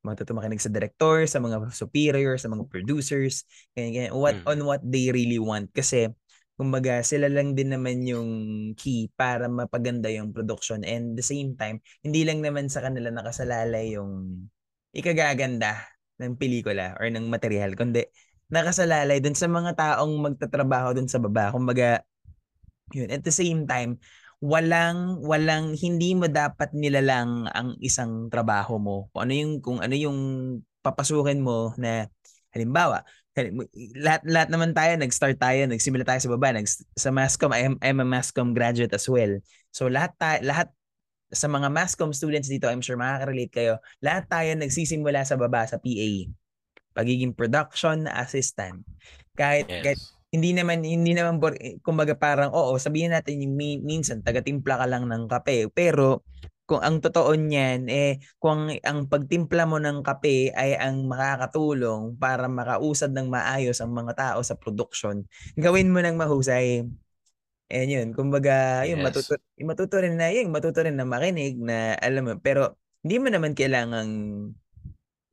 Matuto 0.05 0.37
makinig 0.37 0.61
sa 0.61 0.69
director, 0.69 1.25
sa 1.25 1.41
mga 1.41 1.73
superior, 1.73 2.37
sa 2.37 2.53
mga 2.53 2.69
producers, 2.69 3.49
ganyan, 3.73 3.93
ganyan. 3.97 4.13
What, 4.13 4.37
Mm. 4.45 4.51
on 4.53 4.59
what 4.69 4.83
they 4.85 5.09
really 5.09 5.41
want. 5.41 5.73
Kasi, 5.73 6.13
kumbaga, 6.55 7.01
sila 7.03 7.27
lang 7.27 7.57
din 7.57 7.73
naman 7.73 8.05
yung 8.07 8.31
key 8.77 9.11
para 9.17 9.49
mapaganda 9.49 10.13
yung 10.13 10.31
production. 10.31 10.85
And 10.85 11.17
the 11.17 11.25
same 11.25 11.57
time, 11.57 11.81
hindi 12.05 12.23
lang 12.23 12.45
naman 12.45 12.69
sa 12.71 12.85
kanila 12.85 13.11
nakasalalay 13.11 13.97
yung 13.97 14.47
ikagaganda 14.95 15.83
ng 16.23 16.39
pelikula 16.39 16.95
or 17.03 17.11
ng 17.11 17.27
material, 17.27 17.75
kundi 17.75 18.07
nakasalalay 18.53 19.19
dun 19.19 19.35
sa 19.35 19.51
mga 19.51 19.75
taong 19.75 20.15
magtatrabaho 20.21 20.95
dun 20.95 21.11
sa 21.11 21.19
baba. 21.19 21.51
Kumbaga, 21.51 22.07
yun. 22.95 23.11
At 23.11 23.27
the 23.27 23.35
same 23.35 23.67
time, 23.67 23.99
walang 24.45 25.25
walang 25.25 25.73
hindi 25.73 26.13
mo 26.13 26.29
dapat 26.29 26.77
nilalang 26.77 27.49
ang 27.49 27.81
isang 27.81 28.29
trabaho 28.29 28.77
mo. 28.77 29.09
Kung 29.17 29.25
ano 29.25 29.33
yung 29.33 29.53
kung 29.65 29.79
ano 29.81 29.97
yung 29.97 30.19
papasukin 30.85 31.41
mo 31.41 31.73
na 31.81 32.13
halimbawa, 32.53 33.09
halim- 33.33 33.65
lahat 33.97 34.21
lahat 34.29 34.49
naman 34.53 34.77
tayo 34.77 35.01
nag-start 35.01 35.41
tayo, 35.41 35.65
nagsimula 35.65 36.05
tayo 36.05 36.21
sa 36.21 36.29
baba, 36.37 36.53
nag 36.53 36.69
sa 36.93 37.09
Mascom, 37.09 37.57
I 37.57 37.73
am, 37.73 37.75
I'm 37.81 38.05
a 38.05 38.07
Mascom 38.07 38.53
graduate 38.53 38.93
as 38.93 39.09
well. 39.09 39.41
So 39.73 39.89
lahat 39.89 40.13
tayo, 40.21 40.45
lahat 40.45 40.69
sa 41.33 41.49
mga 41.49 41.73
Mascom 41.73 42.13
students 42.13 42.53
dito, 42.53 42.69
I'm 42.69 42.85
sure 42.85 43.01
makaka-relate 43.01 43.51
kayo. 43.51 43.81
Lahat 44.05 44.29
tayo 44.29 44.53
nagsisimula 44.61 45.25
sa 45.25 45.41
baba 45.41 45.65
sa 45.65 45.81
PA. 45.81 46.11
Pagiging 46.95 47.33
production 47.33 48.07
assistant. 48.07 48.85
Kahit, 49.35 49.67
kahit 49.67 49.99
Yes. 49.99 50.15
Hindi 50.35 50.51
naman 50.51 50.83
hindi 50.83 51.15
naman 51.15 51.39
eh, 51.63 51.79
kumbaga 51.79 52.19
parang 52.19 52.51
oo 52.51 52.75
sabihin 52.75 53.15
natin 53.15 53.39
yung 53.47 53.55
mi- 53.55 53.79
minsan 53.79 54.19
taga-timpla 54.27 54.83
ka 54.83 54.87
lang 54.91 55.07
ng 55.07 55.31
kape 55.31 55.71
pero 55.71 56.27
kung 56.67 56.81
ang 56.83 56.99
totoo 56.99 57.37
niyan 57.39 57.87
eh 57.93 58.19
kung 58.43 58.73
ang 58.83 59.07
pagtimpla 59.07 59.63
mo 59.69 59.79
ng 59.79 60.03
kape 60.03 60.51
ay 60.57 60.75
ang 60.75 61.07
makakatulong 61.07 62.19
para 62.19 62.51
makausad 62.51 63.15
ng 63.15 63.31
maayos 63.31 63.79
ang 63.79 63.95
mga 63.95 64.13
tao 64.17 64.41
sa 64.43 64.59
production 64.59 65.23
gawin 65.55 65.93
mo 65.95 66.03
ng 66.03 66.19
mahusay 66.19 66.83
and 67.71 67.89
yun 67.91 68.09
kumbaga 68.17 68.83
yun 68.89 68.99
Yes. 68.99 69.05
matuto 69.05 69.39
yung 69.61 69.69
matuto 69.71 69.97
rin 70.03 70.17
na 70.19 70.33
yun 70.35 70.51
matuto 70.51 70.81
rin 70.85 70.97
na 70.99 71.07
makinig 71.07 71.57
na 71.61 71.95
alam 72.01 72.23
mo 72.27 72.35
pero 72.41 72.75
hindi 73.05 73.17
mo 73.23 73.29
naman 73.31 73.53
kailangang 73.55 74.11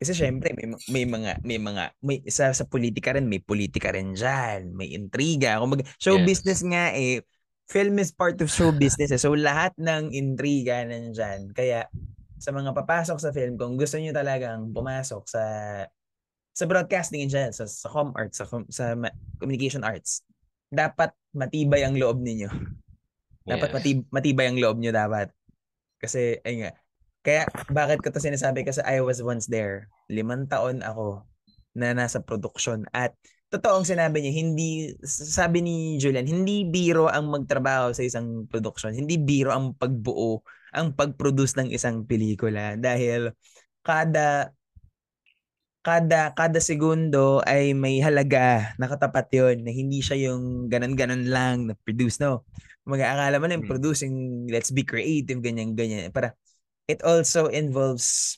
kasi 0.01 0.17
syempre 0.17 0.49
may 0.57 0.65
may 0.89 1.05
mga 1.05 1.31
may 1.45 1.61
mga 1.61 1.83
may 2.01 2.17
sa 2.25 2.49
sa 2.49 2.65
politika 2.65 3.13
rin 3.13 3.29
may 3.29 3.37
politika 3.37 3.93
rin 3.93 4.17
diyan, 4.17 4.73
may 4.73 4.97
intriga. 4.97 5.61
Kumbaga 5.61 5.85
show 6.01 6.17
Yes. 6.17 6.25
business 6.25 6.59
nga 6.65 6.89
eh. 6.91 7.21
Film 7.69 8.01
is 8.01 8.09
part 8.09 8.35
of 8.41 8.49
show 8.49 8.73
business. 8.73 9.13
eh. 9.13 9.21
So 9.21 9.37
lahat 9.37 9.77
ng 9.77 10.09
intriga 10.11 10.81
nandiyan. 10.83 11.53
Kaya 11.53 11.85
sa 12.41 12.49
mga 12.49 12.73
papasok 12.73 13.21
sa 13.21 13.29
film 13.29 13.53
kung 13.55 13.77
gusto 13.77 14.01
niyo 14.01 14.09
talagang 14.09 14.73
pumasok 14.73 15.23
sa 15.29 15.43
sa 16.51 16.65
broadcasting 16.67 17.23
in 17.23 17.29
general, 17.31 17.53
sa, 17.53 17.63
sa 17.63 17.87
com 17.87 18.11
arts, 18.11 18.41
sa, 18.41 18.45
sa 18.67 18.91
ma- 18.97 19.13
communication 19.39 19.85
arts, 19.85 20.25
dapat 20.67 21.13
matibay 21.31 21.85
ang 21.85 21.95
loob 21.95 22.19
ninyo. 22.19 22.49
Dapat 23.47 23.71
matib- 23.71 24.09
matibay 24.11 24.51
ang 24.51 24.59
loob 24.59 24.77
nyo 24.77 24.91
dapat. 24.91 25.31
Kasi, 25.97 26.37
ay 26.43 26.53
nga. 26.61 26.71
Kaya, 27.21 27.45
bakit 27.69 28.01
ko 28.01 28.09
to 28.09 28.17
sinasabi? 28.17 28.65
Kasi 28.65 28.81
I 28.81 29.01
was 29.01 29.21
once 29.21 29.45
there. 29.45 29.89
Limang 30.09 30.49
taon 30.49 30.81
ako 30.81 31.21
na 31.77 31.93
nasa 31.93 32.17
production. 32.21 32.85
At, 32.91 33.13
totoong 33.53 33.85
sinabi 33.85 34.25
niya, 34.25 34.33
hindi, 34.33 34.95
sabi 35.05 35.61
ni 35.61 36.01
Julian, 36.01 36.25
hindi 36.25 36.65
biro 36.65 37.11
ang 37.11 37.29
magtrabaho 37.29 37.93
sa 37.93 38.01
isang 38.01 38.49
production. 38.49 38.95
Hindi 38.95 39.21
biro 39.21 39.53
ang 39.53 39.77
pagbuo, 39.77 40.41
ang 40.73 40.97
pag-produce 40.97 41.59
ng 41.61 41.69
isang 41.69 42.07
pelikula. 42.07 42.73
Dahil, 42.79 43.29
kada 43.81 44.53
kada 45.81 46.29
kada 46.37 46.61
segundo 46.61 47.41
ay 47.41 47.73
may 47.73 47.97
halaga 48.05 48.69
nakatapat 48.77 49.33
yon 49.33 49.65
na 49.65 49.73
hindi 49.73 49.97
siya 50.05 50.29
yung 50.29 50.69
ganon-ganon 50.69 51.25
lang 51.25 51.65
na 51.65 51.73
produce 51.73 52.21
no 52.21 52.45
mag-aakala 52.85 53.41
mo 53.41 53.49
na 53.49 53.57
yung 53.57 53.65
Hmm. 53.65 53.73
producing 53.73 54.13
let's 54.45 54.69
be 54.69 54.85
creative 54.85 55.41
ganyan 55.41 55.73
ganyan 55.73 56.13
para 56.13 56.37
it 56.87 57.01
also 57.05 57.49
involves 57.51 58.37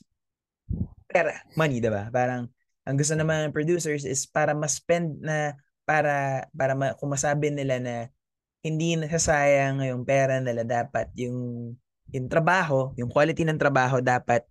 pera 1.08 1.40
money 1.54 1.78
diba 1.78 2.10
parang 2.10 2.50
ang 2.84 2.96
gusto 3.00 3.16
naman 3.16 3.48
ng 3.48 3.56
producers 3.56 4.04
is 4.04 4.28
para 4.28 4.52
ma-spend 4.52 5.20
na 5.24 5.56
para 5.88 6.44
para 6.52 6.72
ma, 6.76 6.92
kung 6.96 7.12
masabi 7.12 7.48
nila 7.48 7.80
na 7.80 7.96
hindi 8.64 8.96
nasasayang 8.96 9.84
yung 9.84 10.04
pera 10.04 10.40
nila 10.40 10.64
dapat 10.64 11.08
yung 11.16 11.72
yung 12.12 12.26
trabaho 12.28 12.92
yung 12.96 13.08
quality 13.08 13.44
ng 13.44 13.60
trabaho 13.60 14.00
dapat 14.00 14.44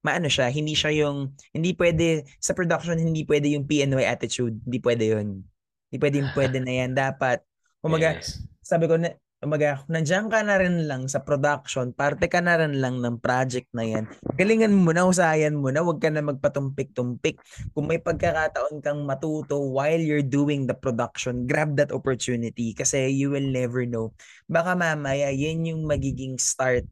maano 0.00 0.28
siya, 0.32 0.48
hindi 0.48 0.72
siya 0.72 0.92
yung, 1.04 1.32
hindi 1.52 1.76
pwede, 1.76 2.24
sa 2.40 2.56
production, 2.56 2.96
hindi 2.96 3.24
pwede 3.28 3.52
yung 3.52 3.68
PNY 3.68 4.04
attitude. 4.08 4.56
Hindi 4.64 4.78
pwede 4.80 5.04
yun. 5.16 5.44
Hindi 5.88 5.98
pwede 6.00 6.16
yung 6.24 6.32
pwede 6.32 6.58
na 6.60 6.72
yan. 6.72 6.90
Dapat, 6.96 7.44
kumaga, 7.84 8.16
Yes. 8.16 8.40
sabi 8.64 8.88
ko 8.88 8.96
na, 8.96 9.12
Umaga, 9.40 9.88
nandiyan 9.88 10.28
ka 10.28 10.44
na 10.44 10.60
rin 10.60 10.84
lang 10.84 11.08
sa 11.08 11.24
production, 11.24 11.96
parte 11.96 12.28
ka 12.28 12.44
na 12.44 12.60
rin 12.60 12.76
lang 12.76 13.00
ng 13.00 13.24
project 13.24 13.72
na 13.72 13.88
yan. 13.88 14.04
Galingan 14.36 14.68
mo 14.76 14.92
na, 14.92 15.08
usayan 15.08 15.56
mo 15.56 15.72
na, 15.72 15.80
huwag 15.80 15.96
ka 15.96 16.12
na 16.12 16.20
magpatumpik-tumpik. 16.20 17.40
Kung 17.72 17.88
may 17.88 17.96
pagkakataon 17.96 18.84
kang 18.84 19.00
matuto 19.08 19.56
while 19.56 19.96
you're 19.96 20.20
doing 20.20 20.68
the 20.68 20.76
production, 20.76 21.48
grab 21.48 21.72
that 21.80 21.88
opportunity 21.88 22.76
kasi 22.76 23.08
you 23.08 23.32
will 23.32 23.48
never 23.48 23.88
know. 23.88 24.12
Baka 24.44 24.76
mamaya, 24.76 25.32
yan 25.32 25.64
yung 25.64 25.88
magiging 25.88 26.36
start 26.36 26.84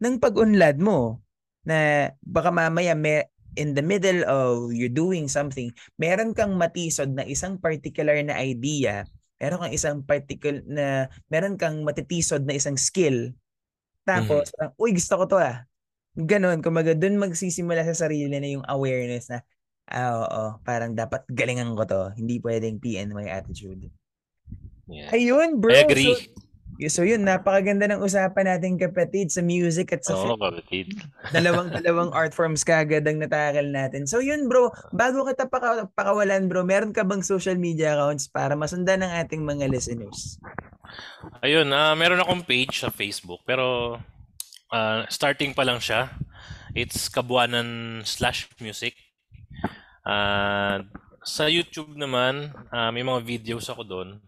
ng 0.00 0.16
pag-unlad 0.16 0.80
mo 0.80 1.20
na 1.60 2.08
baka 2.24 2.48
mamaya 2.48 2.96
may, 2.96 3.28
in 3.52 3.76
the 3.76 3.84
middle 3.84 4.24
of 4.24 4.72
you 4.72 4.88
doing 4.88 5.28
something, 5.28 5.68
meron 6.00 6.32
kang 6.32 6.56
matisod 6.56 7.12
na 7.12 7.28
isang 7.28 7.60
particular 7.60 8.16
na 8.24 8.40
idea 8.40 9.04
meron 9.38 9.62
kang 9.62 9.74
isang 9.74 9.98
particular 10.02 10.62
na 10.66 11.06
meron 11.30 11.54
kang 11.54 11.82
matitisod 11.86 12.42
na 12.42 12.58
isang 12.58 12.74
skill. 12.74 13.34
Tapos, 14.02 14.50
mm-hmm. 14.54 14.78
uy, 14.78 14.90
gusto 14.94 15.14
ko 15.18 15.24
to 15.30 15.38
ah. 15.38 15.62
Ganon, 16.18 16.58
kumaga 16.58 16.98
doon 16.98 17.22
magsisimula 17.22 17.86
sa 17.86 18.06
sarili 18.06 18.26
na 18.26 18.50
yung 18.50 18.66
awareness 18.66 19.30
na 19.30 19.46
ah, 19.88 20.26
oo, 20.26 20.44
parang 20.66 20.92
dapat 20.92 21.24
galingan 21.30 21.72
ko 21.78 21.84
to. 21.86 22.02
Hindi 22.18 22.42
pwedeng 22.42 22.82
PNY 22.82 23.26
attitude. 23.30 23.88
Yeah. 24.88 25.12
Ayun, 25.12 25.60
bro. 25.60 25.72
I 25.72 25.84
agree. 25.84 26.16
So, 26.16 26.47
So 26.86 27.02
yun, 27.02 27.26
napakaganda 27.26 27.90
ng 27.90 27.98
usapan 28.06 28.54
natin 28.54 28.78
kapatid 28.78 29.34
sa 29.34 29.42
music 29.42 29.90
at 29.90 30.06
sa 30.06 30.14
Oo, 30.14 30.38
oh, 30.38 30.38
kapatid. 30.38 30.94
dalawang 31.34 31.74
dalawang 31.74 32.14
art 32.14 32.30
forms 32.30 32.62
kagad 32.62 33.02
ang 33.02 33.18
natakal 33.18 33.66
natin. 33.66 34.06
So 34.06 34.22
yun 34.22 34.46
bro, 34.46 34.70
bago 34.94 35.26
kita 35.26 35.50
paka, 35.50 35.90
pakawalan 35.98 36.46
bro, 36.46 36.62
meron 36.62 36.94
ka 36.94 37.02
bang 37.02 37.26
social 37.26 37.58
media 37.58 37.98
accounts 37.98 38.30
para 38.30 38.54
masundan 38.54 39.02
ng 39.02 39.10
ating 39.10 39.42
mga 39.42 39.66
listeners? 39.66 40.38
Ayun, 41.42 41.66
uh, 41.74 41.98
meron 41.98 42.22
akong 42.22 42.46
page 42.46 42.78
sa 42.78 42.94
Facebook 42.94 43.42
pero 43.42 43.98
uh, 44.70 45.00
starting 45.10 45.58
pa 45.58 45.66
lang 45.66 45.82
siya. 45.82 46.14
It's 46.78 47.10
Kabuanan 47.10 48.00
slash 48.06 48.46
music. 48.62 48.94
Uh, 50.06 50.86
sa 51.26 51.50
YouTube 51.50 51.98
naman, 51.98 52.54
uh, 52.70 52.94
may 52.94 53.02
mga 53.02 53.26
videos 53.26 53.66
ako 53.66 53.82
doon 53.82 54.22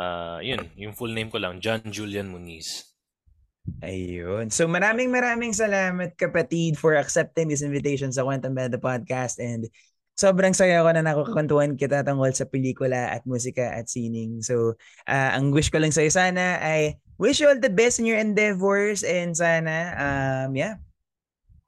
uh, 0.00 0.40
yun, 0.40 0.64
yung 0.80 0.96
full 0.96 1.12
name 1.12 1.28
ko 1.28 1.36
lang, 1.36 1.60
John 1.60 1.84
Julian 1.92 2.32
Muniz. 2.32 2.90
Ayun. 3.84 4.48
So 4.48 4.64
maraming 4.64 5.12
maraming 5.12 5.52
salamat 5.52 6.16
kapatid 6.16 6.80
for 6.80 6.96
accepting 6.96 7.52
this 7.52 7.60
invitation 7.60 8.08
sa 8.10 8.24
Quantum 8.24 8.56
Beda 8.56 8.80
Podcast 8.80 9.36
and 9.36 9.68
sobrang 10.16 10.56
saya 10.56 10.80
ko 10.80 10.90
na 10.90 11.04
nakukwentuhan 11.04 11.76
kita 11.76 12.02
tungkol 12.02 12.32
sa 12.32 12.48
pelikula 12.48 13.12
at 13.12 13.22
musika 13.28 13.76
at 13.76 13.86
sining. 13.86 14.40
So 14.40 14.74
uh, 15.06 15.30
ang 15.36 15.52
wish 15.52 15.68
ko 15.68 15.78
lang 15.78 15.92
sa 15.92 16.02
sana 16.08 16.58
ay 16.58 16.98
wish 17.20 17.38
you 17.38 17.52
all 17.52 17.60
the 17.60 17.70
best 17.70 18.00
in 18.00 18.08
your 18.08 18.18
endeavors 18.18 19.04
and 19.04 19.36
sana 19.36 19.92
um 20.00 20.56
yeah 20.56 20.80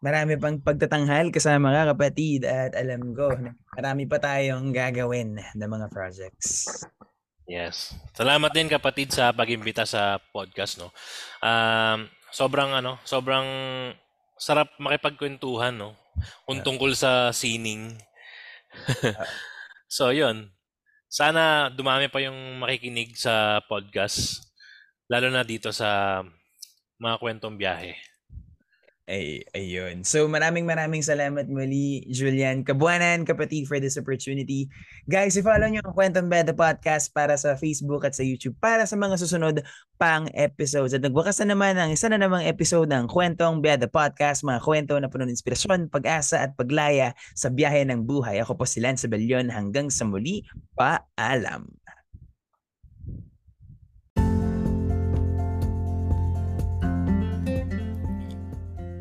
marami 0.03 0.35
pang 0.35 0.59
pagtatanghal 0.59 1.31
kasama 1.31 1.71
ka 1.71 1.95
kapatid 1.95 2.43
at 2.43 2.75
alam 2.75 3.15
ko 3.15 3.31
marami 3.79 4.09
pa 4.11 4.19
tayong 4.19 4.75
gagawin 4.75 5.39
na 5.55 5.67
mga 5.71 5.87
projects. 5.95 6.83
Yes. 7.47 7.95
Salamat 8.15 8.55
din 8.55 8.71
kapatid 8.71 9.11
sa 9.11 9.35
pag-imbita 9.35 9.83
sa 9.83 10.23
podcast 10.31 10.79
no. 10.79 10.95
Um, 11.43 12.07
sobrang 12.31 12.71
ano, 12.71 13.03
sobrang 13.03 13.47
sarap 14.39 14.71
makipagkwentuhan 14.79 15.75
no. 15.75 15.99
Kung 16.47 16.63
tungkol 16.63 16.95
sa 16.95 17.35
sining. 17.35 17.99
so, 19.91 20.15
'yun. 20.15 20.49
Sana 21.13 21.69
dumami 21.69 22.09
pa 22.09 22.25
yung 22.25 22.63
makikinig 22.63 23.19
sa 23.19 23.61
podcast 23.69 24.49
lalo 25.13 25.29
na 25.29 25.45
dito 25.45 25.69
sa 25.75 26.23
mga 26.97 27.17
kwentong 27.21 27.59
biyahe. 27.59 28.12
Ay, 29.03 29.43
ayun. 29.51 30.07
So 30.07 30.31
maraming 30.31 30.63
maraming 30.63 31.03
salamat 31.03 31.51
muli, 31.51 32.07
Julian 32.07 32.63
Kabuanan, 32.63 33.27
kapatid, 33.27 33.67
for 33.67 33.83
this 33.83 33.99
opportunity. 33.99 34.71
Guys, 35.11 35.35
i-follow 35.35 35.67
nyo 35.67 35.83
ang 35.83 35.91
Kwentong 35.91 36.31
Beda 36.31 36.55
Podcast 36.55 37.11
para 37.11 37.35
sa 37.35 37.59
Facebook 37.59 38.07
at 38.07 38.15
sa 38.15 38.23
YouTube 38.23 38.55
para 38.63 38.87
sa 38.87 38.95
mga 38.95 39.19
susunod 39.19 39.59
pang 39.99 40.31
episodes. 40.39 40.95
At 40.95 41.03
nagwakas 41.03 41.43
na 41.43 41.51
naman 41.51 41.83
ang 41.83 41.91
isa 41.91 42.07
na 42.07 42.19
namang 42.23 42.47
episode 42.47 42.87
ng 42.95 43.11
Kwentong 43.11 43.59
Beda 43.59 43.91
Podcast, 43.91 44.47
mga 44.47 44.63
kwento 44.63 44.95
na 44.95 45.11
puno 45.11 45.27
ng 45.27 45.35
inspirasyon, 45.35 45.91
pag-asa 45.91 46.47
at 46.47 46.55
paglaya 46.55 47.11
sa 47.35 47.51
biyahe 47.51 47.83
ng 47.83 48.07
buhay. 48.07 48.39
Ako 48.39 48.55
po 48.55 48.71
si 48.71 48.79
Lance 48.79 49.11
Bellion. 49.11 49.51
Hanggang 49.51 49.91
sa 49.91 50.07
muli, 50.07 50.47
paalam. 50.79 51.67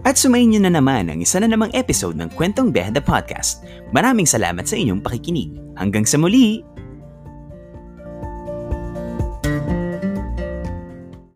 At 0.01 0.17
sumayin 0.17 0.57
nyo 0.57 0.65
na 0.65 0.73
naman 0.81 1.13
ang 1.13 1.21
isa 1.21 1.37
na 1.37 1.45
namang 1.45 1.69
episode 1.77 2.17
ng 2.17 2.33
Kwentong 2.33 2.73
Beha 2.73 2.89
the 2.89 3.03
Podcast. 3.03 3.61
Maraming 3.93 4.25
salamat 4.25 4.65
sa 4.65 4.73
inyong 4.73 5.05
pakikinig. 5.05 5.53
Hanggang 5.77 6.09
sa 6.09 6.17
muli! 6.17 6.70